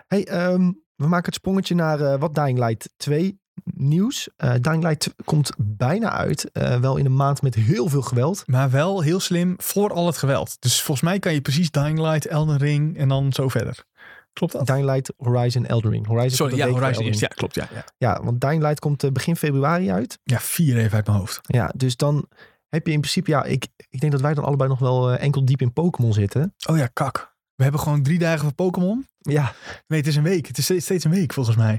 [0.07, 4.29] Hey, ehm, we maken het sprongetje naar eh, wat Dying Light 2 nieuws.
[4.37, 6.51] Eh Dying Light komt bijna uit.
[6.81, 8.43] wel in een maand met heel veel geweld.
[8.47, 10.57] Maar wel heel slim voor al het geweld.
[10.61, 13.85] Dus volgens mij kan je precies Dying Light, Elden Ring en dan zo verder.
[14.33, 14.67] Klopt dat?
[14.67, 16.07] Dying Light, Horizon, Elden Ring.
[16.07, 17.21] Horizon Sorry, ja, Horizon eerst.
[17.21, 17.55] Ja, klopt.
[17.55, 17.85] Ja, ja.
[17.99, 20.19] Ja, want Dying Light komt begin februari uit.
[20.25, 21.39] ja, vier even uit mijn hoofd.
[21.43, 22.27] Ja, dus dan
[22.71, 25.23] heb je in principe, ja, ik, ik denk dat wij dan allebei nog wel eh,
[25.23, 26.55] enkel diep in Pokémon zitten.
[26.69, 27.35] Oh ja, kak.
[27.55, 29.07] We hebben gewoon drie dagen van Pokémon.
[29.21, 29.53] Ja,
[29.87, 30.47] Nee, het is een week.
[30.47, 31.73] Het is steeds- een week volgens mij.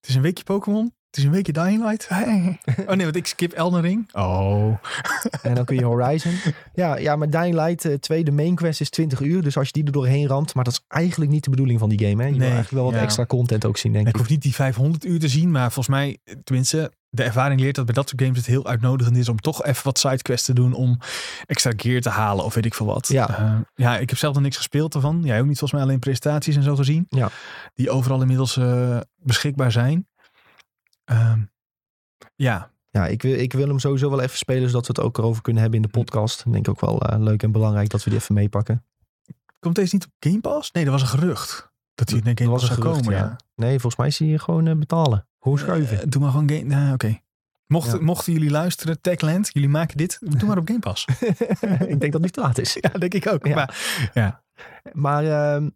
[0.00, 0.92] Het is een weekje Pokémon.
[1.10, 2.08] Het is een weekje Dying Light.
[2.86, 4.08] Oh nee, want ik skip Elden Ring.
[4.14, 4.76] Oh.
[5.42, 6.32] en dan kun je Horizon.
[6.74, 9.42] Ja, ja maar Dying Light eh 2, de main quest is 20 uur.
[9.42, 11.88] Dus als je die er doorheen ramt, maar dat is eigenlijk niet de bedoeling van
[11.88, 12.22] die game.
[12.22, 12.28] Hè?
[12.28, 13.00] Je wil Nee, eigenlijk wel wat ja.
[13.00, 14.18] extra content ook zien, denk Ik ik.
[14.18, 17.84] hoef niet die 500 uur te zien, maar volgens mij, tenminste, de ervaring leert dat
[17.84, 20.72] bij dat soort games het heel uitnodigend is om toch even wat sidequests te doen
[20.72, 20.98] om
[21.46, 23.08] extra gear te halen of weet ik veel wat.
[23.08, 23.38] Ja.
[23.38, 25.20] Eh, ja, ik heb zelf nog niks gespeeld ervan.
[25.24, 26.87] Jij ook niet volgens mij alleen presentaties en zo gezien.
[27.08, 27.30] Ja.
[27.74, 30.08] Die overal inmiddels eh, beschikbaar zijn.
[31.04, 31.40] Ehm,
[32.36, 35.18] ja, Ja, ik wil, ik wil hem sowieso wel even spelen, zodat we het ook
[35.18, 36.44] erover kunnen hebben in de podcast.
[36.46, 38.84] Ik denk ook wel eh, leuk en belangrijk dat we die even meepakken.
[39.58, 40.72] komt deze niet op Game Pass?
[40.72, 41.70] Nee, dat was een gerucht.
[41.94, 43.18] Dat hij Er Game was Pass zou gerucht, komen.
[43.20, 43.24] ja.
[43.26, 43.36] Ja.
[43.54, 45.26] Nee, volgens mij zie je gewoon eh, betalen.
[45.40, 46.10] Gewoon schuiven.
[46.10, 46.62] Doe maar gewoon Game...
[46.62, 47.18] Nou, oké.
[47.66, 47.98] Mocht, Ja.
[48.00, 51.04] Mochten jullie luisteren, Techland, jullie maken dit, doe maar op Game Pass.
[51.92, 52.76] ik denk dat het niet te laat is.
[52.80, 53.46] ja, denk ik ook.
[53.46, 53.54] Ja.
[53.54, 54.42] Maar, ja.
[54.92, 55.68] Maar ehm,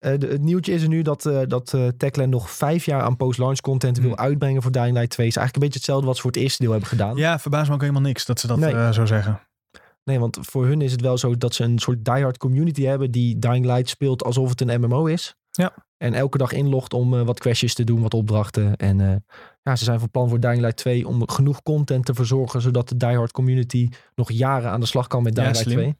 [0.00, 3.02] eh, de- het nieuwtje is er nu dat, eh dat eh, Techland nog vijf jaar
[3.02, 4.18] aan post-launch content wil Hmm.
[4.18, 5.26] uitbrengen voor Dying Light 2.
[5.26, 7.16] is eigenlijk een beetje hetzelfde wat ze voor het eerste deel hebben gedaan.
[7.16, 8.92] Ja, verbaast me ook helemaal niks dat ze dat Nee.
[8.92, 9.40] zo zeggen.
[10.04, 13.10] Nee, want voor hun is het wel zo dat ze een soort diehard community hebben
[13.10, 15.34] die Dying Light speelt alsof het een MMO is.
[15.50, 15.72] Ja.
[15.96, 18.76] En elke dag inlogt om wat questjes te doen, wat opdrachten.
[18.76, 19.24] En
[19.62, 22.88] ja, ze zijn van plan voor Dying Light 2 om genoeg content te verzorgen, zodat
[22.88, 25.82] de diehard community nog jaren aan de slag kan met Ja, Dying Light slim.
[25.82, 25.96] 2.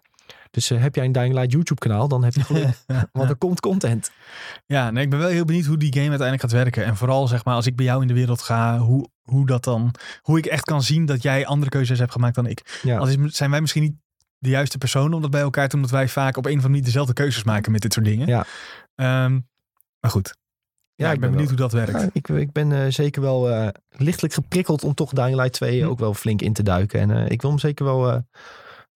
[0.51, 2.75] Dus eh, heb jij een Dying Light YouTube kanaal, dan heb je geluk.
[3.13, 4.11] want er komt content.
[4.67, 6.85] Ja, nee, ik ben wel heel benieuwd hoe die game uiteindelijk gaat werken.
[6.85, 9.65] En vooral zeg maar, als ik bij jou in de wereld ga, hoe, hoe dat
[9.65, 12.81] dan, hoe ik echt kan zien dat jij andere keuzes hebt gemaakt dan ik.
[12.83, 12.99] Ja.
[12.99, 13.95] Als is, zijn wij misschien niet
[14.39, 16.57] de juiste personen om dat bij elkaar te doen, omdat wij vaak op een of
[16.57, 18.27] andere manier dezelfde keuzes maken met dit soort dingen.
[18.27, 18.45] Ja.
[18.95, 19.41] Ehm,
[20.01, 20.39] maar goed.
[20.95, 22.01] Ja, ik ben benieuwd hoe dat werkt.
[22.01, 25.83] Ja, ik, ik ben eh, zeker wel eh, lichtelijk geprikkeld om toch Dying Light 2
[25.83, 25.89] Hm.
[25.89, 27.01] ook wel flink in te duiken.
[27.01, 28.25] En ik wil hem zeker wel,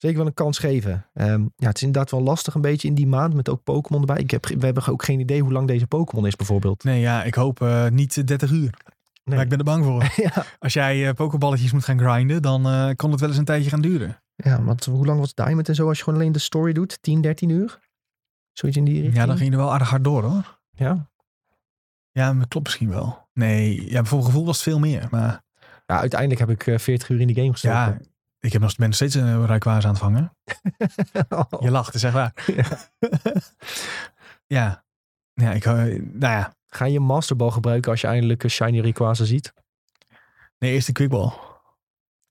[0.04, 1.06] zeker wel een kans geven.
[1.14, 4.00] Ehm, ja, het is inderdaad wel lastig een beetje in die maand met ook Pokémon
[4.00, 4.18] erbij.
[4.18, 6.84] Ik heb, we hebben ook geen idee hoe lang deze Pokémon is bijvoorbeeld.
[6.84, 8.58] Nee, ja, ik hoop eh, niet 30 uur.
[8.60, 9.34] Nee.
[9.36, 10.12] Maar ik ben er bang voor.
[10.24, 13.44] ja, Als jij eh pokeballetjes moet gaan grinden, dan eh, kan het wel eens een
[13.44, 14.22] tijdje gaan duren.
[14.36, 17.02] ja, want hoe lang was Diamond en zo als je gewoon alleen de story doet?
[17.02, 17.78] 10, 13 uur?
[18.52, 19.16] Zoiets in die richting?
[19.16, 20.60] Ja, dan ging je er wel aardig hard door hoor.
[20.70, 21.10] Ja.
[22.10, 23.28] Ja, maar klopt misschien wel.
[23.32, 25.08] Nee, ja, voor mijn gevoel was het veel meer.
[25.10, 25.42] Maar
[25.86, 27.78] ja, uiteindelijk heb ik eh, 40 uur in die game gestoken.
[27.78, 27.98] ja,
[28.44, 30.32] ik heb nog, ben nog steeds een Rayquaza aan het vangen.
[31.28, 31.62] Oh.
[31.62, 32.32] Je lacht, echt waar.
[32.56, 32.64] Ja.
[34.46, 34.84] ja.
[35.34, 35.74] Ja, ik, eh,
[36.12, 36.54] nou ja.
[36.66, 39.52] Ga je je masterbal gebruiken als je eindelijk een shiny Rayquaza ziet?
[40.58, 41.32] Nee, eerst de quickball.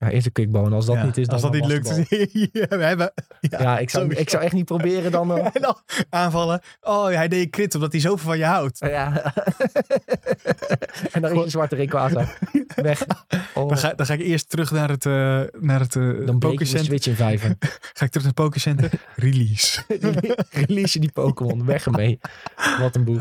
[0.04, 0.66] Ja, eerst een kickball.
[0.66, 1.88] En als dat Ja, niet is, dan Als dat een niet lukt,
[2.70, 3.14] ja, we hebben...
[3.39, 4.22] Ja, ik zou, sowieso.
[4.22, 5.38] ik zou echt niet proberen dan...
[5.38, 5.78] eh, dan
[6.10, 6.62] aanvallen.
[6.82, 8.80] Oh, hij deed crit omdat hij zoveel van je houdt.
[8.80, 9.34] Ja.
[11.12, 12.28] en dan is zwarte Rayquaza.
[12.76, 13.06] Weg.
[13.54, 16.39] Oh, Dan, ga, dan ga ik eerst terug naar het, eh naar het eh, dan
[16.39, 17.58] breek je switch in vijven.
[17.93, 18.89] Ga ik terug naar het Pokécenter.
[19.16, 19.84] Release.
[20.49, 21.66] Release je die Pokémon.
[21.66, 22.20] Weg ermee.
[22.80, 23.20] Wat een boek.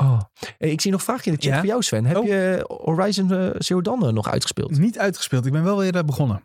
[0.00, 0.20] Oh.
[0.58, 1.58] Ik zie nog een vraagje in de chat Ja?
[1.58, 2.04] voor jou, Sven.
[2.04, 2.26] Heb Oh.
[2.26, 4.78] je Horizon eh, Zero Dawn eh, nog uitgespeeld?
[4.78, 5.46] Niet uitgespeeld.
[5.46, 6.44] Ik ben wel weer eh, begonnen.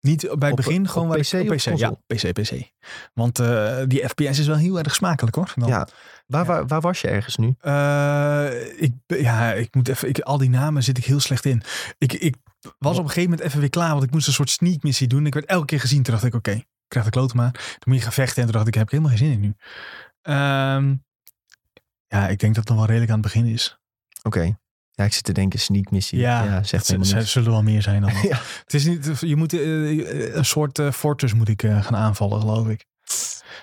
[0.00, 1.76] Niet bij het Op- begin, op gewoon waar PC ik, op PC.
[1.78, 1.90] Ja?
[2.06, 2.70] PC, PC.
[3.14, 5.52] Want eh, die FPS is wel heel erg smakelijk hoor.
[5.54, 5.88] Dan, Ja.
[6.26, 7.54] Waar, waar, waar was je ergens nu?
[7.58, 11.62] Eh, ik, ja, ik moet even, ik, al die namen zit ik heel slecht in.
[11.98, 12.36] Ik, ik
[12.78, 15.06] was op een gegeven moment even weer klaar, want ik moest een soort sneak missie
[15.06, 15.26] doen.
[15.26, 16.02] Ik werd elke keer gezien.
[16.02, 17.52] Toen dacht ik, oké, ik krijg de kloten maar.
[17.52, 19.40] Toen moet je gaan vechten en toen dacht ik, heb ik helemaal geen zin in
[19.40, 19.54] nu.
[20.22, 20.94] Ehm,
[22.10, 23.78] ja, ik denk dat het nog wel redelijk aan het begin is.
[24.22, 24.58] Oké.
[24.90, 26.18] Ja, ik zit te denken sneak missie.
[26.18, 27.32] Ja, Ja, zegt het helemaal z- niks.
[27.32, 28.10] zullen wel meer zijn dan.
[28.28, 28.40] Ja.
[28.64, 32.40] Het is niet, je moet eh, een soort eh, fortress moet ik eh, gaan aanvallen,
[32.40, 32.84] geloof ik.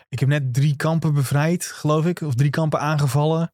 [0.10, 2.22] Ik heb net drie kampen bevrijd, geloof ik.
[2.22, 3.54] Of drie kampen aangevallen.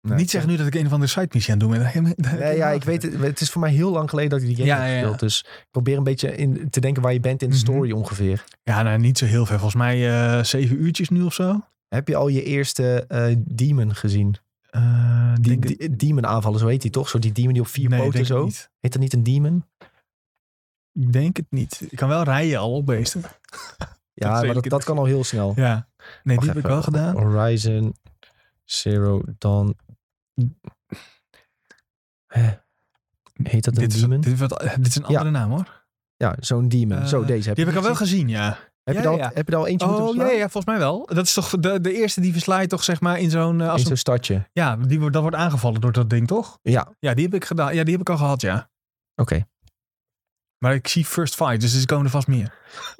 [0.00, 2.68] Nee, niet zeggen nu dat ik een of andere side missie aan heb Nee, ja,
[2.70, 3.20] ik weet het.
[3.20, 4.98] Het is voor mij heel lang geleden dat ik die game Ja, heb ja, ja.
[4.98, 5.20] gespeeld.
[5.20, 7.64] Dus ik probeer een beetje in, te denken waar je bent in de Mhm.
[7.64, 8.44] story ongeveer.
[8.62, 9.58] Ja, nou, niet zo heel ver.
[9.58, 11.60] Volgens mij eh, zeven uurtjes nu of zo.
[11.94, 14.36] Heb je al je eerste eh, demon gezien?
[14.70, 17.08] Eh, Die, het- die- demon aanvallen, zo heet die toch?
[17.08, 18.44] Zo die demon die op vier nee, poten zo.
[18.80, 19.64] Heet dat niet een demon?
[20.92, 21.86] Ik denk het niet.
[21.90, 23.22] Ik kan wel rijden al op beesten.
[24.16, 24.54] Ja, maar zeker.
[24.54, 25.52] dat, dat kan al heel snel.
[25.56, 25.88] Ja.
[26.22, 27.16] Nee, die heb ik wel gedaan.
[27.16, 27.94] Horizon
[28.64, 29.76] Zero Dawn.
[33.42, 34.20] Heet dat een Dit is, demon?
[34.20, 35.84] dit, is wat, dit is een andere naam hoor.
[36.16, 36.98] Ja, zo'n demon.
[36.98, 38.58] Eh, zo, deze heb Die heb ik al wel gezien, ja.
[38.84, 39.30] Heb, Ja, je al, ja.
[39.34, 40.38] heb je al eentje moeten Oh ja, verslaan?
[40.38, 41.06] ja, volgens mij wel.
[41.14, 43.60] Dat is toch de, de eerste die verslaait toch zeg maar in zo'n...
[43.60, 44.48] als In zo'n stadje.
[44.52, 46.58] ja, die, wordt- dat wordt aangevallen door dat ding toch?
[46.62, 47.74] Ja, Ja, die heb ik gedaan.
[47.74, 48.70] Ja, die heb ik al gehad, ja.
[49.14, 49.46] oké.
[50.58, 52.54] Maar ik zie First Fight, dus er komen er vast meer.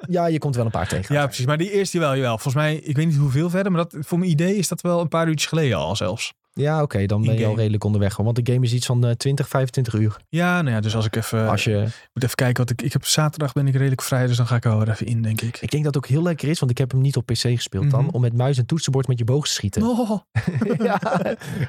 [0.07, 1.15] Ja, je komt wel een paar tegen.
[1.15, 1.45] Ja, precies.
[1.45, 2.33] Maar die eerste wel, jawel.
[2.37, 4.99] Volgens mij, ik weet niet hoeveel verder, maar dat, voor mijn idee is dat wel
[5.01, 6.33] een paar uurtjes geleden al zelfs.
[6.59, 8.17] Ja, oké, dan ben je al redelijk onderweg.
[8.17, 10.17] Want de game is iets van eh 20, 25 uur.
[10.29, 11.49] Ja, nou ja, dus als ik even...
[11.49, 11.79] Als je,
[12.13, 12.81] moet even kijken wat ik...
[12.81, 15.41] Ik heb zaterdag ben ik redelijk vrij, dus dan ga ik er even in, denk
[15.41, 15.57] ik.
[15.61, 17.37] ik denk dat het ook heel lekker is, want ik heb hem niet op PC
[17.39, 18.15] gespeeld dan, Mhm.
[18.15, 19.81] om met muis en toetsenbord met je boog te schieten.
[19.83, 20.19] Oh.
[20.83, 20.99] ja,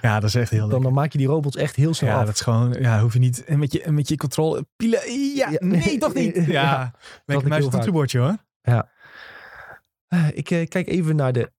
[0.02, 0.82] Ja, dat is echt heel dan, leuk.
[0.82, 2.26] dan maak je die robots echt heel snel Ja, af.
[2.26, 2.76] dat is gewoon...
[2.80, 3.44] Ja, hoef je niet...
[3.44, 4.66] En met je, en met je controle...
[4.76, 5.00] Pielen...
[5.36, 5.56] Ja, Ja.
[5.60, 6.34] nee, toch niet?
[6.36, 6.92] Ja, Ja, ja
[7.24, 8.36] met muis en toetsenbordje, hoor.
[10.06, 11.50] Eh, Ik eh, kijk even naar de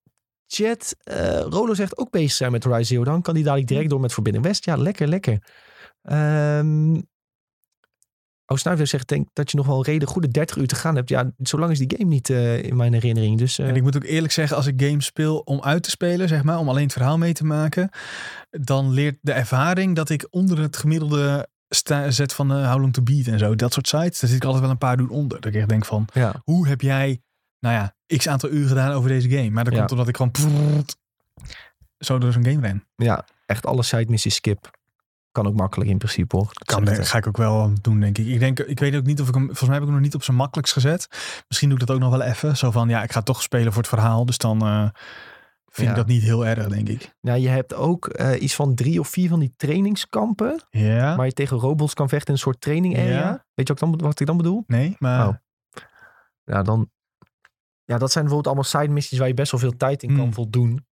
[0.48, 0.96] chat.
[1.02, 3.20] Eh, Rolo zegt ook bezig zijn met Horizon Zero Dawn.
[3.20, 4.64] Kan die dadelijk direct door met Forbidden West?
[4.64, 5.42] Ja, lekker, lekker.
[6.02, 6.96] Ehm
[8.50, 10.94] Oh, Snuiver zegt denk dat je nog wel een reden goede 30 uur te gaan
[10.94, 11.08] hebt.
[11.08, 13.38] Ja, zo lang is die game niet eh, in mijn herinnering.
[13.38, 15.90] Dus eh, En ik moet ook eerlijk zeggen, als ik games speel om uit te
[15.90, 17.90] spelen, zeg maar, om alleen het verhaal mee te maken,
[18.50, 21.48] dan leert de ervaring dat ik onder het gemiddelde
[22.08, 23.54] zet van eh How Long To Beat en zo.
[23.54, 25.40] Dat soort sites, daar zit ik altijd wel een paar uur onder.
[25.40, 27.22] Dat ik echt denk van, ja, hoe heb jij,
[27.60, 29.50] nou ja, x aantal uur gedaan over deze game?
[29.50, 29.78] Maar dat Ja.
[29.78, 30.96] komt omdat ik gewoon prrrt
[31.98, 32.84] zo door zo'n game ren.
[32.96, 34.76] ja, echt alle side missies skip.
[35.32, 36.46] Kan ook makkelijk in principe hoor.
[36.52, 38.26] Dat Kan, dat ga ik ook wel doen, denk ik.
[38.26, 40.04] Ik, denk, ik weet ook niet of ik hem, volgens mij heb ik hem nog
[40.06, 41.08] niet op zijn makkelijkst gezet.
[41.48, 42.56] Misschien doe ik dat ook nog wel even.
[42.56, 44.24] Zo van, ja, ik ga toch spelen voor het verhaal.
[44.26, 44.88] Dus dan eh,
[45.66, 45.90] vind Ja.
[45.90, 47.14] ik dat niet heel erg, denk ik.
[47.20, 50.66] Nou, je hebt ook eh, iets van drie of vier van die trainingskampen.
[50.70, 51.16] Ja.
[51.16, 53.10] Waar je tegen robots kan vechten in een soort training area.
[53.18, 53.44] Ja.
[53.54, 54.64] Weet je ik dan, wat ik dan bedoel?
[54.66, 55.28] Nee, maar...
[55.28, 55.34] Oh.
[56.44, 56.90] Ja, dan.
[57.88, 60.18] Ja, dat zijn bijvoorbeeld allemaal side missies waar je best wel veel tijd in kan
[60.24, 60.32] Hmm.
[60.34, 60.86] voldoen.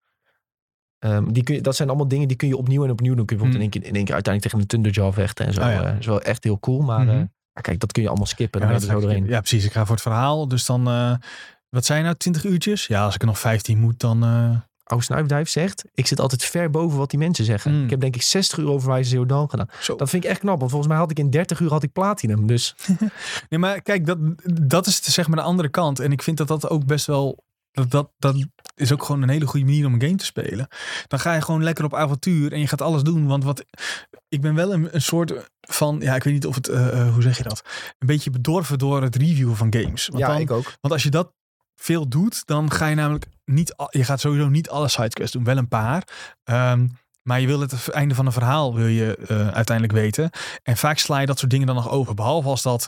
[0.99, 3.25] Ehm, die kun je, dat zijn allemaal dingen die kun je opnieuw en opnieuw doen.
[3.25, 3.63] Kun je bijvoorbeeld Hmm.
[3.63, 5.61] in één keer, in één keer uiteindelijk tegen een Thunderjaw vechten en zo.
[5.61, 5.81] Oh ja.
[5.83, 6.81] dat is wel echt heel cool.
[6.81, 7.09] Maar Mhm.
[7.09, 7.17] eh,
[7.53, 8.61] ja, kijk, dat kun je allemaal skippen.
[8.61, 9.65] Ja, Dan ga zo ja, precies.
[9.65, 10.47] Ik ga voor het verhaal.
[10.47, 10.87] Dus dan...
[10.87, 11.15] eh,
[11.69, 12.87] wat zijn nou, 20 uurtjes?
[12.87, 14.23] Ja, als ik er nog 15 moet, dan...
[14.85, 17.71] Snuifduif zegt, ik zit altijd ver boven wat die mensen zeggen.
[17.71, 17.83] Hmm.
[17.83, 19.69] Ik heb denk ik 60 uur over Horizon Zero Dawn gedaan.
[19.81, 19.95] zo.
[19.95, 21.91] Dat vind ik echt knap, want volgens mij had ik in 30 uur had ik
[21.91, 22.47] platinum.
[22.47, 22.75] Dus
[23.49, 24.17] Nee, maar kijk, dat,
[24.61, 25.99] dat is zeg maar de andere kant.
[25.99, 27.43] En ik vind dat dat ook best wel...
[27.71, 28.35] Dat, dat, dat
[28.75, 30.67] is ook gewoon een hele goede manier om een game te spelen.
[31.07, 33.27] Dan ga je gewoon lekker op avontuur en je gaat alles doen.
[33.27, 33.65] Want wat,
[34.27, 35.97] ik ben wel een, een soort van...
[36.01, 36.67] Ja, ik weet niet of het...
[36.67, 37.63] eh, eh, hoe zeg je dat?
[37.99, 40.07] Een beetje bedorven door het reviewen van games.
[40.07, 40.73] Want ja, dan, ik ook.
[40.81, 41.33] Want als je dat
[41.75, 43.75] veel doet, dan ga je namelijk niet.
[43.89, 46.07] Je gaat sowieso niet alle sidequests doen, wel een paar.
[46.43, 46.87] Ehm,
[47.21, 50.29] maar je wil het einde van een verhaal wil je eh, uiteindelijk weten.
[50.63, 52.13] En vaak sla je dat soort dingen dan nog over.
[52.13, 52.87] Behalve als dat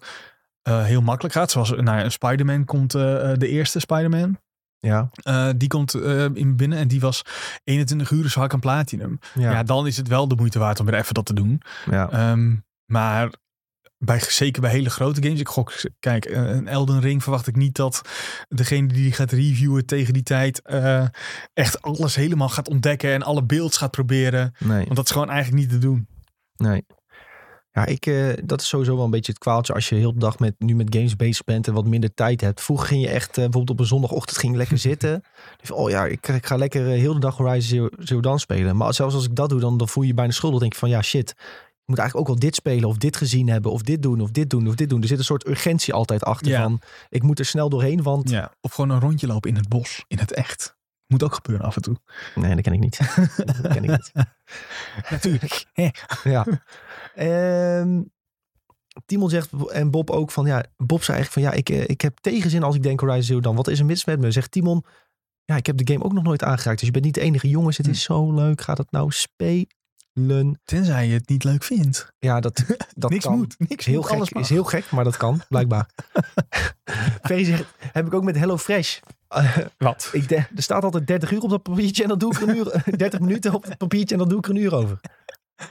[0.61, 1.51] eh, heel makkelijk gaat.
[1.51, 3.01] Zoals nou, een Spider-Man komt, eh,
[3.33, 4.37] de eerste Spider-Man.
[4.79, 5.09] Ja,
[5.55, 5.93] die komt
[6.33, 7.21] in binnen en die was
[7.63, 9.19] 21 uur, dus had ik een platinum.
[9.33, 9.51] Ja.
[9.51, 11.61] ja, dan is het wel de moeite waard om weer even dat te doen.
[11.91, 12.09] ja.
[12.09, 13.29] Ehm, maar
[13.97, 15.39] bij, zeker bij hele grote games.
[15.39, 18.01] Ik gok, kijk, eh, een Elden Ring verwacht ik niet dat
[18.47, 21.05] degene die gaat reviewen tegen die tijd eh,
[21.53, 24.53] echt alles helemaal gaat ontdekken en alle beelds gaat proberen.
[24.59, 24.83] Nee.
[24.83, 26.07] Want dat is gewoon eigenlijk niet te doen.
[26.55, 26.85] Nee.
[27.71, 30.19] Ja, ik, eh, dat is sowieso wel een beetje het kwaaltje als je heel de
[30.19, 32.61] dag met, nu met games bezig bent en wat minder tijd hebt.
[32.61, 35.23] Vroeger ging je echt, bijvoorbeeld op een zondagochtend ging je lekker zitten.
[35.57, 38.37] Dacht je, oh ja, ik, ik ga lekker heel de dag Horizon Zero, Zero Dawn
[38.37, 38.77] spelen.
[38.77, 40.59] Maar zelfs als ik dat doe, dan, dan voel je je bijna schuldig.
[40.59, 41.35] Dan denk je van, ja shit,
[41.87, 44.49] moet eigenlijk ook wel dit spelen of dit gezien hebben of dit doen of dit
[44.49, 45.01] doen of dit doen.
[45.01, 46.61] Er zit een soort urgentie altijd achter Ja.
[46.61, 48.51] van, ik moet er snel doorheen, want Ja.
[48.61, 50.75] Of gewoon een rondje lopen in het bos, in het echt.
[51.07, 51.95] Moet ook gebeuren af en toe.
[52.35, 52.97] Nee, dat ken ik niet.
[53.45, 54.11] dat ken ik niet.
[55.09, 55.65] Natuurlijk.
[56.23, 56.45] Ja.
[57.15, 58.01] Ehm,
[59.05, 62.01] Timon zegt, en Bob ook van, ja, Bob zei eigenlijk van, ja, ik, eh, ik
[62.01, 63.55] heb tegenzin als ik denk Horizon Zero Dawn.
[63.55, 64.31] Wat is er mis met me?
[64.31, 64.83] Zegt Timon,
[65.45, 66.77] ja, ik heb de game ook nog nooit aangeraakt.
[66.77, 67.77] Dus je bent niet de enige jongens.
[67.77, 67.91] Het Hm.
[67.91, 68.61] is zo leuk.
[68.61, 69.67] Ga dat nou spelen?
[70.63, 72.11] Tenzij je het niet leuk vindt.
[72.19, 72.63] Ja, dat,
[72.95, 73.37] dat Niks kan.
[73.37, 73.55] moet.
[73.57, 75.89] Niks Is heel, moet, gek, is heel gek, maar dat kan, blijkbaar.
[77.27, 78.99] Ferry zegt, heb ik ook met HelloFresh.
[79.27, 80.09] Eh, Wat?
[80.11, 82.49] ik de- er staat altijd 30 uur op dat papiertje en dan doe ik er
[82.49, 84.99] een uur, 30 minuten op het papiertje en dan doe ik er een uur over.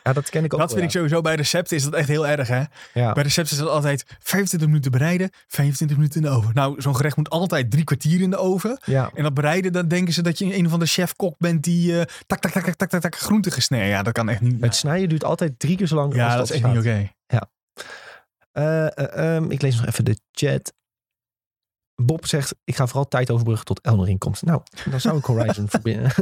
[0.02, 2.08] Ja, dat ken ik ook Dat wel, vind ik sowieso bij recepten is dat echt
[2.08, 2.56] heel erg hè.
[2.56, 2.68] ja.
[2.92, 3.12] Ja.
[3.12, 6.54] Bij recepten is het altijd 25 minuten bereiden, 25 minuten in de oven.
[6.54, 8.78] Nou, zo'n gerecht moet altijd drie kwartier in de oven.
[8.84, 9.10] ja.
[9.14, 12.04] En dat bereiden, dan denken ze dat je een of andere chef-kok bent die eh
[12.26, 13.86] tak, tak, tak, tak, tak, tak, tak, groenten gesneden.
[13.86, 14.60] Ja, dat kan echt niet.
[14.60, 16.78] Het snijden duurt altijd drie keer zo lang ja, als dat dat is echt niet
[16.78, 17.14] oké.
[18.56, 20.72] Eh, eh, ehm, ik lees nog even de chat.
[21.94, 24.42] Bob zegt, ik ga vooral tijd overbruggen tot Elden Ring komt.
[24.42, 26.12] Nou, dan zou ik Horizon verbinden.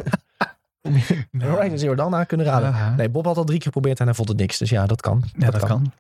[1.38, 2.96] Horizon Zero Dawn aan kunnen raden.
[2.96, 4.58] Nee, Bob had al drie keer geprobeerd en hij vond het niks.
[4.58, 5.24] Dus ja, dat kan.
[5.38, 5.92] Ja, dat kan.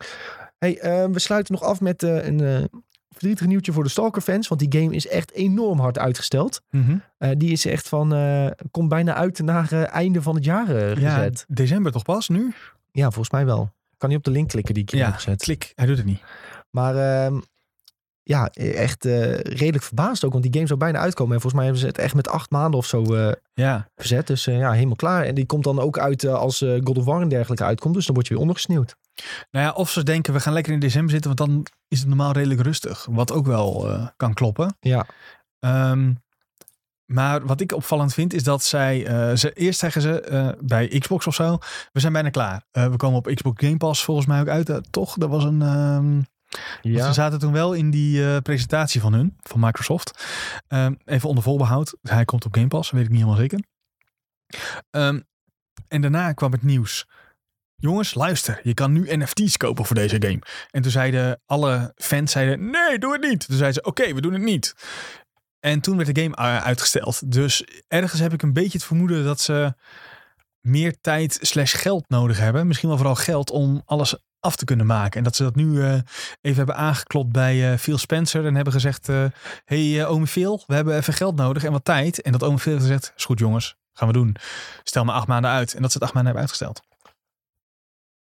[0.58, 2.64] Hey, eh, we sluiten nog af met eh, een eh,
[3.10, 4.48] verdrietig nieuwtje voor de Stalker-fans.
[4.48, 6.60] Want die game is echt enorm hard uitgesteld.
[6.70, 6.96] Mhm.
[7.18, 8.08] Eh, die is echt van,
[8.70, 11.44] komt bijna uit naar einde van het jaar eh, Ja, gezet.
[11.48, 12.52] december toch pas nu?
[12.92, 13.70] Ja, volgens mij wel.
[13.96, 15.42] Kan niet op de link klikken die ik hier Ja, heb gezet.
[15.42, 15.72] klik.
[15.74, 16.22] Hij doet het niet.
[16.70, 17.40] Maar ehm,
[18.26, 20.32] ja, echt eh, redelijk verbaasd ook.
[20.32, 21.34] Want die game zou bijna uitkomen.
[21.34, 24.26] En volgens mij hebben ze het echt met acht maanden of zo eh, Ja, verzet.
[24.26, 25.24] Dus eh, ja, helemaal klaar.
[25.24, 27.94] En die komt dan ook uit als God of War en dergelijke uitkomt.
[27.94, 28.96] Dus dan word je weer ondergesneeuwd.
[29.50, 32.08] nou ja, of ze denken we gaan lekker in december zitten, want dan is het
[32.08, 33.06] normaal redelijk rustig.
[33.10, 34.76] Wat ook wel kan kloppen.
[34.80, 35.06] Ja,
[35.58, 36.12] Ehm,
[37.04, 39.06] maar wat ik opvallend vind is dat zij,
[39.36, 41.58] ze eerst zeggen ze bij Xbox of zo,
[41.92, 42.62] we zijn bijna klaar.
[42.70, 44.80] We komen op Xbox Game Pass volgens mij ook uit.
[44.90, 45.14] Toch?
[45.14, 45.62] Dat was een.
[45.62, 46.20] ehm,
[46.82, 47.06] ja.
[47.06, 50.24] Ze zaten toen wel in die eh, presentatie van hun, van Microsoft.
[50.68, 51.96] Ehm, even onder voorbehoud.
[52.02, 53.60] Hij komt op Game Pass, weet ik niet helemaal zeker.
[54.90, 55.20] Ehm,
[55.88, 57.06] en daarna kwam het nieuws.
[57.76, 60.38] Jongens, luister, je kan nu NFT's kopen voor deze game.
[60.70, 63.46] En toen zeiden alle fans, zeiden, nee, doe het niet.
[63.46, 64.74] Toen zeiden ze, oké, we doen het niet.
[65.60, 67.32] En toen werd de game eh, uitgesteld.
[67.32, 69.74] Dus ergens heb ik een beetje het vermoeden dat ze
[70.60, 72.66] meer tijd slash geld nodig hebben.
[72.66, 75.18] Misschien wel vooral geld om alles af te kunnen maken.
[75.18, 75.92] En dat ze dat nu eh,
[76.40, 78.46] even hebben aangeklopt bij eh, Phil Spencer.
[78.46, 79.24] En hebben gezegd, eh
[79.64, 82.22] hey ome Phil, we hebben even geld nodig en wat tijd.
[82.22, 84.36] En dat ome Phil heeft gezegd, is goed jongens, gaan we doen.
[84.82, 85.74] Stel maar acht maanden uit.
[85.74, 86.82] En dat ze het acht maanden hebben uitgesteld.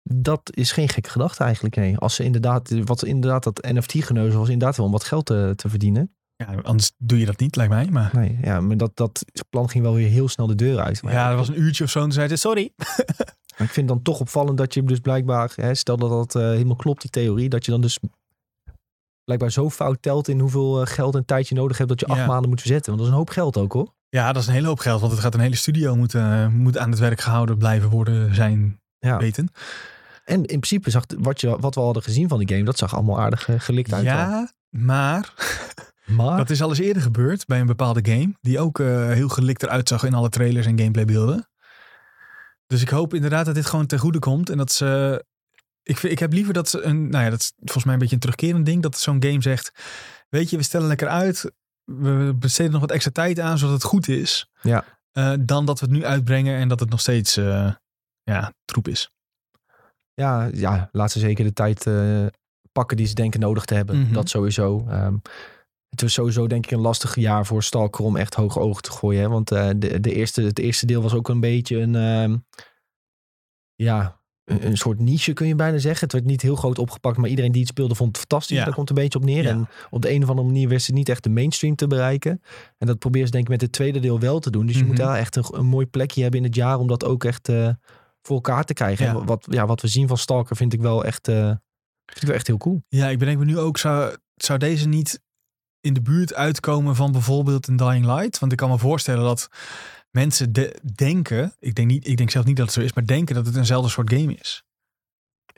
[0.03, 1.77] Dat is geen gekke gedachte eigenlijk.
[1.77, 1.99] Nee.
[1.99, 5.69] Als ze inderdaad, wat inderdaad dat NFT-geneuzel was, inderdaad wel om wat geld te, te
[5.69, 6.15] verdienen.
[6.37, 7.87] Ja, anders doe je dat niet, lijkt mij.
[7.91, 11.03] Maar Nee, ja, maar dat, dat plan ging wel weer heel snel de deur uit.
[11.03, 12.73] Maar ja, er was een uurtje of zo en toen zei ze, sorry.
[13.63, 16.35] Maar ik vind het dan toch opvallend dat je dus blijkbaar, hè, stel dat dat
[16.35, 17.99] eh, helemaal klopt, die theorie, dat je dan dus
[19.25, 22.07] blijkbaar zo fout telt in hoeveel eh, geld en tijd je nodig hebt dat je
[22.07, 22.27] acht Ja.
[22.27, 22.87] maanden moet verzetten.
[22.87, 23.95] Want dat is een hoop geld ook hoor.
[24.09, 26.79] Ja, dat is een hele hoop geld, want het gaat een hele studio moeten, moet
[26.79, 29.17] aan het werk gehouden blijven worden, zijn Ja.
[29.19, 29.49] weten.
[30.25, 32.95] En in principe zag wat, je, wat we hadden gezien van die game, dat zag
[32.95, 34.03] allemaal aardig eh, gelikt uit.
[34.07, 34.13] al.
[34.13, 35.33] Ja, maar
[36.17, 39.29] maar dat is al eens eerder gebeurd bij een bepaalde game, die ook eh, heel
[39.29, 41.47] gelikt eruit zag in alle trailers en gameplaybeelden.
[42.67, 45.25] Dus ik hoop inderdaad dat dit gewoon ten goede komt en dat ze...
[45.83, 48.01] Ik, vind- ik heb liever dat ze een, nou ja, dat is volgens mij een
[48.01, 49.73] beetje een terugkerend ding, dat zo'n game zegt,
[50.29, 51.53] weet je, we stellen lekker uit,
[51.85, 54.51] we besteden nog wat extra tijd aan, zodat het goed is.
[54.63, 54.85] Ja.
[55.13, 57.73] Eh, dan dat we het nu uitbrengen en dat het nog steeds, eh,
[58.23, 59.11] ja, troep is.
[60.15, 62.27] ja, ja, laat ze zeker de tijd eh,
[62.73, 64.01] pakken die ze denken nodig te hebben.
[64.01, 64.13] Mhm.
[64.13, 64.87] Dat sowieso.
[64.89, 65.17] Ehm,
[65.93, 68.91] het was sowieso denk ik een lastig jaar voor Stalker om echt hoge ogen te
[68.91, 69.21] gooien.
[69.23, 69.29] Hè?
[69.29, 71.95] Want eh, de, de eerste, het eerste deel was ook een beetje een...
[71.95, 72.37] ehm,
[73.75, 76.01] ja, een, een soort niche kun je bijna zeggen.
[76.03, 78.57] Het werd niet heel groot opgepakt, maar iedereen die het speelde vond het fantastisch.
[78.57, 78.65] Ja.
[78.65, 79.43] Daar komt het een beetje op neer.
[79.43, 79.49] Ja.
[79.51, 82.43] En op de een of andere manier wist het niet echt de mainstream te bereiken.
[82.79, 84.67] En dat probeer ze denk ik met het tweede deel wel te doen.
[84.67, 84.89] Dus je Mhm.
[84.89, 87.49] moet daar echt een, een mooi plekje hebben in het jaar om dat ook echt
[87.49, 87.69] eh,
[88.23, 89.05] voor elkaar te krijgen.
[89.07, 89.15] Ja.
[89.15, 91.47] En wat, ja, wat we zien van Stalker vind ik wel echt, eh,
[92.07, 92.83] vind ik wel echt heel cool.
[92.89, 95.21] Ja, ik bedenk me nu ook, zou, zou deze niet
[95.83, 98.39] in de buurt uitkomen van bijvoorbeeld een Dying Light?
[98.39, 99.49] Want ik kan me voorstellen dat
[100.11, 103.07] mensen de- denken, ik denk, niet, ik denk zelf niet dat het zo is, maar
[103.07, 104.63] denken dat het eenzelfde soort game is.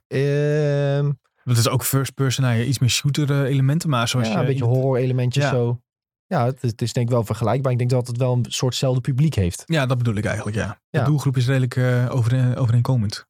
[0.07, 1.05] Ehm,
[1.45, 4.27] Want het is ook first person, nou ja, iets meer shooter eh, elementen, maar zoals
[4.27, 4.39] ja, je...
[4.39, 5.51] een beetje horror elementjes Ja.
[5.51, 5.81] zo.
[6.27, 7.73] Ja, het, is- het is denk ik wel vergelijkbaar.
[7.73, 9.63] Ik denk dat het wel een soortzelfde publiek heeft.
[9.67, 10.81] Ja, dat bedoel ik eigenlijk, ja.
[10.91, 11.05] De Ja.
[11.05, 11.77] doelgroep is redelijk
[12.13, 13.27] overeen- overeenkomend.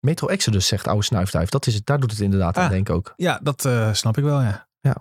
[0.00, 1.48] Metro Exodus zegt oude snuifduif.
[1.48, 2.70] Dat is het, daar doet het inderdaad aan Ah.
[2.70, 3.12] denk ik ook.
[3.16, 4.68] Ja, dat snap ik wel, ja.
[4.80, 4.92] Eh,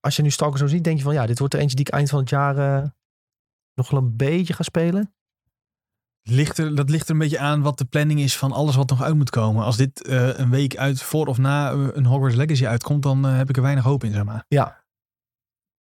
[0.00, 1.86] Als je nu Stalker zo ziet, denk je van ja, dit wordt er eentje die
[1.86, 2.88] ik eind van het jaar eh,
[3.74, 5.14] nog wel een beetje ga spelen.
[6.22, 8.90] Ligt er, dat ligt er een beetje aan wat de planning is van alles wat
[8.90, 9.64] nog uit moet komen.
[9.64, 13.24] Als dit eh, een week uit voor of na eh, een Hogwarts Legacy uitkomt, dan
[13.24, 14.44] heb ik er weinig hoop in, zeg maar.
[14.48, 14.80] Ja.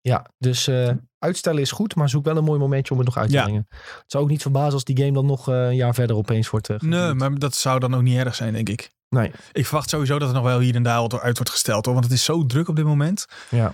[0.01, 0.71] Ja, dus
[1.19, 3.43] uitstellen is goed, maar zoek wel een mooi momentje om het nog uit te Ja.
[3.43, 3.67] brengen.
[3.69, 6.69] Het zou ook niet verbazen als die game dan nog een jaar verder opeens wordt
[6.69, 8.91] uh, Nee, maar dat zou dan ook niet erg zijn, denk ik.
[9.09, 11.85] Nee, Ik verwacht sowieso dat er nog wel hier en daar wat uit wordt gesteld.
[11.85, 13.27] Hoor, want het is zo druk op dit moment.
[13.51, 13.73] ja.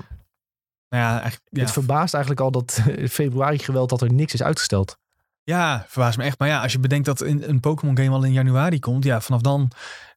[0.88, 4.34] Nou ja, eigenlijk, ja, Het verbaast eigenlijk al dat eh, februari geweld dat er niks
[4.34, 4.98] is uitgesteld.
[5.42, 6.38] ja, verbaast me echt.
[6.38, 9.04] Maar ja, als je bedenkt dat een, een Pokémon game al in januari komt.
[9.04, 9.70] Ja, vanaf dan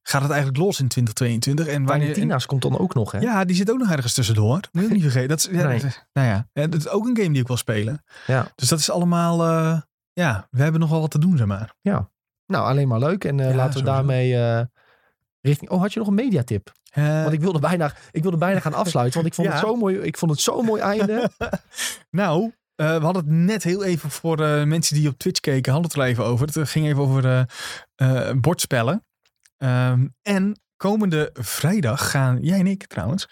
[0.03, 1.67] gaat het eigenlijk los in 2022.
[1.67, 3.19] En wanneer, Valentina's komt dan ook nog, hè?
[3.19, 4.59] ja, die zit ook nog ergens tussendoor.
[4.71, 5.27] Moet je ook niet vergeten.
[5.27, 5.79] Dat is, ja, Nee.
[6.13, 8.03] nou ja, ja, dat is ook een game die ik wil spelen.
[8.27, 8.51] Ja.
[8.55, 9.81] Dus dat is allemaal, eh,
[10.13, 11.73] ja, we hebben nog wel wat te doen, zeg maar.
[11.81, 13.23] Nou, alleen maar leuk.
[13.23, 13.95] En eh, Ja, laten we sowieso.
[13.95, 14.67] daarmee
[15.47, 15.69] richting...
[15.71, 16.71] Oh, had je nog een mediatip?
[16.91, 19.53] Eh, Want ik wilde bijna, ik wilde bijna gaan afsluiten, want ik vond, Ja.
[19.53, 21.29] het, zo mooi, ik vond het zo'n mooi einde.
[22.09, 25.71] Nou, eh, we hadden het net heel even voor eh, mensen die op Twitch keken,
[25.71, 26.47] hadden het er even over.
[26.47, 27.45] Het ging even over
[28.41, 29.05] bordspellen.
[29.57, 33.29] Ehm, en komende vrijdag gaan, jij en ik trouwens,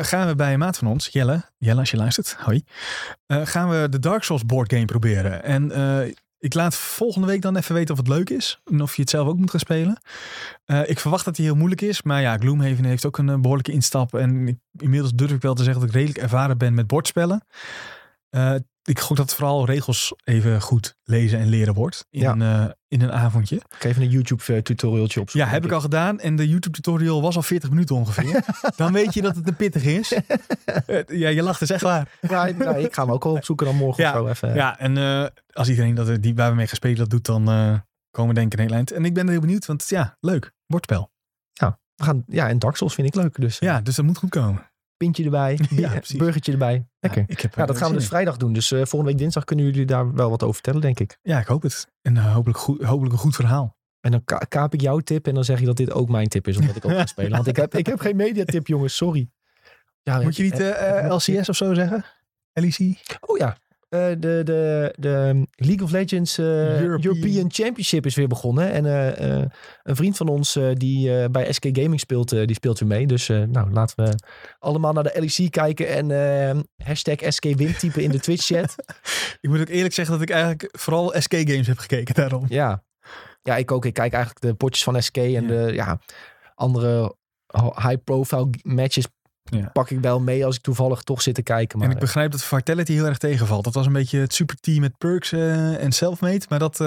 [0.00, 2.64] gaan we bij een maat van ons, Jelle, Jelle als je luistert, hoi,
[3.26, 5.44] gaan we de Dark Souls board game proberen.
[5.44, 5.70] En
[6.38, 8.60] ik laat volgende week dan even weten of het leuk is.
[8.64, 10.00] En of je het zelf ook moet gaan spelen.
[10.64, 12.02] Eh, ik verwacht dat hij heel moeilijk is.
[12.02, 14.14] Maar ja, Gloomhaven heeft ook een eh, behoorlijke instap.
[14.14, 17.44] En inmiddels durf ik wel te zeggen dat ik redelijk ervaren ben met bordspellen.
[18.30, 18.54] Eh,
[18.88, 22.06] ik gok dat vooral regels even goed lezen en leren wordt.
[22.10, 22.30] In, Ja.
[22.32, 23.56] een, eh, in een avondje.
[23.56, 25.30] Ik even een YouTube tutorialtje op.
[25.30, 26.20] Ja, heb ik al gedaan.
[26.20, 28.44] En de YouTube tutorial was al 40 minuten ongeveer.
[28.76, 30.12] dan weet je dat het een pittig is.
[30.86, 32.18] Eh, ja, je lacht is echt waar.
[32.20, 34.54] Ja, nou, ik ga hem ook al opzoeken dan morgen Ja, of zo even.
[34.54, 37.74] Ja, en eh, als iedereen dat, die waar we mee gespeeld dat doet, dan eh,
[38.10, 38.90] komen we denk ik een heel eind.
[38.92, 40.52] En ik ben er heel benieuwd, want ja, leuk.
[40.66, 41.10] Bordspel.
[41.98, 43.40] We gaan, ja, en Dark Souls vind ik leuk.
[43.40, 44.70] Dus Ja, dus dat moet goed komen.
[44.98, 46.86] Pintje erbij, Ja, burgertje erbij.
[47.00, 47.24] Lekker.
[47.28, 48.08] Ja, ik er dat gaan we dus in.
[48.08, 48.52] vrijdag doen.
[48.52, 51.18] Dus eh, volgende week dinsdag kunnen jullie daar wel wat over vertellen, denk ik.
[51.22, 51.86] Ja, ik hoop het.
[52.02, 53.76] En eh, hopelijk, goed, hopelijk een goed verhaal.
[54.00, 56.28] En dan ka- kaap ik jouw tip en dan zeg je dat dit ook mijn
[56.28, 57.30] tip is, omdat ik ook ga spelen.
[57.30, 59.30] Want ik heb, ik heb geen mediatip, jongens, sorry.
[60.02, 62.04] Ja, Moet je niet eh, eh, eh, LCS of zo zeggen?
[62.52, 62.96] LEC?
[63.20, 63.56] Oh ja,
[63.88, 66.44] eh, de, de, de League of Legends eh,
[66.80, 67.52] European- European.
[67.52, 68.72] Championship is weer begonnen.
[68.72, 68.86] En
[69.16, 69.44] eh,
[69.82, 73.06] een vriend van ons die bij SK Gaming speelt, die speelt weer mee.
[73.06, 74.14] Dus nou, laten we
[74.58, 78.74] allemaal naar de LEC kijken en eh, hashtag SK win typen in de Twitch chat.
[79.40, 82.44] Ik moet ook eerlijk zeggen dat ik eigenlijk vooral SK games heb gekeken daarom.
[82.48, 82.84] ja.
[83.42, 83.84] ja, ik ook.
[83.84, 85.40] Ik kijk eigenlijk de potjes van SK en Ja.
[85.40, 85.98] de ja,
[86.54, 87.16] andere
[87.76, 89.06] high profile matches
[89.50, 89.70] Ja.
[89.72, 91.78] pak ik wel mee als ik toevallig toch zit te kijken.
[91.78, 93.64] Maar En ik begrijp dat Vitality heel erg tegenvalt.
[93.64, 96.40] Dat was een beetje het superteam met perks eh, en selfmade.
[96.48, 96.86] Maar dat, eh,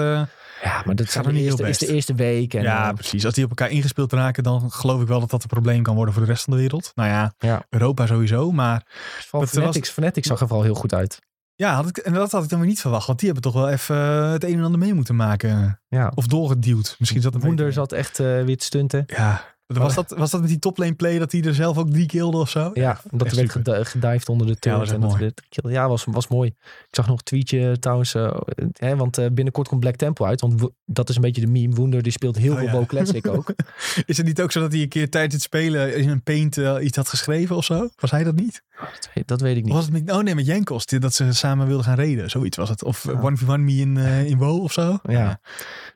[0.62, 2.54] ja, maar dat gaat de niet eerste, is de eerste week.
[2.54, 3.24] En, ja, eh, precies.
[3.24, 5.94] Als die op elkaar ingespeeld raken, dan geloof ik wel dat dat een probleem kan
[5.94, 6.92] worden voor de rest van de wereld.
[6.94, 7.66] Nou ja, Ja.
[7.70, 8.52] Europa sowieso.
[8.52, 8.86] Maar
[9.30, 11.18] was- Fanatics, Fanatics zag er vooral heel goed uit.
[11.54, 13.06] ja, had ik, en dat had ik dan weer niet verwacht.
[13.06, 13.96] Want die hebben toch wel even
[14.30, 15.80] het een en ander mee moeten maken.
[15.88, 16.96] Ja, Of doorgeduwd.
[16.98, 19.04] Misschien zat het Woender zat echt eh, weer te stunten.
[19.06, 19.51] Ja.
[19.80, 22.36] Was dat, was dat met die toplane play dat hij er zelf ook drie kilde
[22.36, 22.70] of zo?
[22.74, 23.86] Ja, dat echt er werd super.
[23.86, 24.80] gedived onder de turret.
[24.82, 26.48] echt en dat werd Ja, was, was mooi.
[26.58, 28.14] Ik zag nog een tweetje trouwens.
[28.14, 28.36] eh,
[28.72, 30.40] hè, want eh, binnenkort komt Black Temple uit.
[30.40, 31.74] Want dat is een beetje de meme.
[31.74, 32.72] Woender die speelt heel Oh, veel ja.
[32.72, 33.52] WoW Classic ook.
[34.06, 36.58] Is het niet ook zo dat hij een keer tijdens het spelen in een paint
[36.58, 37.88] eh, iets had geschreven of zo?
[37.96, 38.62] Was hij dat niet?
[38.80, 39.74] dat, weet, dat weet ik Of niet.
[39.74, 42.30] was het met, oh nee, met Jankos, die- dat ze samen wilden gaan reden.
[42.30, 42.84] Zoiets was het.
[42.84, 43.20] Of Ja.
[43.20, 44.98] One v One Me in, eh, in WoW of zo.
[45.02, 45.40] Ja.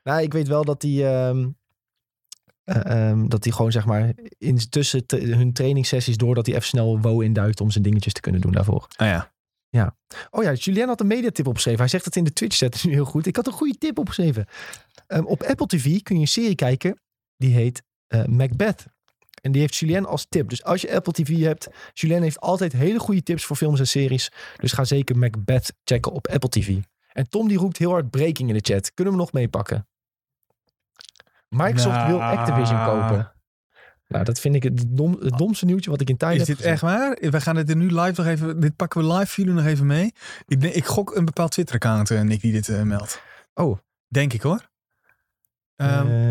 [0.03, 1.05] Nou, ik weet wel dat die...
[1.07, 1.47] ehm,
[2.67, 6.55] eh, ehm, dat die gewoon zeg maar in, tussen te- hun trainingssessies door dat hij
[6.55, 8.87] even snel WoW induikt om zijn dingetjes te kunnen doen daarvoor.
[8.95, 9.31] Ah ja.
[10.29, 11.79] Oh ja, Julien had een mediatip opgeschreven.
[11.79, 13.25] Hij zegt het in de Twitch chat nu heel goed.
[13.25, 14.45] Ik had een goede tip opgeschreven.
[15.07, 16.99] Ehm, op Apple TV kun je een serie kijken.
[17.37, 18.85] Die heet eh, Macbeth.
[19.41, 20.49] En die heeft Julien als tip.
[20.49, 21.67] Dus als je Apple TV hebt.
[21.93, 24.31] Julien heeft altijd hele goede tips voor films en series.
[24.57, 26.77] Dus ga zeker Macbeth checken op Apple TV.
[27.13, 28.93] En Tom die roept heel hard breaking in de chat.
[28.93, 29.87] Kunnen we nog meepakken?
[31.49, 32.37] Microsoft wil Nou.
[32.37, 33.31] Activision kopen.
[34.07, 36.47] Nou, dat vind ik het, dom, het domste nieuwtje wat ik in tijd Is heb
[36.47, 36.71] dit gezien.
[36.71, 37.17] echt waar?
[37.31, 38.59] We gaan dit er nu live nog even.
[38.59, 40.13] Dit pakken we live voor jullie nog even mee.
[40.47, 43.21] Ik, ik gok een bepaald Twitter-account, eh, Nick, die dit eh, meldt.
[43.53, 43.77] Oh.
[44.07, 44.69] Denk ik hoor.
[45.75, 46.29] Ehm, Eh,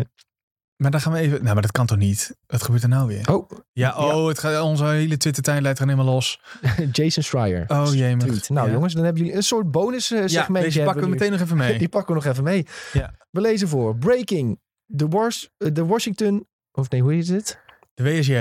[0.75, 1.41] maar dan gaan we even.
[1.41, 2.37] Nou, maar dat kan toch niet?
[2.47, 3.33] Wat gebeurt er nou weer?
[3.33, 6.41] oh, Ja, oh, Het gaat, onze hele Twitter-tijdlijn gaat helemaal los.
[6.91, 7.63] Jason Schreier.
[7.67, 8.15] Oh jee.
[8.15, 8.73] Nou ja.
[8.73, 10.63] jongens, dan hebben jullie een soort bonus eh, Ja, segmentje.
[10.69, 11.77] deze pakken we meteen nog even mee.
[11.83, 12.65] Die pakken we nog even mee.
[12.93, 13.13] Ja.
[13.31, 13.97] We lezen voor.
[13.97, 14.59] Breaking.
[14.87, 16.47] De, Wars, eh, de Washington...
[16.71, 17.59] Of nee, hoe heet het?
[17.93, 18.31] De WSJ,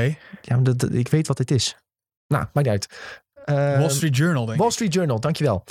[0.43, 1.77] Ja, maar dat, dat- ik weet wat dit is.
[2.27, 2.87] Nou, maakt niet uit.
[3.45, 4.73] Eh, Wall Street Journal, denk Wall ik.
[4.73, 5.65] Street Journal, dankjewel.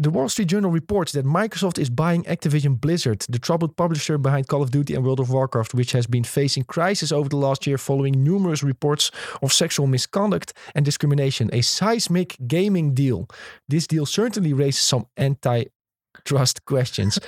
[0.00, 4.46] The Wall Street Journal reports that Microsoft is buying Activision Blizzard, the troubled publisher behind
[4.46, 7.64] Call of Duty and World of Warcraft, which has been facing crisis over the last
[7.64, 11.48] year following numerous reports of sexual misconduct and discrimination.
[11.52, 13.26] A seismic gaming deal.
[13.68, 17.18] This deal certainly raises some antitrust questions.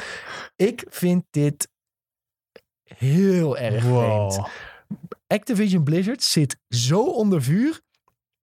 [0.56, 1.68] Ik vind dit
[2.97, 4.36] heel erg vreemd.
[4.36, 4.47] Wow.
[5.27, 7.81] Activision Blizzard zit zo onder vuur.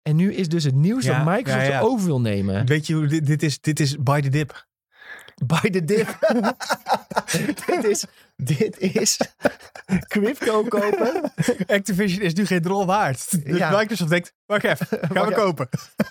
[0.02, 1.78] En nu is dus het nieuws Ja, dat Microsoft ja, ja.
[1.78, 2.66] er over wil nemen.
[2.66, 3.60] Weet je hoe dit, dit is?
[3.60, 4.66] Dit is by the dip.
[5.46, 6.18] By the dip.
[7.66, 8.04] dit is,
[8.36, 9.20] dit is
[10.12, 11.32] crypto kopen.
[11.66, 13.44] Activision is nu geen drol waard.
[13.44, 13.78] Dus Ja.
[13.78, 15.68] Microsoft denkt, wacht even, gaan we kopen.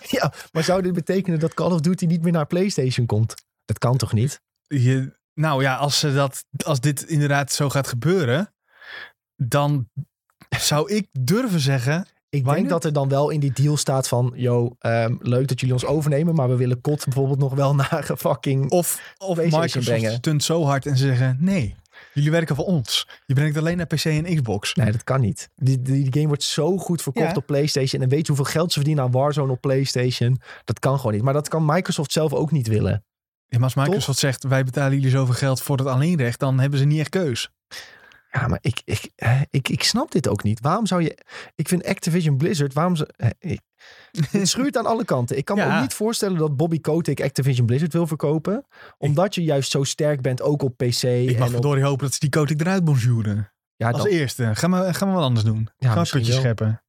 [0.08, 3.34] Ja, maar zou dit betekenen dat Call of Duty niet meer naar PlayStation komt?
[3.64, 4.40] Dat kan toch niet?
[4.66, 8.52] Je, nou ja, als, ze dat, als dit inderdaad zo gaat gebeuren,
[9.36, 9.88] dan
[10.58, 14.32] zou ik durven zeggen, Ik denk dat er dan wel in die deal staat van...
[14.34, 16.34] Yo, ehm, leuk dat jullie ons overnemen...
[16.34, 18.70] maar we willen COD bijvoorbeeld nog wel naar fucking...
[18.70, 20.12] of, of Microsoft brengen.
[20.12, 21.74] stunt zo hard en ze zeggen, nee,
[22.12, 23.08] jullie werken voor ons.
[23.26, 24.74] Je brengt alleen naar PC en Xbox.
[24.74, 25.48] Nee, dat kan niet.
[25.54, 27.34] Die, die, die game wordt zo goed verkocht Ja.
[27.36, 28.02] op PlayStation...
[28.02, 30.40] en weet je hoeveel geld ze verdienen aan Warzone op PlayStation?
[30.64, 31.22] Dat kan gewoon niet.
[31.22, 33.04] Maar dat kan Microsoft zelf ook niet willen.
[33.48, 36.78] Ja, maar als Microsoft zegt, wij betalen jullie zoveel geld voor het alleenrecht, dan hebben
[36.78, 37.50] ze niet echt keus.
[38.30, 39.10] Ja, maar ik, ik,
[39.50, 40.60] ik, ik snap dit ook niet.
[40.60, 41.18] Waarom zou je...
[41.54, 42.72] Ik vind Activision Blizzard...
[42.72, 43.08] Waarom ze...
[43.38, 43.60] ik-
[44.30, 45.36] Het schuurt aan alle kanten.
[45.36, 48.66] Ik kan me ook niet voorstellen dat Bobby Kotick Activision Blizzard wil verkopen.
[48.98, 51.02] Omdat je juist zo sterk bent, ook op PC.
[51.02, 53.52] Ik mag en op, verdorie hopen dat ze die coating eruit bonjouren.
[53.76, 54.50] ja, Als eerste.
[54.54, 55.68] Gaan we, gaan we wat anders doen.
[55.78, 56.82] Ja, gaan we scheppen.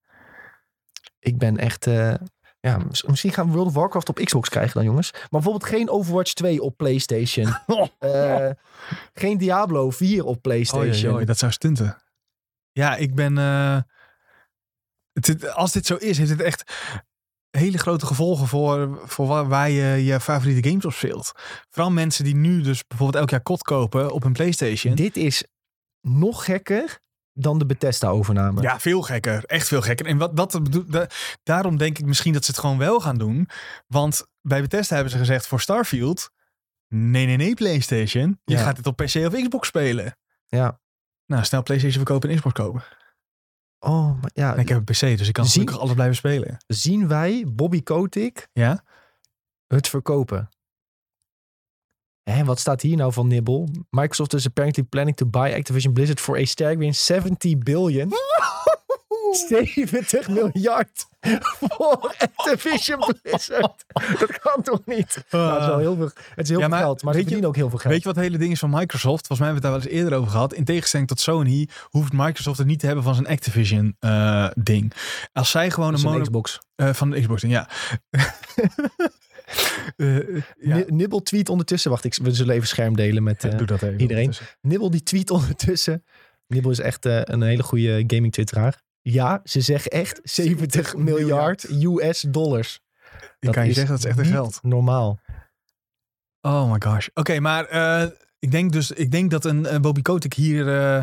[1.19, 1.87] ik ben echt...
[1.87, 2.13] eh,
[2.59, 5.11] ja, mis- misschien gaan we World of Warcraft op Xbox krijgen dan, jongens.
[5.11, 7.55] Maar bijvoorbeeld geen Overwatch 2 op PlayStation.
[7.99, 8.49] Eh,
[9.13, 11.13] geen Diablo 4 op PlayStation.
[11.13, 11.97] Oei, dat zou stunten.
[12.71, 13.37] Ja, ik ben...
[13.37, 13.77] eh,
[15.13, 16.73] het, als dit zo is, heeft het echt
[17.49, 21.31] hele grote gevolgen voor, voor waar, waar je je favoriete games op speelt.
[21.69, 24.95] Vooral mensen die nu dus bijvoorbeeld elk jaar kot kopen op een PlayStation.
[24.95, 25.43] Dit is
[26.01, 26.99] nog gekker
[27.41, 28.61] dan de Bethesda-overname.
[28.61, 29.45] Ja, veel gekker.
[29.45, 30.05] Echt veel gekker.
[30.05, 31.07] En wat dat bedoel, da-
[31.43, 33.49] daarom denk ik misschien dat ze het gewoon wel gaan doen.
[33.87, 36.29] Want bij Bethesda hebben ze gezegd voor Starfield...
[36.87, 38.39] Nee, nee, nee, PlayStation.
[38.45, 38.63] Je Ja.
[38.63, 40.17] gaat dit op PC of Xbox spelen.
[40.47, 40.79] Ja.
[41.25, 42.83] Nou, snel PlayStation verkopen en Xbox kopen.
[43.79, 44.53] Oh, maar ja.
[44.53, 46.57] En ik heb een PC, dus ik kan Zien- gelukkig alles blijven spelen.
[46.67, 48.83] Zien wij Bobby Kotick Ja?
[49.67, 50.49] het verkopen?
[52.37, 53.69] En wat staat hier nou van Nibbel?
[53.89, 58.11] Microsoft is apparently planning to buy Activision Blizzard for a staggering 70 billion.
[59.31, 61.05] 70 miljard
[61.59, 63.85] voor Activision Blizzard.
[64.19, 65.23] Dat kan toch niet?
[65.29, 67.19] Nou, het is wel heel veel, het is heel Ja, veel maar geld, maar ze
[67.19, 67.91] weet je- verdienen ook heel veel geld.
[67.93, 69.27] Weet je wat het hele ding is van Microsoft?
[69.27, 70.53] Volgens mij hebben we het daar wel eens eerder over gehad.
[70.53, 74.93] In tegenstelling tot Sony hoeft Microsoft het niet te hebben van zijn Activision eh, ding.
[75.33, 76.21] Als zij gewoon een een.
[76.21, 76.59] Xbox.
[76.75, 77.69] eh, van de Xbox, ja.
[79.95, 80.75] Eh, ja.
[80.75, 81.91] Ni- Nibbel tweet ondertussen.
[81.91, 83.43] Wacht, ik, we zullen even scherm delen met...
[83.43, 83.99] eh, even.
[83.99, 84.33] iedereen.
[84.61, 86.03] Nibbel die tweet ondertussen.
[86.47, 88.81] Nibbel is echt eh, een hele goede gaming twitteraar.
[89.01, 92.79] Ja, ze zeggen echt 70 miljard US dollars.
[93.39, 94.59] Ik kan je zeggen, dat is echt een geld.
[94.61, 95.19] normaal.
[96.41, 97.07] Oh my gosh.
[97.13, 98.09] Oké, maar eh,
[98.39, 100.97] ik, denk dus, ik denk dat een Bobby Kotick hier eh,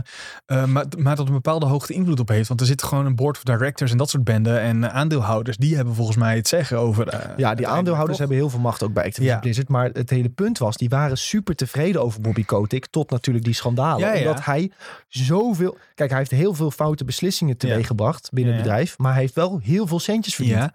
[0.46, 2.48] eh, maar, maar tot een bepaalde hoogte invloed op heeft.
[2.48, 4.60] Want er zit gewoon een board of directors en dat soort benden.
[4.60, 7.08] En aandeelhouders, die hebben volgens mij het zeggen over...
[7.08, 9.40] eh, Ja, die aandeelhouders hebben heel veel macht ook bij Activision Ja.
[9.40, 9.68] Blizzard.
[9.68, 12.86] Maar het hele punt was, die waren super tevreden over Bobby Kotick.
[12.86, 14.06] Tot natuurlijk die schandalen.
[14.06, 14.18] Ja, ja.
[14.20, 14.70] Omdat hij
[15.08, 15.76] zoveel...
[15.94, 18.98] Kijk, hij heeft heel veel foute beslissingen teweeggebracht binnen het bedrijf.
[18.98, 20.70] Maar hij heeft wel heel veel centjes verdiend.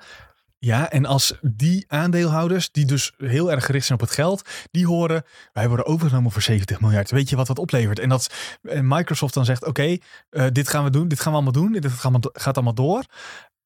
[0.65, 0.89] Ja.
[0.89, 5.23] En als die aandeelhouders, die dus heel erg gericht zijn op het geld, die horen,
[5.53, 7.11] wij worden overgenomen voor 70 miljard.
[7.11, 7.99] Weet je wat dat oplevert?
[7.99, 8.33] En dat
[8.81, 9.97] Microsoft dan zegt, oké,
[10.29, 11.91] eh, dit gaan we doen, dit gaan we allemaal doen, dit
[12.33, 13.05] gaat allemaal, door.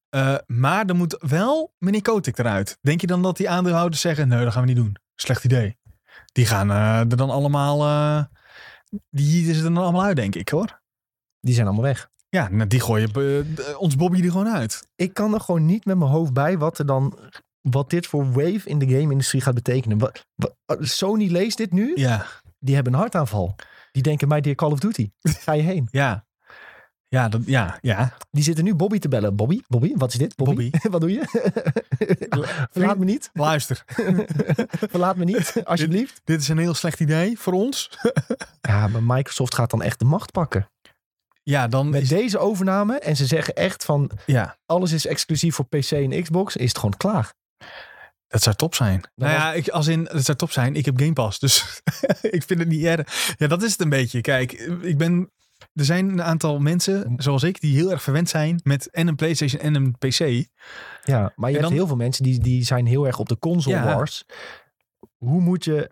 [0.08, 2.78] Eh, maar er moet wel meneer Kotick eruit.
[2.80, 4.96] Denk je dan dat die aandeelhouders zeggen, nee, dat gaan we niet doen.
[5.14, 5.78] Slecht idee.
[6.32, 7.78] Die gaan eh, er dan allemaal,
[9.10, 10.80] die hieten ze er dan allemaal uit, denk ik hoor.
[11.40, 12.10] Die zijn allemaal weg.
[12.28, 14.88] Ja, nou, die gooien eh, ons Bobby er gewoon uit.
[14.96, 17.18] ik kan er gewoon niet met mijn hoofd bij wat er dan
[17.60, 19.98] wat dit voor wave in de game-industrie gaat betekenen.
[19.98, 22.26] Wat, wat- Sony leest dit nu, Ja,
[22.58, 23.54] die hebben een hartaanval.
[23.92, 25.10] Die denken mij, dear Call of Duty,
[25.44, 25.88] ga je heen?
[25.90, 26.24] ja.
[27.08, 28.16] Ja, dat, ja, ja.
[28.30, 29.36] Die zitten nu Bobby te bellen.
[29.36, 30.36] Bobby, Bobby, wat is dit?
[30.36, 31.20] Bobby, wat doe je?
[32.70, 33.82] Verlaat me niet, Luister,
[34.88, 36.20] verlaat me niet, alsjeblieft.
[36.24, 37.98] dit is een heel slecht idee voor ons.
[38.60, 40.68] Ja, maar Microsoft gaat dan echt de macht pakken.
[41.48, 45.54] Ja, dan Met is, deze overname, en ze zeggen echt van, ja, alles is exclusief
[45.54, 47.32] voor PC en Xbox, is het gewoon klaar.
[48.28, 49.00] dat zou top zijn.
[49.14, 50.74] Dan nou ja, ik, als in, het zou top zijn.
[50.74, 51.80] Ik heb Game Pass, dus
[52.36, 53.34] ik vind het niet erg.
[53.38, 54.20] Ja, dat is het een beetje.
[54.20, 54.52] Kijk,
[54.82, 55.30] ik ben...
[55.72, 59.16] Er zijn een aantal mensen, zoals ik, die heel erg verwend zijn met en een
[59.16, 60.46] PlayStation en een PC.
[61.04, 63.76] Ja, maar je hebt heel veel mensen die, die zijn heel erg op de console
[63.76, 63.84] Ja.
[63.94, 64.24] wars.
[65.16, 65.90] Hoe moet je...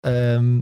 [0.00, 0.60] ehm,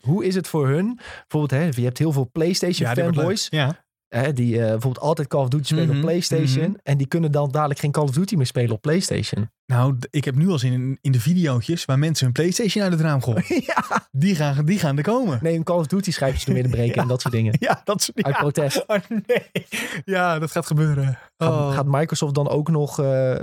[0.00, 0.98] hoe is het voor hun?
[1.28, 3.46] Bijvoorbeeld, hè, je hebt heel veel PlayStation wordt fanboys.
[3.50, 6.64] Ja, hè, die eh, bijvoorbeeld altijd Call of Duty spelen Mhm, op PlayStation.
[6.70, 6.78] mhm.
[6.82, 9.50] En die kunnen dan dadelijk geen Call of Duty meer spelen op PlayStation.
[9.66, 12.92] Nou, ik heb nu al zin in, in de videootjes waar mensen hun PlayStation uit
[12.92, 13.44] het raam gooien.
[13.74, 14.08] ja.
[14.10, 15.38] Die gaan, die gaan er komen.
[15.42, 17.56] Nee, een Call of Duty schijfjes door midden breken en dat soort dingen.
[17.58, 18.40] Ja, dat soort Uit ja.
[18.40, 18.84] protest.
[18.86, 19.66] Oh, nee.
[20.04, 21.18] Ja, dat gaat gebeuren.
[21.38, 21.72] Gaat, Oh.
[21.74, 23.40] gaat Microsoft dan ook nog eh eh,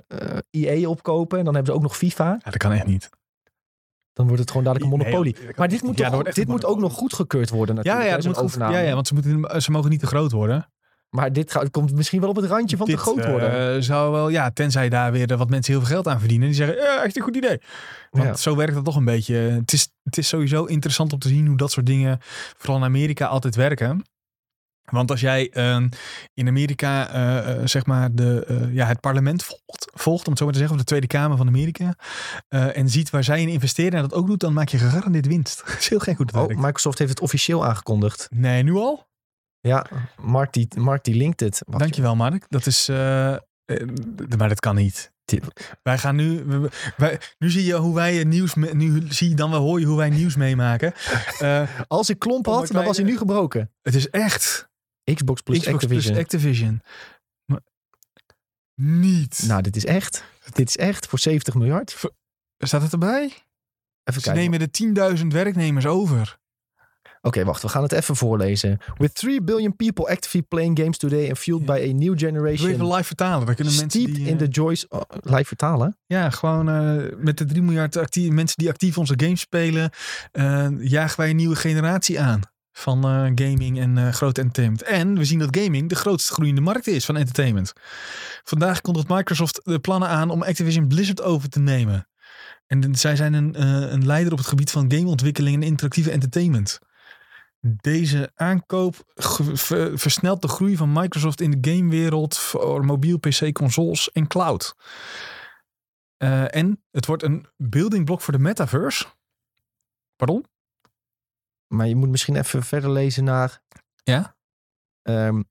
[0.52, 1.40] EA opkopen?
[1.40, 2.26] En dan hebben ze ook nog FIFA.
[2.26, 3.10] Ja, dat kan echt niet.
[4.18, 5.36] Dan wordt het gewoon dadelijk een monopolie.
[5.56, 5.98] maar dit moet.
[5.98, 8.16] Ja, toch, dit moet ook nog goedgekeurd worden Ja, natuurlijk.
[8.16, 10.70] ja, zo'n moet goed, ja, ja, want ze, moeten, ze mogen niet te groot worden.
[11.10, 13.76] Maar dit gaat, komt misschien wel op het randje van Dit te groot worden.
[13.76, 16.48] eh, zou wel, ja, tenzij daar weer eh, wat mensen heel veel geld aan verdienen.
[16.48, 17.62] Die zeggen, ja, echt een goed idee.
[18.12, 18.36] Want Ja.
[18.36, 19.36] zo werkt dat toch een beetje.
[19.36, 22.18] Het is, het is sowieso interessant om te zien hoe dat soort dingen,
[22.58, 24.04] vooral in Amerika, altijd werken.
[24.92, 25.84] Want als jij eh,
[26.34, 30.38] in Amerika, eh, eh, zeg maar, de, eh, ja, het parlement volgt, volgt, om het
[30.38, 31.96] zo maar te zeggen, of de Tweede Kamer van Amerika,
[32.50, 35.62] en ziet waar zij in investeren en dat ook doet, dan maak je gegarandeerd winst.
[35.66, 36.62] Dat is heel gek hoe Oh, werkt.
[36.62, 38.28] Microsoft heeft het officieel aangekondigd.
[38.32, 39.08] Nee, nu al?
[39.60, 39.86] Ja,
[40.22, 41.62] Mark die, Mark die linkt het.
[41.66, 42.46] Dankjewel, Mark.
[42.50, 42.88] Dat is.
[44.38, 45.12] maar dat kan niet.
[45.84, 46.46] Wij gaan nu.
[46.98, 48.54] Wij, nu zie je hoe wij het nieuws.
[48.56, 50.94] Nu zie je dan wel hoor je hoe wij nieuws meemaken.
[51.88, 53.72] Als ik klomp Om had, dan was hij nu gebroken.
[53.82, 54.70] het is echt.
[55.14, 56.14] Xbox plus Xbox Activision.
[56.14, 56.82] plus Activision.
[57.46, 57.64] Maar-
[58.76, 59.44] niet.
[59.48, 60.24] nou, dit is echt.
[60.54, 61.98] Dit is echt voor 70 miljard.
[62.58, 63.24] Staat het erbij?
[64.04, 64.42] Even Ze kijken.
[64.42, 64.70] nemen de
[65.20, 66.38] 10.000 werknemers over.
[67.22, 67.62] Oké, wacht.
[67.62, 68.78] We gaan het even voorlezen.
[68.98, 72.70] With 3 billion people actively playing games today and fueled by a new generation.
[72.70, 73.46] even live vertalen.
[73.46, 74.88] Dan kunnen mensen die, in eh, the joys...
[74.88, 75.98] oh, live vertalen?
[76.06, 77.96] Ja, gewoon eh, met de 3 miljard
[78.32, 79.90] mensen die actief onze games spelen,
[80.32, 82.42] eh, jagen wij een nieuwe generatie aan
[82.78, 84.84] van eh, gaming en eh groot entertainment.
[84.84, 87.74] En we zien dat gaming de grootste groeiende markt is van entertainment.
[88.44, 92.08] Vandaag kondigt Microsoft de plannen aan om Activision Blizzard over te nemen.
[92.68, 96.80] En zij zijn een, eh, een leider op het gebied van gameontwikkeling en interactieve entertainment.
[97.60, 98.96] Deze aankoop
[99.94, 104.76] versnelt de groei van Microsoft in de gamewereld voor mobiel, PC, consoles en cloud.
[106.48, 109.06] En het wordt een building block voor de metaverse.
[110.16, 110.46] Pardon?
[111.68, 113.62] Maar je moet misschien even verder lezen naar...
[114.04, 114.36] Ja?
[115.02, 115.42] Ehm,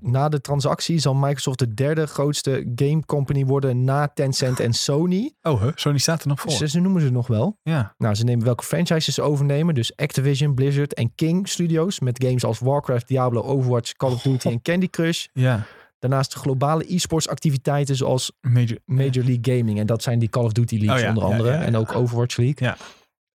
[0.00, 5.34] na de transactie zal Microsoft de derde grootste game company worden na Tencent en Sony.
[5.42, 5.72] Oh, huh?
[5.74, 6.50] Sony staat er nog voor.
[6.50, 7.58] Ze, ze noemen ze nog wel.
[7.62, 7.94] Ja.
[7.98, 9.74] Nou, ze nemen welke franchises ze overnemen.
[9.74, 12.00] Dus Activision, Blizzard en King Studios.
[12.00, 15.26] Met games als Warcraft, Diablo, Overwatch, Call of Duty en Candy Crush.
[15.32, 15.66] Ja.
[15.98, 18.78] Daarnaast de globale e-sports activiteiten zoals Major.
[18.84, 19.78] Major League Gaming.
[19.78, 21.48] En dat zijn die Call of Duty Leagues Oh ja, onder andere.
[21.48, 21.66] ja, ja.
[21.66, 22.68] En ook Overwatch League.
[22.68, 22.76] Ja.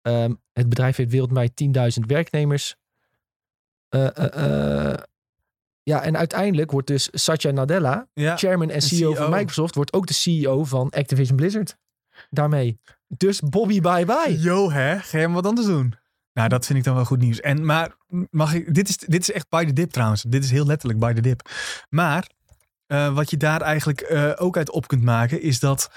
[0.03, 2.77] Ehm, het bedrijf heeft wereldwijd 10.000 werknemers.
[3.89, 4.99] Eh, eh, eh,
[5.83, 8.37] ja, en uiteindelijk wordt dus Satya Nadella, Ja.
[8.37, 9.37] chairman en CEO, van CEO.
[9.37, 11.77] Microsoft, wordt ook de CEO van Activision Blizzard.
[12.31, 12.81] Daarmee.
[13.09, 14.41] Dus Bobby bye bye.
[14.41, 14.99] Yo, hè?
[14.99, 15.95] Ga je hem wat anders doen?
[16.33, 17.41] Nou, dat vind ik dan wel goed nieuws.
[17.41, 17.97] En, maar
[18.31, 20.23] mag ik, dit is, dit is echt by the dip trouwens.
[20.23, 21.51] Dit is heel letterlijk by the dip.
[21.89, 22.31] Maar
[23.13, 25.91] wat je daar eigenlijk ook uit op kunt maken, is dat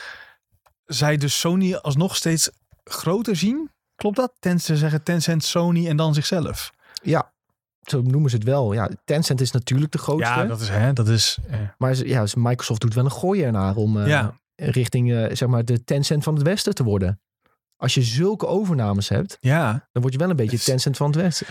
[0.86, 2.50] zij dus Sony alsnog steeds
[2.84, 3.70] groter zien.
[3.96, 4.34] Klopt dat?
[4.40, 6.72] Ten, ze zeggen Tencent, Sony en dan zichzelf.
[7.04, 7.34] Ja,
[7.82, 8.74] zo noemen ze het wel.
[8.74, 10.30] Ja, Tencent is natuurlijk de grootste.
[10.40, 10.94] Ja, dat is hè.
[10.94, 11.38] Dat is.
[11.48, 15.36] eh, Maar ja, dus Microsoft doet wel een gooi ernaar om eh, ja, richting eh,
[15.36, 17.22] zeg maar de Tencent van het Westen te worden.
[17.76, 19.88] Als je zulke overnames hebt, ja.
[19.92, 21.48] dan word je wel een beetje is- Tencent van het Westen.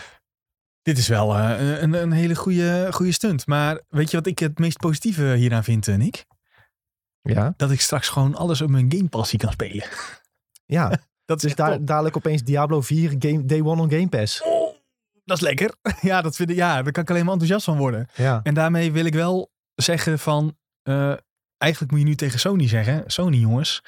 [0.82, 3.46] Dit is wel eh, een, een hele goede, goede stunt.
[3.46, 6.24] Maar weet je wat ik het meest positieve hieraan vind, Nick?
[7.22, 9.84] Ja, Dat ik straks gewoon alles op mijn Game Passie kan spelen.
[10.66, 10.90] ja.
[11.24, 14.42] Dat is dus daar, dadelijk opeens Diablo 4 game, Day One on Game Pass.
[14.42, 14.74] Oh,
[15.24, 15.74] dat is lekker.
[16.00, 18.08] Ja, dat vind ik, ja, daar kan ik alleen maar enthousiast van worden.
[18.14, 20.56] Ja, En daarmee wil ik wel zeggen van...
[20.82, 21.14] eh,
[21.58, 23.02] eigenlijk moet je nu tegen Sony zeggen...
[23.06, 23.82] Sony jongens,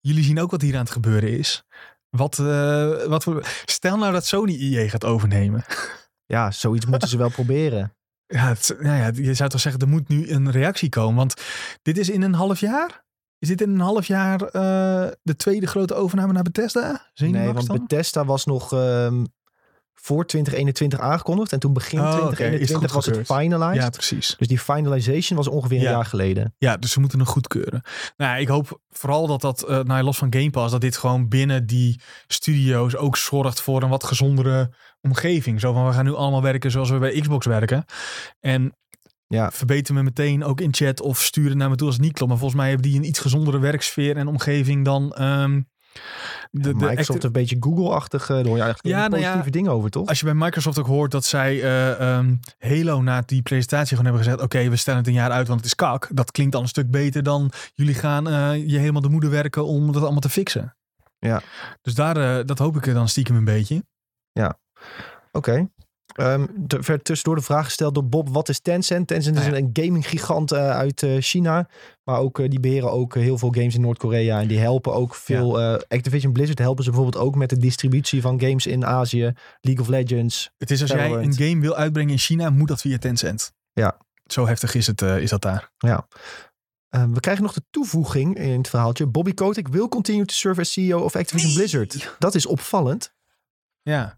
[0.00, 1.62] jullie zien ook wat hier aan het gebeuren is.
[2.10, 5.64] Wat, eh, wat voor, stel nou dat Sony EA gaat overnemen.
[6.34, 7.92] ja zoiets moeten ze wel proberen.
[8.34, 11.16] Ja, het, nou ja, je zou toch zeggen, er moet nu een reactie komen.
[11.16, 11.34] Want
[11.82, 13.04] dit is in een half jaar?
[13.38, 17.08] Is dit in een half jaar eh, de tweede grote overname naar Bethesda?
[17.14, 17.78] Zenimax Nee, want dan?
[17.78, 19.24] Bethesda was nog ehm,
[19.94, 21.52] voor 2021 aangekondigd.
[21.52, 22.14] En toen begin Oh, oké.
[22.16, 23.82] Is het 2021 was het finalized.
[23.82, 24.34] Ja, precies.
[24.38, 25.90] Dus die finalization was ongeveer een Ja.
[25.90, 26.54] jaar geleden.
[26.58, 27.82] Ja, dus ze moeten nog goedkeuren.
[28.16, 30.96] Nou, ja, ik hoop vooral dat dat, eh nou los van Game Pass, dat dit
[30.96, 34.70] gewoon binnen die studio's ook zorgt voor een wat gezondere
[35.00, 35.60] omgeving.
[35.60, 37.84] Zo van, we gaan nu allemaal werken zoals we bij Xbox werken.
[38.40, 38.72] En
[39.28, 39.50] Ja.
[39.50, 42.30] verbeter me meteen ook in chat of sturen naar me toe als het niet klopt.
[42.30, 45.12] Maar volgens mij hebben die een iets gezondere werksfeer en omgeving dan...
[45.12, 45.60] ehm,
[46.50, 48.26] de, de Microsoft een beetje Google-achtig.
[48.26, 50.08] Daar hoor je eigenlijk Ja, nou ja, positieve dingen over, toch?
[50.08, 54.22] Als je bij Microsoft ook hoort dat zij ehm, Halo na die presentatie gewoon hebben
[54.22, 56.08] gezegd: Oké, we stellen het een jaar uit, want het is kak.
[56.12, 59.66] Dat klinkt al een stuk beter dan jullie gaan eh, je helemaal de moeder werken
[59.66, 60.76] om dat allemaal te fixen.
[61.18, 61.42] Ja.
[61.82, 63.84] Dus daar, eh, dat hoop ik er dan stiekem een beetje.
[65.32, 65.68] Oké.
[66.18, 69.06] Ehm, er werd tussendoor de vraag gesteld door Bob, wat is Tencent?
[69.06, 69.54] Tencent is ja.
[69.54, 71.68] een gaming gigant eh, uit eh, China.
[72.04, 74.40] Maar ook, eh, die beheren ook heel veel games in Noord-Korea.
[74.40, 75.60] En die helpen ook veel.
[75.88, 79.32] Activision Blizzard helpen ze bijvoorbeeld ook met de distributie van games in Azië.
[79.60, 80.50] League of Legends.
[80.56, 83.52] Het is als jij een game wil uitbrengen in China, moet dat via Tencent.
[83.72, 83.96] Ja.
[84.26, 85.70] Zo heftig is, het, is dat daar.
[86.88, 89.06] Ehm, we krijgen nog de toevoeging in het verhaaltje.
[89.06, 92.14] Bobby Kotick will continue to serve as CEO of Activision Blizzard.
[92.18, 93.14] Dat is opvallend.
[93.82, 94.17] Ja.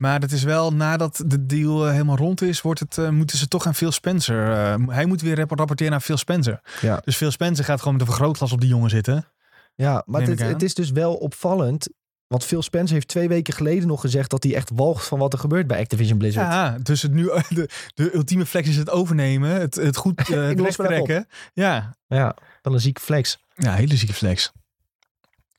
[0.00, 3.38] Maar het is wel, nadat de deal eh, helemaal rond is, wordt het, eh, moeten
[3.38, 4.52] ze toch aan Phil Spencer.
[4.52, 6.60] eh, hij moet weer rap- rapporteren aan Phil Spencer.
[6.80, 7.00] Ja.
[7.04, 9.26] Dus Phil Spencer gaat gewoon met een vergrootglas op die jongen zitten.
[9.74, 11.88] Ja, maar het, het is dus wel opvallend.
[12.26, 15.32] Want Phil Spencer heeft twee weken geleden nog gezegd dat hij echt walgt van wat
[15.32, 16.52] er gebeurt bij Activision Blizzard.
[16.52, 19.50] Ja, dus het nu, de, de ultieme flex is het overnemen.
[19.50, 21.26] Het, het goed uh, trekken.
[21.52, 21.96] Ja.
[22.06, 23.38] Ja, dan een zieke flex.
[23.54, 24.52] ja, hele zieke flex.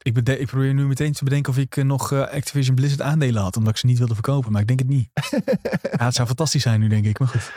[0.02, 3.42] Ik, ik probeer nu meteen te bedenken of ik eh, nog eh, Activision Blizzard aandelen
[3.42, 3.58] had.
[3.58, 4.52] Omdat ik ze niet wilde verkopen.
[4.52, 5.10] Maar ik denk het niet.
[5.98, 7.20] ja, het zou fantastisch zijn nu, denk ik.
[7.20, 7.52] Maar goed.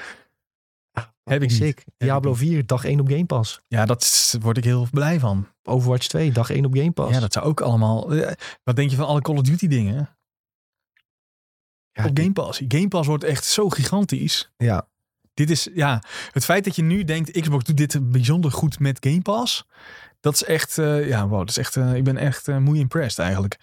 [1.25, 1.59] Heb ik niet.
[1.59, 1.85] Sick.
[1.97, 3.61] Diablo 4, dag 1 op Game Pass.
[3.69, 5.49] Ja, dat word ik heel blij van.
[5.63, 7.13] Overwatch 2, dag 1 op Game Pass.
[7.15, 8.13] Ja, dat zou ook allemaal...
[8.15, 8.33] eh,
[8.65, 9.95] Wat denk je van alle Call of Duty dingen?
[11.93, 12.63] Ja, Op Game Pass.
[12.69, 14.53] Game Pass wordt echt zo gigantisch.
[14.57, 14.89] Ja,
[15.35, 16.03] Dit is, ja,
[16.33, 19.67] het feit dat je nu denkt, Xbox doet dit bijzonder goed met Game Pass.
[20.25, 22.77] Dat is echt, eh, ja, wow, dat is echt, eh, ik ben echt uh, moe
[22.77, 23.59] impressed eigenlijk.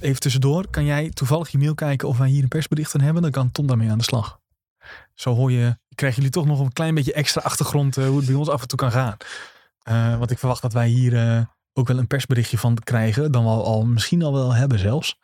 [0.00, 3.22] Even tussendoor, kan jij toevallig je mail kijken of wij hier een persbericht van hebben?
[3.22, 4.40] Dan kan Tom daarmee aan de slag.
[5.14, 8.34] Zo hoor je, krijgen jullie toch nog een klein beetje extra achtergrond hoe het bij
[8.34, 9.16] ons af en toe kan gaan.
[10.18, 13.32] Want ik verwacht dat wij hier ook wel een persberichtje van krijgen.
[13.32, 15.18] Dan we al, misschien al wel hebben zelfs.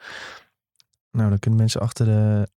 [1.10, 2.48] nou dan kunnen mensen achter de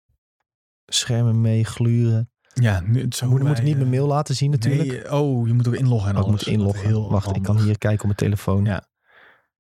[0.87, 2.31] schermen mee gluren.
[2.63, 4.89] Ja, nu, zo Moet, ik niet eh, mijn mail laten zien natuurlijk.
[4.89, 6.45] Nee, oh, je moet ook inloggen en Oh, ik alles.
[6.45, 6.87] moet inloggen.
[6.87, 8.65] Heel Wacht, ik kan hier kijken op mijn telefoon.
[8.65, 8.87] Ja.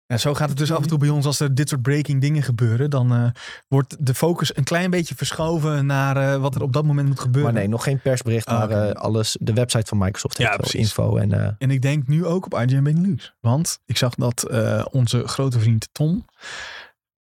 [0.06, 2.20] Ja, zo gaat het dus af en toe bij ons als er dit soort breaking
[2.20, 2.90] dingen gebeuren.
[2.90, 3.30] Dan eh,
[3.68, 7.20] wordt de focus een klein beetje verschoven naar eh, wat er op dat moment moet
[7.20, 7.52] gebeuren.
[7.52, 10.56] Maar nee, nog geen persbericht, Ah, maar eh, alles, de website van Microsoft heeft Ja,
[10.56, 10.88] wel precies.
[10.88, 11.16] info.
[11.16, 13.34] En eh, En ik denk nu ook op IGN Benelux.
[13.40, 16.24] Want ik zag dat eh, onze grote vriend Tom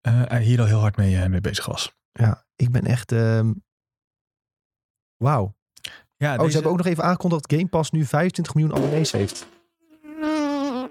[0.01, 1.93] eh, er hier al heel hard mee, eh, mee bezig was.
[2.11, 3.11] ja, ik ben echt...
[3.11, 3.51] ehm,
[5.17, 5.55] Wauw.
[6.17, 9.11] Ja, Oh, ze hebben ook nog even aangekondigd dat Game Pass nu 25 miljoen abonnees
[9.11, 9.47] heeft.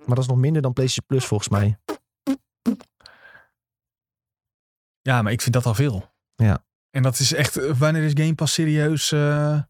[0.06, 1.78] Maar dat is nog minder dan PlayStation Plus volgens mij.
[5.02, 6.12] ja, maar ik vind dat al veel.
[6.34, 6.64] Ja.
[6.90, 9.60] En dat is echt, eh, wanneer is Game Pass serieus, eh,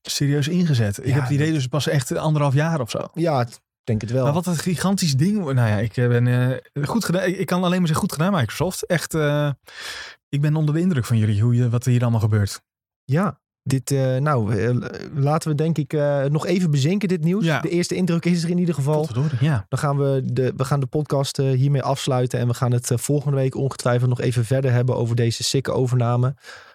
[0.00, 0.98] serieus ingezet?
[0.98, 3.08] Ik Ja, heb het idee dus pas echt anderhalf jaar of zo.
[3.14, 4.24] Ja, ik denk het wel.
[4.24, 5.36] Maar wat een gigantisch ding.
[5.38, 7.28] Nou ja, ik eh, ben goed gedaan.
[7.28, 8.86] Ik, kan alleen maar zeggen goed gedaan, Microsoft.
[8.86, 9.14] Echt,
[10.28, 12.62] ik ben onder de indruk van jullie, hoe je, wat er hier allemaal gebeurt.
[13.04, 14.76] Ja, dit, eh, nou, eh,
[15.14, 17.44] laten we denk ik eh, nog even bezinken dit nieuws.
[17.44, 17.60] Ja.
[17.60, 19.08] De eerste indruk is er in ieder geval.
[19.40, 19.66] Ja.
[19.68, 22.38] Dan gaan we de, we gaan de podcast hiermee afsluiten.
[22.38, 26.34] En we gaan het volgende week ongetwijfeld nog even verder hebben over deze sikke overname.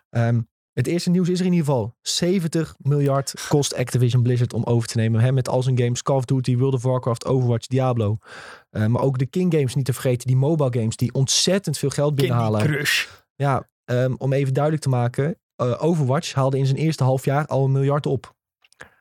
[0.09, 0.41] Ehm,
[0.73, 1.95] het eerste nieuws is er in ieder geval.
[2.01, 5.21] 70 miljard kost Activision Blizzard om over te nemen.
[5.21, 8.17] Hè, met al zijn games Call of Duty, World of Warcraft, Overwatch, Diablo.
[8.69, 10.27] Maar ook de King Games niet te vergeten.
[10.27, 12.59] Die mobile games die ontzettend veel geld binnenhalen.
[12.59, 13.05] Candy Crush.
[13.35, 15.37] Ja, ehm, om even duidelijk te maken.
[15.57, 18.35] Eh, Overwatch haalde in zijn eerste half jaar al een miljard op.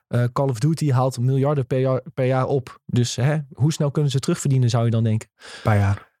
[0.07, 2.81] Eh, Call of Duty haalt miljarden per jaar, per jaar op.
[2.85, 5.29] Dus hè, hoe snel kunnen ze terugverdienen, zou je dan denken.
[5.63, 6.11] paar jaar.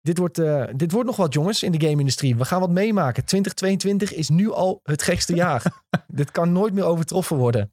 [0.00, 2.36] Dit wordt, eh, dit wordt nog wat, jongens, in de game-industrie.
[2.36, 3.24] We gaan wat meemaken.
[3.24, 5.84] 2022 is nu al het gekste jaar.
[6.06, 7.72] dit kan nooit meer overtroffen worden.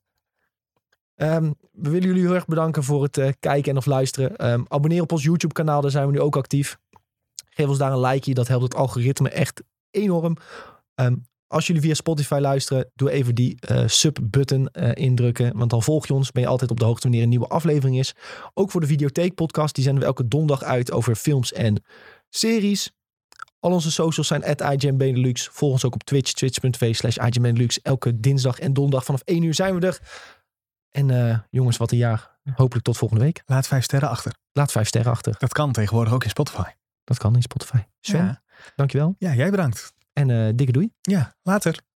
[1.15, 4.35] Ehm, we willen jullie heel erg bedanken voor het kijken en of luisteren.
[4.35, 6.80] Ehm, abonneer op ons YouTube-kanaal, daar zijn we nu ook actief.
[7.49, 10.38] Geef ons daar een likeje, dat helpt het algoritme echt enorm.
[10.95, 11.15] Ehm,
[11.52, 15.57] als jullie via Spotify luisteren, doe even die eh, sub-button eh, indrukken.
[15.57, 17.98] Want dan volg je ons, ben je altijd op de hoogte wanneer een nieuwe aflevering
[17.99, 18.14] is.
[18.53, 21.84] Ook voor de Videotheek-podcast, die zenden we elke donderdag uit over films en
[22.30, 22.91] series.
[23.60, 25.48] Al onze socials zijn at IGN Benelux.
[25.52, 27.82] Volg ons ook op Twitch, twitch.tv slash Benelux.
[27.82, 29.99] Elke dinsdag en donderdag vanaf 1 uur zijn we er.
[30.90, 32.30] En eh, jongens, wat een jaar.
[32.56, 33.44] Hopelijk tot volgende week.
[33.45, 34.34] Laat vijf sterren achter.
[34.52, 35.36] Laat vijf sterren achter.
[35.38, 36.69] Dat kan tegenwoordig ook in Spotify.
[37.03, 37.78] Dat kan in Spotify.
[37.99, 38.41] Sven, Ja,
[38.76, 39.15] dankjewel.
[39.18, 39.94] ja jij bedankt.
[40.14, 40.92] En eh dikke doei.
[41.02, 41.82] Ja, later.